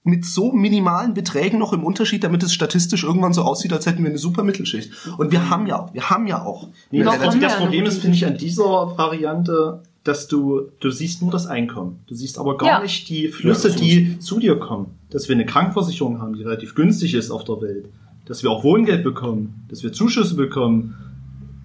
mit 0.04 0.26
so 0.26 0.52
minimalen 0.52 1.14
Beträgen 1.14 1.60
noch 1.60 1.72
im 1.72 1.84
Unterschied, 1.84 2.24
damit 2.24 2.44
es 2.44 2.54
statistisch 2.54 3.04
irgendwann 3.04 3.34
so 3.34 3.44
aussieht, 3.44 3.72
als 3.72 3.86
hätten 3.86 4.04
wir 4.04 4.10
eine 4.10 4.18
super 4.18 4.44
Mittelschicht. 4.44 4.92
Und 5.18 5.32
wir 5.32 5.50
haben 5.50 5.66
ja, 5.66 5.90
wir 5.94 6.10
haben 6.10 6.28
ja 6.28 6.44
auch. 6.44 6.68
Nee, 6.92 7.04
das 7.04 7.56
Problem 7.58 7.86
ist, 7.86 8.02
finde 8.02 8.18
ich, 8.18 8.26
an 8.26 8.38
dieser 8.38 8.98
Variante, 8.98 9.82
dass 10.04 10.28
du, 10.28 10.70
du 10.80 10.90
siehst 10.90 11.22
nur 11.22 11.32
das 11.32 11.48
Einkommen. 11.48 12.00
Du 12.08 12.16
siehst 12.16 12.38
aber 12.38 12.58
gar 12.58 12.70
Ja. 12.70 12.80
nicht 12.82 13.08
die 13.10 13.30
Flüsse, 13.30 13.70
Ja, 13.70 13.76
die 13.76 14.20
zu 14.20 14.40
dir 14.40 14.58
kommen. 14.58 14.88
Dass 15.10 15.30
wir 15.30 15.36
eine 15.36 15.46
Krankversicherung 15.46 16.20
haben, 16.22 16.34
die 16.34 16.44
relativ 16.44 16.76
günstig 16.76 17.14
ist 17.14 17.32
auf 17.32 17.44
der 17.46 17.62
Welt. 17.62 17.86
Dass 18.26 18.44
wir 18.44 18.52
auch 18.52 18.64
Wohngeld 18.64 19.04
bekommen. 19.04 19.66
Dass 19.70 19.84
wir 19.84 19.94
Zuschüsse 19.94 20.36
bekommen. 20.36 20.96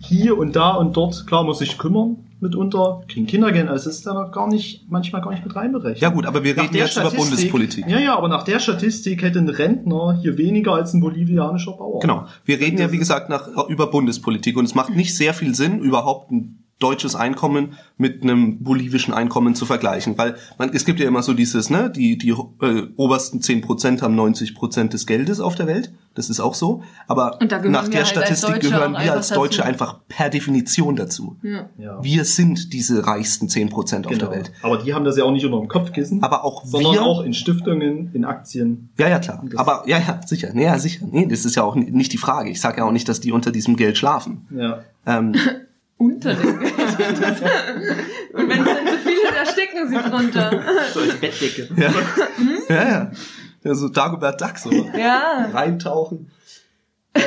Hier 0.00 0.38
und 0.38 0.54
da 0.54 0.74
und 0.74 0.96
dort. 0.96 1.26
Klar 1.26 1.42
muss 1.44 1.60
ich 1.60 1.78
kümmern 1.78 2.18
mitunter. 2.40 3.00
Kriegen 3.08 3.26
Kindergeld. 3.26 3.68
Also 3.68 3.90
es 3.90 3.96
ist 3.96 4.06
da 4.06 4.14
noch 4.14 4.30
gar 4.30 4.48
nicht, 4.48 4.88
manchmal 4.88 5.22
gar 5.22 5.30
nicht 5.32 5.44
mit 5.44 5.56
reinberechnet. 5.56 6.00
Ja 6.00 6.10
gut, 6.10 6.26
aber 6.26 6.44
wir 6.44 6.54
Nach 6.54 6.64
reden 6.64 6.76
jetzt 6.76 6.96
über 6.96 7.10
Bundespolitik. 7.10 7.88
Ja, 7.88 7.98
ja, 7.98 8.16
aber 8.16 8.28
nach 8.28 8.44
der 8.44 8.60
Statistik 8.60 9.22
hätte 9.22 9.40
ein 9.40 9.48
Rentner 9.48 10.16
hier 10.20 10.38
weniger 10.38 10.74
als 10.74 10.94
ein 10.94 11.00
bolivianischer 11.00 11.72
Bauer. 11.72 12.00
Genau. 12.00 12.26
Wir 12.44 12.60
reden 12.60 12.78
ja, 12.78 12.92
wie 12.92 12.98
gesagt, 12.98 13.28
nach, 13.28 13.48
über 13.68 13.88
Bundespolitik 13.88 14.56
und 14.56 14.64
es 14.66 14.74
macht 14.76 14.94
nicht 14.94 15.16
sehr 15.16 15.34
viel 15.34 15.54
Sinn, 15.54 15.80
überhaupt 15.80 16.30
ein 16.30 16.64
deutsches 16.78 17.16
Einkommen 17.16 17.74
mit 17.96 18.22
einem 18.22 18.62
bolivischen 18.62 19.12
Einkommen 19.12 19.54
zu 19.56 19.66
vergleichen, 19.66 20.16
weil 20.16 20.36
man, 20.58 20.70
es 20.72 20.84
gibt 20.84 21.00
ja 21.00 21.08
immer 21.08 21.22
so 21.22 21.34
dieses, 21.34 21.70
ne, 21.70 21.90
die, 21.90 22.16
die 22.16 22.30
äh, 22.30 22.86
obersten 22.96 23.40
10% 23.40 24.00
haben 24.00 24.18
90% 24.18 24.88
des 24.88 25.06
Geldes 25.06 25.40
auf 25.40 25.56
der 25.56 25.66
Welt, 25.66 25.92
das 26.14 26.30
ist 26.30 26.38
auch 26.40 26.54
so, 26.54 26.82
aber 27.08 27.38
nach 27.64 27.88
der 27.88 27.98
halt 28.04 28.06
Statistik 28.08 28.60
gehören 28.60 28.92
wir 28.92 29.12
als 29.12 29.28
Deutsche 29.30 29.58
dazu. 29.58 29.68
einfach 29.68 29.98
per 30.08 30.30
Definition 30.30 30.94
dazu. 30.96 31.36
Ja. 31.42 31.68
Ja. 31.78 32.02
Wir 32.02 32.24
sind 32.24 32.72
diese 32.72 33.06
reichsten 33.06 33.46
10% 33.48 33.72
auf 33.74 33.90
Genau. 33.90 34.04
der 34.18 34.30
Welt. 34.30 34.52
Aber 34.62 34.78
die 34.78 34.94
haben 34.94 35.04
das 35.04 35.16
ja 35.16 35.24
auch 35.24 35.32
nicht 35.32 35.44
unter 35.44 35.58
dem 35.58 35.68
Kopfkissen. 35.68 36.22
Aber 36.22 36.44
auch 36.44 36.64
sondern 36.64 36.92
wir, 36.92 37.02
auch 37.02 37.22
in 37.22 37.34
Stiftungen, 37.34 38.10
in 38.14 38.24
Aktien. 38.24 38.88
Ja, 38.98 39.08
ja, 39.08 39.18
klar. 39.18 39.44
Aber 39.56 39.82
ja, 39.86 39.98
ja, 39.98 40.20
sicher. 40.26 40.50
Nee, 40.52 40.64
ja, 40.64 40.78
sicher. 40.78 41.06
Nee, 41.10 41.26
das 41.26 41.44
ist 41.44 41.54
ja 41.56 41.62
auch 41.64 41.74
ni- 41.76 41.90
nicht 41.90 42.12
die 42.12 42.18
Frage. 42.18 42.50
Ich 42.50 42.60
sage 42.60 42.78
ja 42.78 42.84
auch 42.84 42.92
nicht, 42.92 43.08
dass 43.08 43.20
die 43.20 43.32
unter 43.32 43.50
diesem 43.52 43.76
Geld 43.76 43.96
schlafen. 43.98 44.46
Ja. 44.56 44.80
Ähm, 45.06 45.34
Unter 45.98 46.34
dem 46.34 46.60
Geld. 46.60 46.72
Und 48.32 48.48
wenn 48.48 48.60
es 48.60 48.66
dann 48.66 48.86
zu 48.86 48.98
viel 48.98 49.18
ist, 49.18 49.36
ersticken 49.36 49.88
sie 49.88 49.96
drunter. 49.96 50.62
So 50.94 51.00
als 51.00 51.14
Bettdecke. 51.16 51.68
ja, 51.76 51.92
ja, 52.68 52.88
ja. 52.88 53.12
ja. 53.64 53.74
So 53.74 53.88
Dagobert 53.88 54.40
Duck 54.40 54.58
so. 54.58 54.70
Ja. 54.96 55.48
Reintauchen. 55.52 56.30
Äh, 57.14 57.20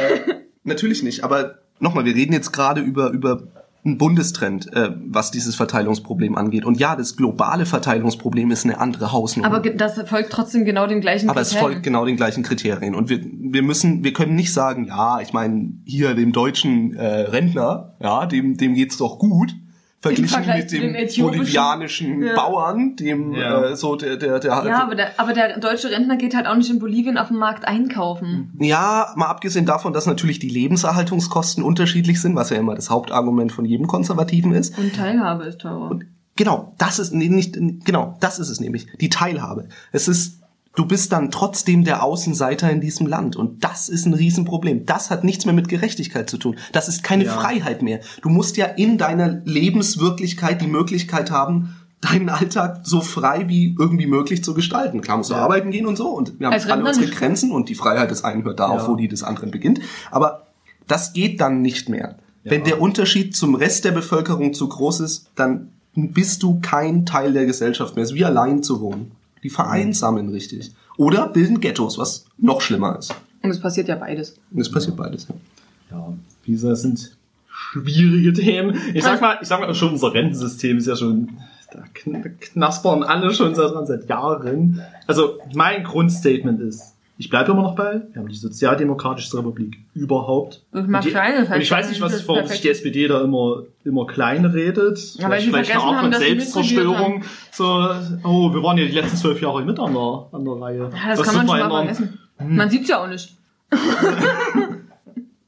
natürlich 0.64 1.04
nicht. 1.04 1.24
Aber 1.24 1.60
nochmal, 1.80 2.06
wir 2.06 2.16
reden 2.16 2.34
jetzt 2.34 2.54
gerade 2.54 2.82
über, 2.82 3.10
über 3.10 3.44
einen 3.84 3.98
Bundestrend, 3.98 4.72
äh, 4.74 4.92
was 5.08 5.32
dieses 5.32 5.56
Verteilungsproblem 5.56 6.38
angeht. 6.38 6.66
Und 6.66 6.80
ja, 6.80 6.96
das 6.96 7.16
globale 7.16 7.66
Verteilungsproblem 7.66 8.52
ist 8.52 8.64
eine 8.64 8.80
andere 8.80 9.12
Hausnummer. 9.12 9.48
Aber 9.48 9.70
das 9.70 10.00
folgt 10.08 10.32
trotzdem 10.32 10.66
genau 10.66 10.86
dem 10.86 11.02
gleichen 11.02 11.30
Aber 11.30 11.42
es 11.42 11.50
Kriterien. 11.50 11.72
folgt 11.72 11.84
genau 11.84 12.06
den 12.06 12.16
gleichen 12.16 12.44
Kriterien. 12.44 12.94
Und 12.94 13.10
wir, 13.10 13.20
wir 13.24 13.64
müssen, 13.64 14.04
wir 14.04 14.14
können 14.14 14.36
nicht 14.36 14.54
sagen, 14.54 14.86
ja, 14.86 15.20
ich 15.20 15.34
meine, 15.34 15.74
hier 15.86 16.14
dem 16.14 16.32
deutschen 16.32 16.96
äh, 16.96 17.06
Rentner, 17.06 17.96
ja, 18.00 18.26
dem, 18.28 18.56
dem 18.58 18.76
geht's 18.76 18.98
doch 18.98 19.18
gut. 19.18 19.56
Verglichen 20.02 20.46
mit 20.48 20.72
dem 20.72 21.24
bolivianischen 21.24 22.24
Ja. 22.24 22.36
Bauern, 22.36 22.96
dem 22.96 23.34
Ja. 23.34 23.66
äh, 23.66 23.76
so 23.76 23.96
der, 23.96 24.18
der, 24.18 24.40
der 24.40 24.64
Ja, 24.66 24.82
aber 24.82 24.96
der, 24.96 25.20
aber 25.20 25.34
der 25.34 25.60
deutsche 25.60 25.92
Rentner 25.92 26.18
geht 26.18 26.36
halt 26.36 26.48
auch 26.48 26.56
nicht 26.56 26.72
in 26.72 26.80
Bolivien 26.80 27.20
auf 27.20 27.28
dem 27.28 27.38
Markt 27.38 27.68
einkaufen. 27.68 28.52
Ja, 28.60 29.14
mal 29.16 29.28
abgesehen 29.28 29.68
davon, 29.68 29.94
dass 29.94 30.08
natürlich 30.08 30.40
die 30.40 30.50
Lebenserhaltungskosten 30.50 31.64
unterschiedlich 31.64 32.20
sind, 32.20 32.36
was 32.36 32.50
ja 32.50 32.58
immer 32.58 32.74
das 32.74 32.90
Hauptargument 32.90 33.52
von 33.52 33.64
jedem 33.64 33.86
Konservativen 33.86 34.54
ist. 34.54 34.76
Und 34.78 34.96
Teilhabe 34.96 35.44
ist 35.44 35.62
teurer. 35.62 36.00
Genau, 36.36 36.74
das 36.80 36.98
ist 36.98 37.14
nee, 37.14 37.30
nicht 37.30 37.56
genau, 37.86 38.18
das 38.22 38.40
ist 38.40 38.50
es 38.50 38.60
nämlich, 38.60 38.88
die 39.00 39.10
Teilhabe. 39.10 39.68
Es 39.92 40.08
ist 40.08 40.41
du 40.76 40.86
bist 40.86 41.12
dann 41.12 41.32
trotzdem 41.32 41.84
der 41.84 42.04
Außenseiter 42.04 42.70
in 42.72 42.82
diesem 42.82 43.08
Land 43.08 43.36
und 43.36 43.64
das 43.64 43.90
ist 43.90 44.06
ein 44.06 44.14
Riesenproblem. 44.14 44.86
Das 44.86 45.10
hat 45.10 45.24
nichts 45.24 45.46
mehr 45.46 45.54
mit 45.54 45.68
Gerechtigkeit 45.70 46.30
zu 46.30 46.38
tun. 46.38 46.56
Das 46.72 46.88
ist 46.88 47.04
keine 47.04 47.26
Ja. 47.26 47.34
Freiheit 47.34 47.82
mehr. 47.82 48.00
Du 48.22 48.30
musst 48.30 48.58
ja 48.58 48.66
in 48.66 48.98
deiner 48.98 49.42
Lebenswirklichkeit 49.46 50.62
die 50.62 50.68
Möglichkeit 50.68 51.32
haben, 51.32 51.76
deinen 52.02 52.30
Alltag 52.30 52.82
so 52.84 53.02
frei 53.02 53.48
wie 53.48 53.76
irgendwie 53.78 54.08
möglich 54.08 54.44
zu 54.44 54.54
gestalten. 54.54 55.02
Klar 55.02 55.18
musst 55.18 55.30
du 55.30 55.36
Ja. 55.36 55.42
arbeiten 55.44 55.72
gehen 55.72 55.86
und 55.86 55.98
so 55.98 56.10
und 56.10 56.40
wir 56.40 56.48
haben 56.48 56.54
Als 56.54 56.68
alle 56.68 56.84
unsere. 56.84 57.08
Grenzen 57.08 57.52
und 57.52 57.70
die 57.70 57.76
Freiheit 57.76 58.10
des 58.10 58.24
einen 58.24 58.44
hört 58.44 58.60
da 58.60 58.68
auf, 58.70 58.84
Ja. 58.84 58.88
wo 58.88 58.96
die 58.96 59.08
des 59.08 59.24
anderen 59.24 59.52
beginnt. 59.52 59.82
Aber 60.10 60.48
das 60.88 61.14
geht 61.14 61.40
dann 61.42 61.62
nicht 61.62 61.90
mehr. 61.90 62.16
Wenn 62.44 62.64
der 62.64 62.82
Unterschied 62.82 63.36
zum 63.36 63.54
Rest 63.54 63.86
der 63.86 63.92
Bevölkerung 63.92 64.54
zu 64.56 64.68
groß 64.68 65.02
ist, 65.02 65.30
dann 65.36 65.70
bist 65.94 66.42
du 66.42 66.60
kein 66.60 67.06
Teil 67.06 67.34
der 67.34 67.46
Gesellschaft 67.46 67.96
mehr. 67.96 68.04
Es 68.04 68.12
ist 68.12 68.16
wie 68.16 68.26
allein 68.26 68.64
zu 68.64 68.82
wohnen. 68.82 69.12
Die 69.44 69.50
vereinsamen 69.50 70.30
richtig. 70.30 70.72
Oder 70.98 71.28
bilden 71.28 71.60
Ghettos, 71.60 71.98
was 71.98 72.26
noch 72.38 72.62
schlimmer 72.62 72.98
ist. 73.00 73.14
Und 73.42 73.50
es 73.50 73.60
passiert 73.60 73.88
ja 73.88 73.96
beides. 73.96 74.36
Und 74.52 74.62
es 74.62 74.72
passiert 74.72 74.96
beides. 74.96 75.28
Ja. 75.28 75.36
Ja, 75.98 76.14
wie 76.46 76.52
gesagt, 76.54 76.72
das 76.74 76.82
sind 76.84 77.18
schwierige 77.48 78.34
Themen. 78.34 78.78
Ich 78.94 79.04
sag 79.04 79.20
mal, 79.22 79.38
ich 79.42 79.48
sag 79.48 79.60
mal, 79.60 79.74
schon 79.76 79.92
unser 79.94 80.14
Rentensystem 80.14 80.78
ist 80.78 80.88
ja 80.88 80.96
schon, 80.96 81.30
da 81.72 81.84
kn- 81.96 82.30
knaspern 82.40 83.04
alle 83.04 83.34
schon 83.34 83.54
seit, 83.56 83.72
seit 83.88 84.08
Jahren. 84.10 84.82
Also, 85.08 85.40
mein 85.56 85.84
Grundstatement 85.84 86.62
ist, 86.62 86.94
Ich 87.18 87.30
bleibe 87.30 87.52
immer 87.52 87.62
noch 87.62 87.76
bei, 87.76 88.02
wir 88.12 88.22
haben 88.22 88.30
die 88.30 88.36
sozialdemokratischste 88.36 89.38
Republik 89.38 89.78
überhaupt. 89.94 90.64
Mag 90.72 91.04
und, 91.04 91.06
die, 91.06 91.16
heißt 91.16 91.52
und 91.52 91.62
ich 91.62 91.70
weiß 91.70 91.86
ja 91.86 91.92
nicht, 91.92 92.02
was, 92.02 92.28
warum 92.28 92.44
es 92.44 92.52
sich 92.52 92.62
die 92.62 92.70
SPD 92.70 93.08
da 93.08 93.22
immer, 93.22 93.64
immer 93.84 94.08
klein 94.08 94.44
redet. 94.46 94.98
Ja, 95.16 95.30
weil 95.30 95.40
sie 95.42 95.50
vielleicht 95.50 95.72
eine 95.72 95.80
vergessen 95.80 95.88
Art 95.88 95.96
haben, 95.98 96.02
von 96.02 96.12
dass 96.12 96.22
sie 96.22 96.28
Selbstzerstörung. 96.28 97.24
So, 97.52 97.66
oh, 98.24 98.54
wir 98.54 98.64
waren 98.64 98.78
ja 98.78 98.86
die 98.86 98.92
letzten 98.94 99.18
zwölf 99.18 99.40
Jahre 99.42 99.64
mit 99.64 99.80
an 99.80 99.94
der, 99.94 100.28
an 100.32 100.46
der 100.46 100.54
Reihe. 100.54 100.90
Ja, 100.94 101.10
das 101.10 101.20
Was 101.20 101.28
kann 101.28 101.46
man 101.46 101.48
schon 101.48 101.70
mal 101.70 101.70
vergessen. 101.70 102.20
Hm. 102.38 102.56
Man 102.56 102.70
sieht's 102.70 102.90
ja 102.90 103.04
auch 103.04 103.08
nicht. 103.08 103.36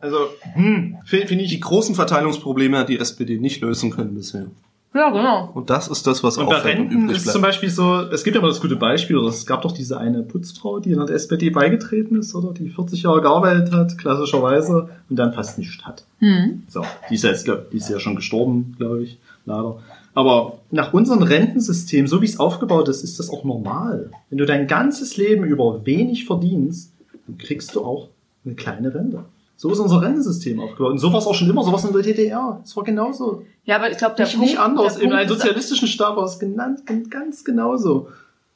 Also, 0.04 0.18
hm, 0.56 0.98
finde 1.06 1.28
find 1.28 1.42
Die 1.42 1.56
ich. 1.56 1.62
großen 1.62 1.96
Verteilungsprobleme 1.96 2.78
hat 2.78 2.90
die 2.90 3.00
SPD 3.00 3.40
nicht 3.40 3.62
lösen 3.62 3.90
können 3.90 4.16
bisher. 4.16 4.48
Ja, 4.94 5.10
genau. 5.10 5.50
Und 5.54 5.70
das 5.70 5.88
ist 5.88 6.06
das, 6.06 6.24
was 6.24 6.38
Und 6.38 6.48
bei 6.48 6.58
Renten 6.58 6.92
übrig 6.92 7.18
ist 7.18 7.24
bleibt. 7.24 7.34
zum 7.34 7.42
Beispiel 7.42 7.70
so, 7.70 8.02
es 8.12 8.24
gibt 8.24 8.36
ja 8.36 8.42
immer 8.42 8.50
das 8.50 8.62
gute 8.62 8.76
Beispiel, 8.76 9.18
oder 9.18 9.30
es 9.30 9.46
gab 9.46 9.64
doch 9.64 9.72
diese 9.72 9.98
eine 9.98 10.22
Putzfrau, 10.22 10.80
die 10.80 10.92
in 10.92 11.04
der 11.04 11.16
SPD 11.16 11.50
beigetreten 11.50 12.18
ist, 12.18 12.36
oder 12.36 12.54
die 12.54 12.70
40 12.70 13.02
Jahre 13.02 13.22
gearbeitet 13.22 13.74
hat, 13.74 13.98
klassischerweise, 13.98 14.90
und 15.10 15.16
dann 15.16 15.34
fast 15.34 15.58
nichts 15.58 15.84
hat. 15.84 16.06
Hm. 16.20 16.64
So, 16.68 16.86
die 17.10 17.16
ist 17.16 17.24
ja 17.24 17.32
jetzt, 17.32 17.46
glaub, 17.46 17.72
die 17.72 17.78
ist 17.78 17.90
ja 17.90 18.00
schon 18.00 18.16
gestorben, 18.16 18.76
glaube 18.78 19.04
ich, 19.04 19.18
leider. 19.46 19.80
Aber 20.14 20.60
nach 20.70 20.94
unserem 20.94 21.24
Rentensystem, 21.24 22.06
so 22.06 22.22
wie 22.22 22.26
es 22.26 22.40
aufgebaut 22.40 22.88
ist, 22.88 23.04
ist 23.04 23.18
das 23.18 23.32
auch 23.32 23.44
normal. 23.44 24.12
Wenn 24.30 24.38
du 24.38 24.46
dein 24.46 24.68
ganzes 24.68 25.18
Leben 25.18 25.44
über 25.44 25.86
wenig 25.88 26.26
verdienst, 26.26 26.94
dann 27.26 27.40
kriegst 27.40 27.74
du 27.74 27.84
auch 27.84 28.10
eine 28.46 28.54
kleine 28.54 28.94
Rente. 28.94 29.24
So 29.64 29.72
ist 29.72 29.80
unser 29.80 30.02
Rentensystem 30.02 30.60
aufgebaut. 30.60 30.92
Und 30.92 30.98
so 30.98 31.10
war 31.14 31.20
es 31.20 31.26
auch 31.26 31.34
schon 31.34 31.50
immer, 31.50 31.64
so 31.64 31.72
war 31.72 31.80
es 31.80 31.86
in 31.86 31.94
der 31.94 32.02
DDR. 32.02 32.60
Es 32.66 32.76
war 32.76 32.84
genauso. 32.84 33.44
Ja, 33.64 33.78
aber 33.78 33.90
ich 33.90 33.98
glaube, 33.98 34.16
der 34.18 34.26
Nicht, 34.26 34.36
Punkt, 34.36 34.50
nicht 34.50 34.60
anders. 34.60 34.96
der 34.96 35.04
In 35.04 35.14
einem 35.14 35.26
ist- 35.32 35.38
sozialistischen 35.40 35.88
Staat 35.88 36.18
war 36.18 36.26
es 36.26 36.38
genannt, 36.38 36.82
ganz 37.10 37.46
genauso. 37.46 38.10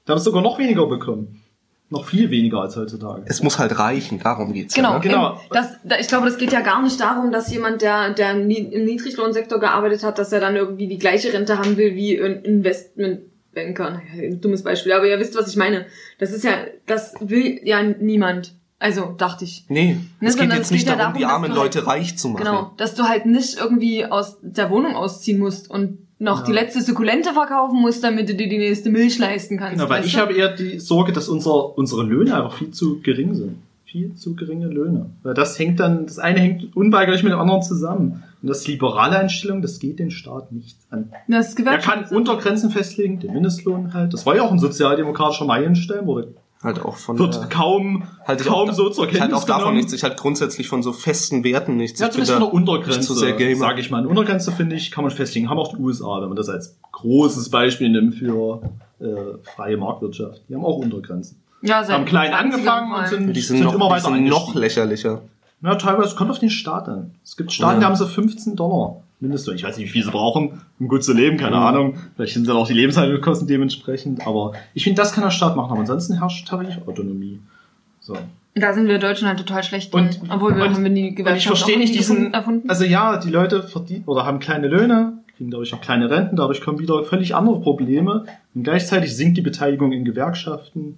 Da 0.03 0.11
haben 0.11 0.17
es 0.17 0.25
sogar 0.25 0.41
noch 0.41 0.59
weniger 0.59 0.85
bekommen. 0.85 1.41
Noch 1.89 2.03
viel 2.03 2.29
weniger 2.29 2.59
als 2.59 2.75
heutzutage. 2.75 3.21
Es 3.25 3.41
muss 3.41 3.57
halt 3.57 3.79
reichen, 3.79 4.19
darum 4.21 4.51
geht's 4.51 4.73
Genau, 4.73 4.89
ja. 4.89 4.95
Ne? 4.97 5.01
Genau. 5.01 5.39
das, 5.51 5.77
da, 5.85 5.97
ich 5.97 6.09
glaube, 6.09 6.25
das 6.25 6.37
geht 6.37 6.51
ja 6.51 6.59
gar 6.59 6.81
nicht 6.83 6.99
darum, 6.99 7.31
dass 7.31 7.49
jemand, 7.53 7.81
der, 7.81 8.13
der 8.13 8.31
im 8.31 8.47
Niedriglohnsektor 8.47 9.61
gearbeitet 9.61 10.03
hat, 10.03 10.19
dass 10.19 10.33
er 10.33 10.41
dann 10.41 10.57
irgendwie 10.57 10.87
die 10.89 10.97
gleiche 10.97 11.31
Rente 11.31 11.57
haben 11.57 11.77
will 11.77 11.95
wie 11.95 12.21
ein 12.21 12.41
Investmentbanker. 12.43 13.91
Naja, 13.91 14.23
ein 14.27 14.41
dummes 14.41 14.63
Beispiel, 14.63 14.91
aber 14.91 15.07
ihr 15.07 15.17
wisst, 15.19 15.37
was 15.37 15.47
ich 15.47 15.55
meine. 15.55 15.85
Das 16.19 16.33
ist 16.33 16.43
ja, 16.43 16.51
das 16.85 17.13
will 17.21 17.61
ja 17.63 17.81
niemand. 17.81 18.53
Also, 18.79 19.15
dachte 19.17 19.43
ich. 19.43 19.65
Nee, 19.69 19.97
Ne, 20.19 20.27
es 20.27 20.33
geht 20.35 20.39
sondern 20.41 20.57
jetzt 20.57 20.67
es 20.67 20.71
nicht 20.71 20.87
darum, 20.87 20.99
darum, 20.99 21.17
die 21.17 21.25
armen 21.25 21.49
halt- 21.49 21.55
Leute 21.55 21.87
reich 21.87 22.17
zu 22.17 22.29
machen. 22.29 22.43
Genau, 22.43 22.71
dass 22.77 22.93
du 22.93 23.03
halt 23.03 23.25
nicht 23.25 23.57
irgendwie 23.57 24.05
aus 24.05 24.37
der 24.41 24.69
Wohnung 24.69 24.95
ausziehen 24.95 25.39
musst 25.39 25.69
und 25.71 25.97
noch 26.19 26.39
Ja. 26.41 26.45
die 26.45 26.51
letzte 26.51 26.81
Sukkulente 26.81 27.33
verkaufen 27.33 27.79
musst, 27.81 28.03
damit 28.03 28.29
du 28.29 28.35
dir 28.35 28.47
die 28.49 28.57
nächste 28.57 28.89
Milch 28.89 29.17
leisten 29.19 29.57
kannst. 29.57 29.77
Genau, 29.77 29.89
weil 29.89 30.05
ich 30.05 30.13
du? 30.13 30.19
habe 30.19 30.33
eher 30.33 30.55
die 30.55 30.79
Sorge, 30.79 31.11
dass 31.11 31.27
unser, 31.27 31.77
unsere 31.77 32.03
Löhne 32.03 32.35
einfach 32.35 32.53
viel 32.57 32.71
zu 32.71 32.99
gering 33.01 33.33
sind. 33.35 33.57
Viel 33.85 34.13
zu 34.15 34.35
geringe 34.35 34.67
Löhne. 34.67 35.09
Weil 35.23 35.33
das 35.33 35.57
hängt 35.57 35.79
dann, 35.79 36.05
das 36.07 36.19
eine 36.19 36.39
hängt 36.39 36.75
unweigerlich 36.75 37.23
mit 37.23 37.31
dem 37.31 37.39
anderen 37.39 37.61
zusammen. 37.63 38.23
Und 38.41 38.49
das 38.49 38.67
liberale 38.67 39.17
Einstellung, 39.17 39.61
das 39.61 39.79
geht 39.79 39.97
den 39.99 40.11
Staat 40.11 40.51
nicht 40.51 40.77
an. 40.91 41.11
das 41.27 41.55
Er 41.55 41.77
kann 41.79 42.03
Untergrenzen 42.05 42.69
festlegen, 42.69 43.19
den 43.19 43.33
Mindestlohn 43.33 43.93
halt. 43.93 44.13
Das 44.13 44.25
war 44.25 44.35
ja 44.35 44.41
auch 44.43 44.51
ein 44.51 44.59
sozialdemokratischer 44.59 45.45
Meilenstein, 45.45 46.05
wurde, 46.05 46.33
Halt 46.63 46.83
auch 46.83 46.97
von 46.97 47.19
wird 47.19 47.35
der- 47.35 47.45
kaum, 47.49 48.03
halt 48.25 48.43
kaum 48.43 48.69
auch, 48.69 48.73
so 48.73 48.89
zur 48.89 49.05
ich 49.05 49.11
Kenntnis 49.11 49.21
halt 49.21 49.33
auch 49.33 49.45
davon 49.45 49.59
genommen. 49.61 49.77
nichts. 49.77 49.93
Ich 49.93 50.03
halt 50.03 50.17
grundsätzlich 50.17 50.67
von 50.67 50.81
so 50.81 50.91
festen 50.91 51.43
Werten 51.43 51.77
nichts. 51.77 51.99
Ja, 51.99 52.09
zumindest 52.09 52.31
von 52.33 52.41
da 52.41 52.45
der 52.47 52.53
Untergrenze, 52.53 53.01
zu 53.01 53.13
sehr 53.13 53.33
Gamer. 53.33 53.59
sage 53.59 53.79
ich 53.81 53.91
mal. 53.91 53.99
Eine 53.99 54.07
Untergrenze, 54.09 54.51
finde 54.51 54.75
ich, 54.75 54.89
kann 54.89 55.03
man 55.03 55.11
festlegen. 55.11 55.49
Haben 55.49 55.59
auch 55.59 55.75
die 55.75 55.81
USA, 55.81 56.19
wenn 56.21 56.29
man 56.29 56.35
das 56.35 56.49
als 56.49 56.75
großes 56.93 57.49
Beispiel 57.49 57.89
nimmt 57.89 58.15
für 58.15 58.61
äh, 58.99 59.05
freie 59.55 59.77
Marktwirtschaft. 59.77 60.41
Die 60.49 60.55
haben 60.55 60.65
auch 60.65 60.77
Untergrenzen. 60.77 61.37
ja, 61.61 61.83
seit 61.83 61.95
Haben 61.95 62.05
klein 62.05 62.31
20ern 62.31 62.35
angefangen 62.35 62.91
und 62.93 63.07
sind, 63.07 63.33
Die 63.35 63.41
sind, 63.41 63.59
noch, 63.63 63.75
immer 63.75 63.85
die 63.89 63.91
weiter 63.91 64.13
sind 64.13 64.25
noch 64.25 64.55
lächerlicher. 64.55 65.21
Ja, 65.61 65.75
teilweise 65.75 66.15
kommt 66.15 66.31
auf 66.31 66.39
den 66.39 66.49
Staat 66.49 66.87
an. 66.89 67.11
Es 67.23 67.37
gibt 67.37 67.51
Staaten, 67.51 67.73
Ja. 67.75 67.79
die 67.81 67.85
haben 67.85 67.95
so 67.95 68.07
15 68.07 68.55
Dollar 68.55 68.97
Mindestlohn. 69.19 69.55
Ich 69.55 69.63
weiß 69.63 69.77
nicht, 69.77 69.87
wie 69.87 69.91
viel 69.91 70.03
sie 70.03 70.11
brauchen, 70.11 70.61
um 70.79 70.87
gut 70.87 71.03
zu 71.03 71.13
leben, 71.13 71.37
keine 71.37 71.55
Mhm. 71.55 71.61
Ahnung. 71.63 71.93
Vielleicht 72.15 72.33
sind 72.35 72.47
dann 72.47 72.55
auch 72.57 72.67
die 72.67 72.73
Lebenshaltungskosten 72.73 73.47
dementsprechend. 73.47 74.25
Aber 74.27 74.53
ich 74.73 74.83
finde, 74.83 75.01
das 75.01 75.11
kann 75.13 75.23
der 75.23 75.31
Staat 75.31 75.55
machen. 75.55 75.71
Aber 75.71 75.79
ansonsten 75.79 76.19
herrscht 76.19 76.47
Tarifautonomie. 76.47 77.39
So. 77.99 78.15
Da 78.53 78.73
sind 78.73 78.87
wir 78.87 78.97
Deutschen 78.99 79.27
halt 79.27 79.37
total 79.39 79.63
schlecht 79.63 79.93
Und- 79.93 80.19
drin. 80.21 80.29
Obwohl 80.31 80.55
wir 80.55 80.63
und- 80.65 80.73
haben 80.75 80.83
wir 80.83 80.91
die 80.91 81.09
Und 81.09 81.15
Gewerkschaft 81.15 81.41
ich 81.41 81.47
verstehe 81.47 81.77
nicht 81.77 81.93
diesen, 81.95 82.17
erfunden- 82.17 82.33
erfunden. 82.33 82.69
also 82.69 82.83
ja, 82.85 83.17
die 83.17 83.29
Leute 83.29 83.63
verdienen 83.63 84.03
oder 84.05 84.25
haben 84.25 84.39
kleine 84.39 84.67
Löhne, 84.67 85.13
kriegen 85.35 85.51
dadurch 85.51 85.73
auch 85.73 85.81
kleine 85.81 86.09
Renten, 86.09 86.35
dadurch 86.35 86.61
kommen 86.61 86.79
wieder 86.79 87.03
völlig 87.03 87.35
andere 87.35 87.59
Probleme 87.61 88.25
und 88.55 88.63
gleichzeitig 88.63 89.15
sinkt 89.15 89.37
die 89.37 89.41
Beteiligung 89.41 89.91
in 89.91 90.05
Gewerkschaften 90.05 90.97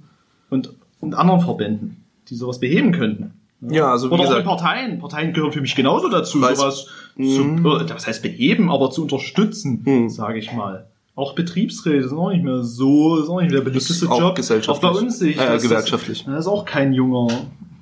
und, 0.50 0.72
und 1.02 1.16
anderen 1.16 1.42
Verbänden, 1.42 1.98
die 2.30 2.36
sowas 2.36 2.60
beheben 2.60 2.92
könnten. 2.94 3.34
Ja, 3.62 3.92
also 3.92 4.10
wie 4.10 4.14
Oder 4.14 4.24
auch 4.24 4.26
in 4.28 4.30
gesagt, 4.44 4.46
Parteien. 4.48 5.00
Parteien 5.00 5.34
gehören 5.34 5.52
für 5.52 5.62
mich 5.62 5.76
genauso 5.76 6.10
dazu, 6.10 6.38
Weiß- 6.40 6.56
sowas 6.56 6.88
Mhm. 7.16 7.64
zu, 7.64 7.70
äh, 7.78 7.90
was 7.94 8.08
heißt 8.08 8.22
beheben, 8.24 8.72
aber 8.72 8.90
zu 8.92 9.02
unterstützen, 9.02 9.82
Mhm. 9.86 10.10
sage 10.10 10.40
ich 10.40 10.54
mal. 10.54 10.86
Auch 11.16 11.34
Betriebsräte 11.36 12.08
sind 12.08 12.18
auch 12.18 12.32
nicht 12.32 12.44
mehr 12.46 12.64
so, 12.64 13.18
ist 13.18 13.28
auch 13.28 13.42
nicht 13.42 13.52
mehr 13.52 13.60
der 13.60 13.66
beliebteste 13.66 14.06
Job. 14.06 14.36
gesellschaftlich. 14.36 14.90
Auch 14.90 14.94
bei 14.94 14.98
uns 14.98 15.22
ich 15.22 15.36
Äh, 15.38 15.46
das, 15.48 15.64
gewerkschaftlich. 15.64 16.24
Da 16.26 16.38
ist 16.38 16.48
auch 16.48 16.64
kein 16.64 16.94
junger, 16.94 17.28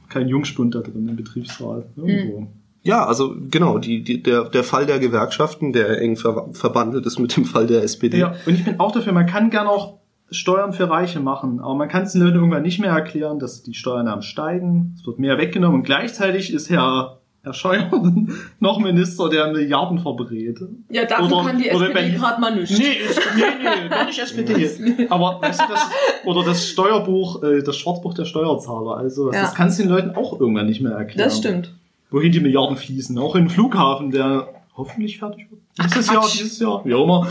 kein 0.09 0.27
Jungspund 0.27 0.73
da 0.73 0.79
drin 0.79 1.07
im 1.07 1.15
Betriebsrat. 1.15 1.83
Irgendwo. 1.95 2.47
ja, 2.81 3.05
also 3.05 3.35
genau, 3.51 3.77
die, 3.77 4.01
die, 4.03 4.23
der, 4.23 4.45
der 4.45 4.63
Fall 4.63 4.87
der 4.87 4.97
Gewerkschaften, 4.97 5.73
der 5.73 6.01
eng 6.01 6.15
ver 6.15 6.47
verbandelt 6.53 7.05
ist 7.05 7.19
mit 7.19 7.35
dem 7.37 7.45
Fall 7.45 7.67
der 7.67 7.83
SPD. 7.83 8.17
Ja, 8.17 8.33
und 8.47 8.55
ich 8.55 8.63
bin 8.65 8.79
auch 8.79 8.91
dafür, 8.91 9.13
man 9.13 9.27
kann 9.27 9.51
gern 9.51 9.67
auch 9.67 9.99
Steuern 10.29 10.73
für 10.73 10.89
Reiche 10.89 11.19
machen, 11.19 11.59
aber 11.59 11.73
man 11.75 11.87
kann 11.87 12.03
es 12.03 12.11
den 12.13 12.21
Leuten 12.21 12.35
irgendwann 12.35 12.63
nicht 12.63 12.79
mehr 12.79 12.91
erklären, 12.91 13.39
dass 13.39 13.63
die 13.63 13.73
Steuernahmen 13.73 14.21
steigen, 14.23 14.93
es 14.99 15.05
wird 15.07 15.19
mehr 15.19 15.37
weggenommen 15.37 15.77
und 15.79 15.83
gleichzeitig 15.83 16.51
ist 16.53 16.69
Herr, 16.69 17.19
Herr 17.43 17.53
Scheuer 17.53 17.89
noch 18.59 18.79
Minister, 18.79 19.29
der 19.29 19.53
Milliarden 19.53 19.99
verbrät. 19.99 20.59
ja, 20.89 21.05
dafür 21.05 21.25
oder- 21.37 21.45
kann 21.47 21.57
die 21.59 21.69
SPD 21.69 22.11
gerade 22.11 22.41
mal 22.41 22.53
nicht. 22.55 22.77
Nee, 22.77 22.85
ist, 23.09 23.21
nee, 23.37 23.41
nee, 23.83 23.87
gar 23.89 24.05
nicht 24.05 24.19
SPD. 24.19 25.07
Aber 25.09 25.39
weißt 25.41 25.61
du, 25.61 25.65
das, 25.69 25.89
oder 26.25 26.43
das 26.43 26.67
Steuerbuch, 26.67 27.41
äh, 27.43 27.63
das 27.63 27.77
Schwarzbuch 27.77 28.13
der 28.13 28.25
Steuerzahler, 28.25 28.97
also 28.97 29.31
Ja. 29.31 29.41
das 29.43 29.55
kannst 29.55 29.79
du 29.79 29.83
den 29.83 29.91
Leuten 29.91 30.09
auch 30.15 30.37
irgendwann 30.39 30.65
nicht 30.65 30.81
mehr 30.81 30.91
erklären. 30.93 31.29
Das 31.29 31.37
stimmt. 31.37 31.73
Wohin 32.11 32.31
die 32.33 32.41
Milliarden 32.41 32.75
fließen. 32.75 33.17
Auch 33.17 33.35
in 33.35 33.43
den 33.45 33.49
Flughafen, 33.49 34.11
der 34.11 34.49
hoffentlich 34.75 35.19
fertig 35.19 35.47
wird. 35.49 35.61
Dieses 35.89 36.07
Jahr, 36.07 36.21
Quatsch. 36.21 36.33
dieses 36.39 36.59
Jahr, 36.59 36.83
wie 36.85 36.93
auch 36.93 37.03
immer. 37.03 37.27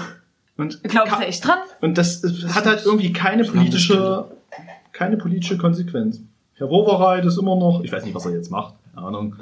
Und 0.57 0.83
Glaubst 0.85 1.15
du 1.21 1.27
echt 1.27 1.47
dran? 1.47 1.59
und 1.83 1.99
das 1.99 2.25
äh, 2.25 2.49
hat 2.49 2.67
halt 2.67 2.85
irgendwie 2.85 3.13
keine 3.13 3.45
politische, 3.45 4.25
keine 4.93 5.17
politische 5.17 5.59
Konsequenz. 5.59 6.21
Herr 6.55 6.71
Wowereit 6.71 7.25
ist 7.27 7.37
immer 7.39 7.57
noch, 7.57 7.83
ich 7.85 7.93
weiß 7.93 8.05
nicht, 8.05 8.15
was 8.15 8.25
er 8.25 8.33
jetzt 8.33 8.51
macht, 8.51 8.75
keine 8.95 9.07
Ahnung. 9.07 9.37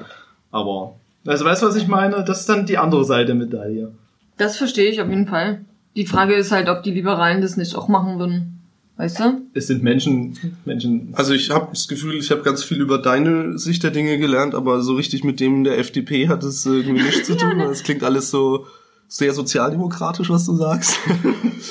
Aber, 0.50 0.96
also 1.26 1.44
weißt 1.44 1.62
du, 1.62 1.66
was 1.66 1.76
ich 1.76 1.86
meine? 1.86 2.24
Das 2.24 2.40
ist 2.40 2.48
dann 2.48 2.66
die 2.66 2.78
andere 2.78 3.04
Seite 3.04 3.26
der 3.26 3.34
Medaille. 3.36 3.92
Das 4.36 4.56
verstehe 4.56 4.90
ich 4.90 5.00
auf 5.00 5.08
jeden 5.08 5.28
Fall. 5.28 5.60
Die 5.94 6.06
Frage 6.06 6.34
ist 6.34 6.50
halt, 6.50 6.68
ob 6.68 6.82
die 6.82 6.90
Liberalen 6.90 7.40
das 7.40 7.56
nicht 7.56 7.76
auch 7.76 7.86
machen 7.86 8.18
würden. 8.18 8.50
Weißt 8.96 9.18
du? 9.20 9.42
Es 9.54 9.66
sind 9.68 9.82
Menschen, 9.82 10.36
Menschen. 10.64 11.10
Also 11.14 11.34
ich 11.34 11.50
habe 11.50 11.68
das 11.70 11.88
Gefühl, 11.88 12.14
ich 12.16 12.30
habe 12.30 12.42
ganz 12.42 12.62
viel 12.62 12.80
über 12.80 12.98
deine 12.98 13.58
Sicht 13.58 13.82
der 13.82 13.90
Dinge 13.90 14.18
gelernt, 14.18 14.54
aber 14.54 14.82
so 14.82 14.94
richtig 14.94 15.24
mit 15.24 15.40
dem 15.40 15.64
der 15.64 15.78
FDP 15.78 16.28
hat 16.28 16.44
es 16.44 16.64
irgendwie 16.66 17.02
nichts 17.02 17.26
zu 17.26 17.36
tun. 17.36 17.60
Es 17.60 17.82
klingt 17.82 18.04
alles 18.04 18.30
so 18.30 18.66
sehr 19.06 19.32
sozialdemokratisch, 19.32 20.28
was 20.30 20.46
du 20.46 20.56
sagst. 20.56 20.98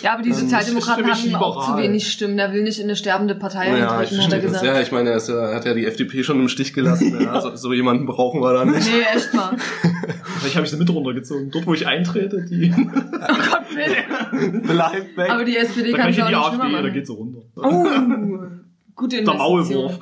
Ja, 0.01 0.13
aber 0.13 0.21
die 0.23 0.29
Ähm, 0.29 0.35
Sozialdemokraten 0.35 1.05
haben 1.05 1.35
auch 1.35 1.67
zu 1.67 1.77
wenig 1.81 2.09
Stimmen. 2.11 2.37
Der 2.37 2.53
will 2.53 2.63
nicht 2.63 2.79
in 2.79 2.85
eine 2.85 2.95
sterbende 2.95 3.35
Partei 3.35 3.67
ja, 3.77 4.01
ich 4.01 4.11
eintreten, 4.11 4.21
hat 4.23 4.31
er 4.33 4.37
das. 4.39 4.45
gesagt. 4.45 4.65
Ja, 4.65 4.81
ich 4.81 4.91
meine, 4.91 5.09
er, 5.09 5.17
ist 5.17 5.29
ja, 5.29 5.35
er 5.35 5.55
hat 5.55 5.65
ja 5.65 5.73
die 5.73 5.85
FDP 5.85 6.23
schon 6.23 6.39
im 6.39 6.47
Stich 6.47 6.73
gelassen. 6.73 7.17
ja, 7.21 7.41
so, 7.41 7.55
so 7.55 7.73
jemanden 7.73 8.05
brauchen 8.05 8.39
wir 8.41 8.53
da 8.53 8.63
nicht. 8.65 8.87
Nee, 8.89 9.01
echt 9.15 9.33
mal. 9.33 9.55
Vielleicht 10.39 10.55
habe 10.55 10.65
ich 10.65 10.71
sie 10.71 10.77
mit 10.77 10.89
runtergezogen. 10.89 11.51
Dort, 11.51 11.67
wo 11.67 11.73
ich 11.73 11.85
eintrete, 11.87 12.45
die, 12.49 12.73
Oh 12.93 13.27
Gott, 13.27 13.63
bitte. 13.69 14.59
Bleib 14.67 15.17
weg. 15.17 15.29
Aber 15.29 15.43
die 15.45 15.57
SPD 15.57 15.91
da 15.91 15.97
kann 15.97 16.09
ich 16.09 16.17
es 16.17 16.19
in 16.19 16.23
auch 16.23 16.29
die 16.29 16.35
nicht 16.35 16.45
AfD, 16.45 16.59
schlimmer 16.61 16.77
da 16.77 16.81
machen. 16.83 16.93
geht 16.93 17.07
sie 17.07 17.13
runter. 17.13 17.39
Oh, 17.55 17.85
gute 18.95 19.23
Der 19.23 19.33
Investition. 19.33 19.83
Maulwurf. 19.83 19.99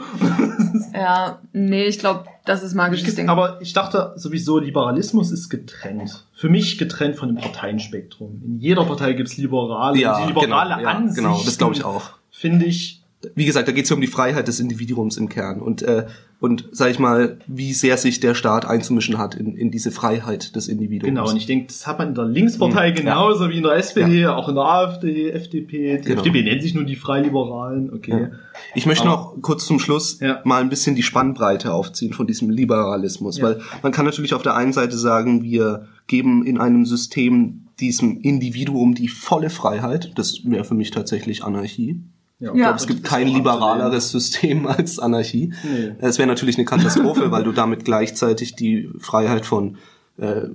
Ja, 0.94 1.40
nee, 1.54 1.86
ich 1.86 2.00
glaube, 2.00 2.26
das 2.46 2.64
ist 2.64 2.74
magisches 2.74 3.16
Ding. 3.16 3.30
Aber 3.30 3.62
ich 3.62 3.74
dachte 3.74 4.14
sowieso, 4.16 4.60
Liberalismus 4.60 5.32
ist 5.32 5.50
getrennt. 5.50 6.26
Für 6.34 6.50
mich 6.50 6.78
getrennt 6.78 7.16
von 7.16 7.30
dem 7.30 7.38
Parteienspektrum. 7.38 8.42
In 8.46 8.60
jeder 8.60 8.86
Partei 8.86 9.14
gibt's 9.14 9.38
Liberale. 9.38 9.98
ja, 9.98 10.16
Und 10.18 10.24
die 10.24 10.28
liberale 10.28 10.76
genau, 10.76 10.82
ja, 10.82 10.98
Ansicht, 10.98 11.16
genau, 11.18 11.42
das 11.44 11.58
glaube 11.58 11.76
ich 11.76 11.84
auch. 11.84 12.12
Finde 12.30 12.66
ich, 12.66 13.01
Wie 13.36 13.46
gesagt, 13.46 13.68
da 13.68 13.72
geht 13.72 13.84
es 13.84 13.90
ja 13.90 13.96
um 13.96 14.02
die 14.02 14.08
Freiheit 14.08 14.48
des 14.48 14.60
Individuums 14.60 15.18
im 15.18 15.30
Kern 15.30 15.62
und 15.62 15.82
äh, 15.84 16.06
und 16.40 16.68
sag 16.72 16.90
ich 16.90 16.98
mal, 16.98 17.38
wie 17.46 17.72
sehr 17.72 17.98
sich 17.98 18.20
der 18.20 18.34
Staat 18.34 18.66
einzumischen 18.66 19.20
hat 19.20 19.36
in, 19.36 19.56
in 19.56 19.70
diese 19.70 19.92
Freiheit 19.92 20.56
des 20.56 20.68
Individuums. 20.70 21.06
genau. 21.08 21.30
Und 21.30 21.38
ich 21.38 21.46
denke, 21.46 21.68
das 21.68 21.86
hat 21.86 22.00
man 22.00 22.10
in 22.10 22.16
der 22.16 22.26
Linkspartei 22.26 22.90
Mhm, 22.90 22.96
genauso 22.96 23.48
wie 23.52 23.58
in 23.58 23.64
der 23.64 23.74
SPD, 23.74 24.26
auch 24.26 24.50
in 24.50 24.56
der 24.56 24.64
AfD, 24.64 25.30
FDP. 25.30 25.98
Die 26.00 26.04
Genau. 26.08 26.22
FDP 26.22 26.42
nennt 26.42 26.64
sich 26.64 26.74
nur 26.74 26.84
die 26.84 26.96
Freiliberalen. 26.96 27.94
Okay. 27.94 28.12
Ja. 28.24 28.28
Ich 28.74 28.88
möchte 28.88 29.08
Aber- 29.08 29.36
noch 29.36 29.42
kurz 29.44 29.68
zum 29.68 29.78
Schluss 29.80 30.20
Ja. 30.20 30.42
mal 30.44 30.62
ein 30.62 30.70
bisschen 30.70 30.96
die 30.96 31.04
Spannbreite 31.04 31.74
aufziehen 31.74 32.14
von 32.14 32.26
diesem 32.26 32.50
Liberalismus, 32.50 33.38
Ja. 33.38 33.44
weil 33.44 33.62
man 33.84 33.92
kann 33.92 34.06
natürlich 34.06 34.34
auf 34.34 34.42
der 34.42 34.56
einen 34.56 34.74
Seite 34.74 34.98
sagen, 34.98 35.44
wir 35.44 35.86
geben 36.08 36.44
in 36.44 36.58
einem 36.58 36.86
System 36.88 37.68
diesem 37.80 38.20
Individuum 38.22 38.96
die 38.96 39.10
volle 39.10 39.52
Freiheit. 39.52 40.12
Das 40.16 40.40
wäre 40.44 40.64
für 40.64 40.74
mich 40.76 40.90
tatsächlich 40.90 41.44
Anarchie. 41.44 42.02
Ja, 42.42 42.50
Ich 42.54 42.58
glaube, 42.60 42.76
es 42.78 42.88
gibt 42.88 43.04
kein 43.06 43.28
liberaleres 43.28 44.12
System 44.12 44.66
als 44.68 45.00
Anarchie. 45.00 45.54
Nee. 45.64 45.92
Es 46.00 46.18
wäre 46.18 46.28
natürlich 46.28 46.58
eine 46.58 46.66
Katastrophe, 46.66 47.32
weil 47.32 47.44
du 47.44 47.52
damit 47.54 47.86
gleichzeitig 47.86 48.56
die 48.56 48.90
Freiheit 49.00 49.46
von 49.46 49.78
äh, 50.18 50.48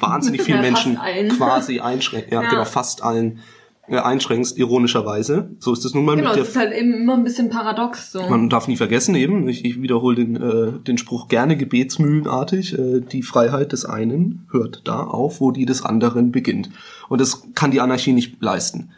wahnsinnig 0.00 0.42
vielen 0.42 0.58
Ja, 0.58 0.62
Menschen 0.62 0.96
allen. 0.96 1.28
quasi 1.30 1.80
einschränkst. 1.80 2.32
Ja, 2.32 2.42
Ja. 2.42 2.48
genau, 2.50 2.64
fast 2.64 3.02
allen 3.02 3.40
äh, 3.88 3.98
einschränkst, 3.98 4.58
ironischerweise. 4.58 5.50
So 5.60 5.72
ist 5.72 5.84
es 5.84 5.94
nun 5.94 6.04
mal 6.04 6.16
Genau, 6.16 6.30
mit 6.30 6.36
der 6.38 6.44
ist 6.44 6.56
halt 6.56 6.72
eben 6.72 6.92
immer 6.94 7.14
ein 7.14 7.22
bisschen 7.24 7.50
paradox 7.50 8.10
so. 8.12 8.22
man 8.28 8.48
darf 8.48 8.66
nie 8.68 8.76
vergessen 8.76 9.14
eben, 9.14 9.48
ich, 9.48 9.64
ich 9.64 9.80
wiederhole 9.80 10.16
den, 10.16 10.36
äh, 10.36 10.72
den 10.80 10.98
Spruch 10.98 11.28
gerne 11.28 11.56
gebetsmühlenartig, 11.56 12.76
äh, 12.78 13.00
die 13.00 13.22
Freiheit 13.22 13.72
des 13.72 13.84
einen 13.84 14.46
hört 14.50 14.82
da 14.84 15.04
auf, 15.04 15.40
wo 15.40 15.52
die 15.52 15.66
des 15.66 15.82
anderen 15.84 16.32
beginnt. 16.32 16.70
Und 17.08 17.20
das 17.20 17.42
kann 17.54 17.70
die 17.70 17.80
Anarchie 17.80 18.12
nicht 18.12 18.42
leisten. 18.42 18.90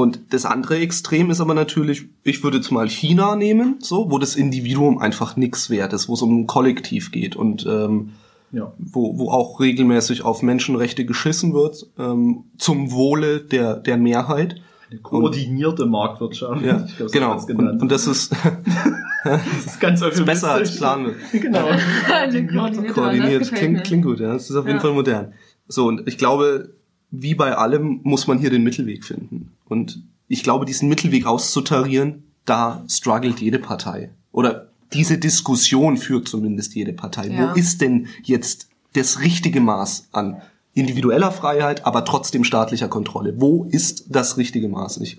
Und 0.00 0.20
das 0.30 0.44
andere 0.46 0.78
Extrem 0.78 1.30
ist 1.30 1.40
aber 1.40 1.54
natürlich, 1.54 2.06
ich 2.24 2.42
würde 2.42 2.56
jetzt 2.58 2.70
mal 2.70 2.88
China 2.88 3.36
nehmen, 3.36 3.76
so, 3.80 4.10
wo 4.10 4.18
das 4.18 4.34
Individuum 4.36 4.98
einfach 4.98 5.36
nix 5.36 5.68
wert 5.70 5.92
ist, 5.92 6.08
wo 6.08 6.14
es 6.14 6.22
um 6.22 6.40
ein 6.40 6.46
Kollektiv 6.46 7.10
geht 7.12 7.36
und 7.36 7.66
ähm, 7.66 8.10
Ja. 8.52 8.72
wo, 8.78 9.18
wo 9.18 9.30
auch 9.30 9.60
regelmäßig 9.60 10.22
auf 10.24 10.42
Menschenrechte 10.42 11.04
geschissen 11.04 11.52
wird, 11.54 11.86
ähm, 11.98 12.44
zum 12.58 12.90
Wohle 12.92 13.40
der, 13.40 13.76
der 13.76 13.96
Mehrheit. 13.96 14.56
Eine 14.90 15.00
koordinierte 15.00 15.86
Marktwirtschaft. 15.86 16.62
Ja, 16.64 16.84
Ich 16.86 16.96
glaub, 16.96 17.08
so 17.40 17.46
genau. 17.46 17.70
Und, 17.70 17.82
und 17.82 17.92
das 17.92 18.06
ist 18.08 18.32
das 19.24 19.40
ist 19.66 19.80
ganz 19.80 20.00
besser 20.24 20.52
als. 20.52 20.76
Planen. 20.76 21.14
Genau. 21.32 21.66
Eine 22.12 22.46
koordinierte 22.46 22.92
koordiniert, 22.92 23.40
gefällt 23.40 23.54
klingt, 23.60 23.84
klingt 23.84 24.04
gut, 24.04 24.20
ja. 24.20 24.32
Das 24.32 24.50
ist 24.50 24.56
auf 24.56 24.66
jeden 24.66 24.78
Ja. 24.78 24.82
Fall 24.82 24.92
modern. 24.94 25.32
So, 25.68 25.86
und 25.86 26.08
ich 26.08 26.18
glaube, 26.18 26.74
wie 27.10 27.34
bei 27.34 27.56
allem 27.56 28.00
muss 28.02 28.26
man 28.26 28.38
hier 28.38 28.50
den 28.50 28.62
Mittelweg 28.62 29.04
finden. 29.04 29.52
Und 29.68 30.02
ich 30.28 30.42
glaube, 30.42 30.64
diesen 30.64 30.88
Mittelweg 30.88 31.26
auszutarieren, 31.26 32.22
da 32.44 32.84
struggelt 32.88 33.40
jede 33.40 33.58
Partei. 33.58 34.10
Oder 34.32 34.68
diese 34.92 35.18
Diskussion 35.18 35.96
führt 35.96 36.28
zumindest 36.28 36.74
jede 36.74 36.92
Partei. 36.92 37.28
Ja. 37.28 37.50
Wo 37.50 37.58
ist 37.58 37.80
denn 37.80 38.06
jetzt 38.22 38.68
das 38.94 39.20
richtige 39.20 39.60
Maß 39.60 40.08
an 40.12 40.40
individueller 40.74 41.32
Freiheit, 41.32 41.84
aber 41.84 42.04
trotzdem 42.04 42.44
staatlicher 42.44 42.88
Kontrolle? 42.88 43.34
Wo 43.40 43.64
ist 43.70 44.06
das 44.08 44.36
richtige 44.36 44.68
Maß? 44.68 44.98
Ich 45.00 45.16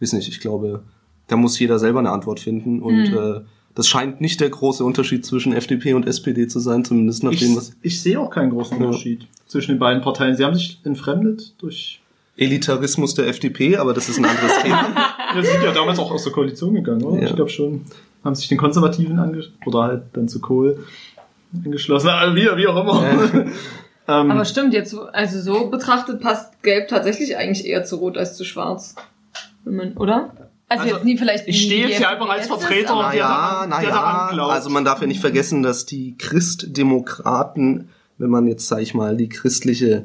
weiß 0.00 0.12
nicht, 0.14 0.28
ich 0.28 0.40
glaube, 0.40 0.82
da 1.28 1.36
muss 1.36 1.58
jeder 1.58 1.78
selber 1.78 1.98
eine 2.00 2.10
Antwort 2.10 2.40
finden. 2.40 2.80
Und 2.82 3.10
Mhm. 3.10 3.16
äh, 3.16 3.40
das 3.74 3.88
scheint 3.88 4.20
nicht 4.20 4.40
der 4.40 4.50
große 4.50 4.84
Unterschied 4.84 5.26
zwischen 5.26 5.52
FDP 5.52 5.94
und 5.94 6.06
SPD 6.06 6.46
zu 6.46 6.60
sein, 6.60 6.84
zumindest 6.84 7.22
nach 7.24 7.32
Ich, 7.32 7.40
dem, 7.40 7.56
was 7.56 7.72
ich 7.82 8.00
sehe 8.00 8.20
auch 8.20 8.30
keinen 8.30 8.50
großen 8.50 8.78
Ja. 8.80 8.86
Unterschied 8.86 9.26
zwischen 9.46 9.72
den 9.72 9.78
beiden 9.78 10.02
Parteien. 10.02 10.36
Sie 10.36 10.44
haben 10.44 10.54
sich 10.54 10.80
entfremdet 10.84 11.54
durch. 11.58 12.00
Elitarismus 12.36 13.14
der 13.14 13.28
FDP, 13.28 13.76
aber 13.76 13.94
das 13.94 14.08
ist 14.08 14.18
ein 14.18 14.24
anderes 14.24 14.58
Thema. 14.62 14.94
Ja, 15.34 15.42
sie 15.42 15.50
sind 15.50 15.64
ja 15.64 15.72
damals 15.72 15.98
auch 15.98 16.12
aus 16.12 16.22
der 16.22 16.32
Koalition 16.32 16.74
gegangen, 16.74 17.02
oder? 17.02 17.20
Ja. 17.20 17.28
Ich 17.28 17.34
glaube 17.34 17.50
schon. 17.50 17.80
Haben 18.22 18.36
sich 18.36 18.46
den 18.48 18.56
Konservativen 18.56 19.18
ange 19.18 19.42
oder 19.66 19.82
halt 19.82 20.02
dann 20.12 20.28
zu 20.28 20.40
Kohl 20.40 20.84
angeschlossen. 21.64 22.08
Ah, 22.08 22.32
Wie, 22.36 22.42
wie 22.42 22.66
auch 22.68 22.80
immer. 22.80 23.04
ähm, 24.08 24.30
Aber 24.30 24.44
stimmt, 24.44 24.72
jetzt, 24.74 24.96
also 25.12 25.40
so 25.40 25.70
betrachtet 25.70 26.20
passt 26.20 26.62
Gelb 26.62 26.86
tatsächlich 26.86 27.36
eigentlich 27.36 27.66
eher 27.66 27.84
zu 27.84 27.96
Rot 27.96 28.16
als 28.16 28.36
zu 28.36 28.44
Schwarz. 28.44 28.94
Wenn 29.64 29.74
man, 29.74 29.92
oder? 29.96 30.32
Also, 30.68 30.84
Also, 30.84 30.94
jetzt 30.96 31.04
nie 31.04 31.18
vielleicht. 31.18 31.46
ich 31.46 31.62
stehe 31.62 31.86
jetzt 31.88 31.98
hier 31.98 32.08
einfach 32.08 32.28
als 32.28 32.46
Vertreter 32.46 32.84
ist, 32.84 32.90
aber- 32.90 33.12
der 33.12 33.20
daran- 33.22 33.70
der 33.82 33.90
daran 33.90 34.34
glaubt. 34.34 34.52
Also 34.52 34.70
man 34.70 34.84
darf 34.84 35.00
ja 35.00 35.06
nicht 35.06 35.20
vergessen, 35.20 35.62
dass 35.62 35.84
die 35.86 36.16
Christdemokraten, 36.18 37.88
wenn 38.18 38.30
man 38.30 38.46
jetzt, 38.46 38.66
sag 38.68 38.80
ich 38.80 38.94
mal, 38.94 39.16
die 39.16 39.28
christliche, 39.28 40.04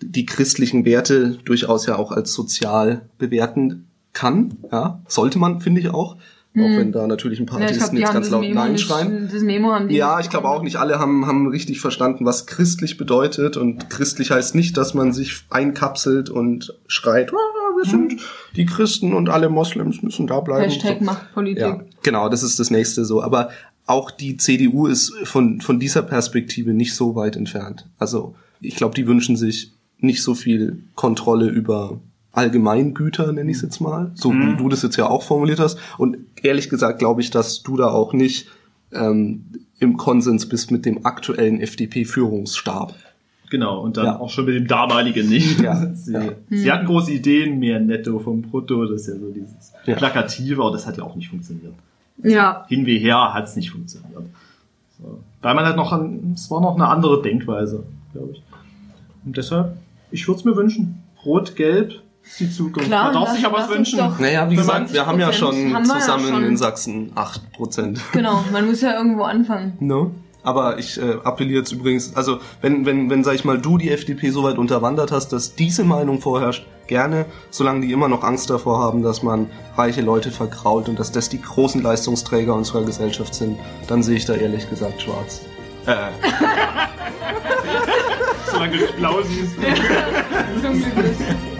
die 0.00 0.26
christlichen 0.26 0.84
Werte 0.84 1.38
durchaus 1.44 1.86
ja 1.86 1.96
auch 1.96 2.12
als 2.12 2.32
sozial 2.32 3.02
bewerten 3.18 3.86
kann, 4.12 4.56
ja, 4.70 5.00
sollte 5.08 5.38
man, 5.38 5.60
finde 5.60 5.80
ich 5.80 5.90
auch. 5.90 6.16
Auch 6.56 6.62
wenn 6.76 6.90
da 6.90 7.06
natürlich 7.06 7.38
ein 7.38 7.46
paar. 7.46 7.60
Ja, 7.60 7.66
Atheisten 7.66 7.94
die 7.94 8.02
jetzt 8.02 8.12
ganz 8.12 8.30
laut 8.30 8.40
Memo 8.40 8.54
Nein 8.56 8.72
nicht, 8.72 8.84
schreien. 8.84 9.28
das 9.32 9.42
Memo 9.42 9.70
haben 9.72 9.86
die 9.86 9.94
Ja, 9.94 10.18
ich 10.18 10.28
glaube 10.28 10.48
auch 10.48 10.62
nicht 10.62 10.74
alle 10.74 10.98
haben, 10.98 11.24
haben 11.24 11.46
richtig 11.46 11.80
verstanden, 11.80 12.24
was 12.24 12.46
christlich 12.46 12.96
bedeutet. 12.96 13.56
Und 13.56 13.88
christlich 13.90 14.32
heißt 14.32 14.56
nicht, 14.56 14.76
dass 14.76 14.92
man 14.92 15.12
sich 15.12 15.42
einkapselt 15.50 16.30
und 16.30 16.74
schreit, 16.88 17.30
wir 17.78 17.90
sind 17.90 18.20
die 18.56 18.66
Christen 18.66 19.14
und 19.14 19.28
alle 19.28 19.48
Moslems 19.48 20.02
müssen 20.02 20.26
da 20.26 20.40
bleiben. 20.40 20.64
Hashtag 20.64 20.98
So. 20.98 21.04
Machtpolitik. 21.04 21.62
Ja, 21.62 21.80
genau, 22.02 22.28
das 22.28 22.42
ist 22.42 22.58
das 22.58 22.70
nächste 22.70 23.04
so. 23.04 23.22
Aber 23.22 23.50
auch 23.86 24.10
die 24.10 24.36
CDU 24.36 24.86
ist 24.86 25.14
von, 25.24 25.60
von 25.60 25.80
dieser 25.80 26.02
Perspektive 26.02 26.74
nicht 26.74 26.94
so 26.94 27.14
weit 27.14 27.36
entfernt. 27.36 27.86
Also 27.98 28.34
ich 28.60 28.76
glaube, 28.76 28.94
die 28.94 29.06
wünschen 29.06 29.36
sich 29.36 29.72
nicht 29.98 30.22
so 30.22 30.34
viel 30.34 30.82
Kontrolle 30.94 31.48
über 31.48 31.98
Allgemeingüter, 32.32 33.32
nenne 33.32 33.50
ich 33.50 33.56
es 33.56 33.62
jetzt 33.62 33.80
mal, 33.80 34.12
so 34.14 34.32
wie 34.32 34.56
du 34.56 34.68
das 34.68 34.82
jetzt 34.82 34.96
ja 34.96 35.08
auch 35.08 35.22
formuliert 35.22 35.58
hast. 35.58 35.78
Und 35.96 36.18
ehrlich 36.42 36.68
gesagt 36.68 36.98
glaube 36.98 37.20
ich, 37.20 37.30
dass 37.30 37.62
du 37.62 37.76
da 37.76 37.88
auch 37.88 38.12
nicht 38.12 38.48
ähm, 38.92 39.44
im 39.80 39.96
Konsens 39.96 40.48
bist 40.48 40.70
mit 40.70 40.84
dem 40.84 41.04
aktuellen 41.06 41.60
FDP-Führungsstab. 41.60 42.94
Genau, 43.50 43.80
und 43.80 43.96
dann 43.96 44.04
Ja. 44.06 44.20
auch 44.20 44.28
schon 44.30 44.44
mit 44.44 44.54
dem 44.56 44.66
damaligen 44.66 45.28
nicht. 45.28 45.60
Ja, 45.60 45.74
Sie, 45.94 46.12
ja. 46.12 46.22
sie 46.50 46.70
hatten 46.70 46.86
große 46.86 47.12
Ideen, 47.12 47.58
mehr 47.58 47.80
netto 47.80 48.18
vom 48.18 48.42
Brutto, 48.42 48.84
das 48.86 49.02
ist 49.02 49.08
ja 49.08 49.14
so 49.14 49.30
dieses 49.32 49.72
Ja. 49.86 49.94
Plakative, 49.94 50.60
aber 50.60 50.72
das 50.72 50.86
hat 50.86 50.96
ja 50.98 51.04
auch 51.04 51.16
nicht 51.16 51.28
funktioniert. 51.28 51.72
Ja. 52.22 52.64
Hin 52.68 52.84
wie 52.86 52.98
her 52.98 53.32
hat 53.32 53.44
es 53.44 53.56
nicht 53.56 53.70
funktioniert. 53.70 54.22
So. 55.00 55.20
Weil 55.40 55.54
man 55.54 55.64
halt 55.64 55.76
noch, 55.76 55.92
ein, 55.92 56.32
es 56.34 56.50
war 56.50 56.60
noch 56.60 56.74
eine 56.74 56.88
andere 56.88 57.22
Denkweise, 57.22 57.84
glaube 58.12 58.32
ich. 58.32 58.42
Und 59.24 59.36
deshalb, 59.36 59.76
ich 60.10 60.26
würde 60.26 60.38
es 60.40 60.44
mir 60.44 60.56
wünschen. 60.56 61.02
Rot, 61.24 61.54
Gelb 61.56 61.94
ist 62.24 62.40
die 62.40 62.50
Zukunft. 62.50 62.88
Klar, 62.88 63.04
Man 63.12 63.14
darf 63.14 63.30
sich 63.32 63.42
ja 63.42 63.52
was 63.52 63.68
wünschen. 63.70 63.98
doch- 63.98 64.18
Naja, 64.18 64.50
wie 64.50 64.56
gesagt, 64.56 64.92
wir 64.92 65.06
haben 65.06 65.20
ja 65.20 65.28
95% 65.30 65.32
schon 65.38 65.74
haben 65.74 65.86
wir 65.86 65.94
ja 65.94 66.00
zusammen 66.00 66.28
schon. 66.28 66.44
in 66.44 66.56
Sachsen 66.56 67.12
8 67.14 67.52
Prozent. 67.52 68.00
Genau, 68.12 68.42
man 68.52 68.66
muss 68.66 68.80
ja 68.80 68.96
irgendwo 68.96 69.22
anfangen. 69.22 69.74
No. 69.80 70.10
Aber 70.48 70.78
ich 70.78 70.98
äh, 70.98 71.18
appelliere 71.24 71.58
jetzt 71.58 71.72
übrigens, 71.72 72.16
also 72.16 72.38
wenn, 72.62 72.86
wenn, 72.86 73.10
wenn, 73.10 73.22
sag 73.22 73.34
ich 73.34 73.44
mal, 73.44 73.58
du 73.58 73.76
die 73.76 73.90
FDP 73.90 74.30
so 74.30 74.44
weit 74.44 74.56
unterwandert 74.56 75.12
hast, 75.12 75.28
dass 75.28 75.54
diese 75.54 75.84
Meinung 75.84 76.22
vorherrscht, 76.22 76.64
gerne, 76.86 77.26
solange 77.50 77.82
die 77.82 77.92
immer 77.92 78.08
noch 78.08 78.24
Angst 78.24 78.48
davor 78.48 78.78
haben, 78.78 79.02
dass 79.02 79.22
man 79.22 79.50
reiche 79.76 80.00
Leute 80.00 80.30
verkrault 80.30 80.88
und 80.88 80.98
dass 80.98 81.12
das 81.12 81.28
die 81.28 81.42
großen 81.42 81.82
Leistungsträger 81.82 82.54
unserer 82.54 82.82
Gesellschaft 82.82 83.34
sind, 83.34 83.58
dann 83.88 84.02
sehe 84.02 84.16
ich 84.16 84.24
da 84.24 84.36
ehrlich 84.36 84.70
gesagt 84.70 85.02
schwarz. 85.02 85.42
Äh, 85.84 86.12
Solange 88.50 88.78
du 88.78 88.86
blau 88.94 89.20
siehst. 89.20 89.54
Zum 90.62 90.80
Glück 90.80 90.96
nicht. 90.96 91.57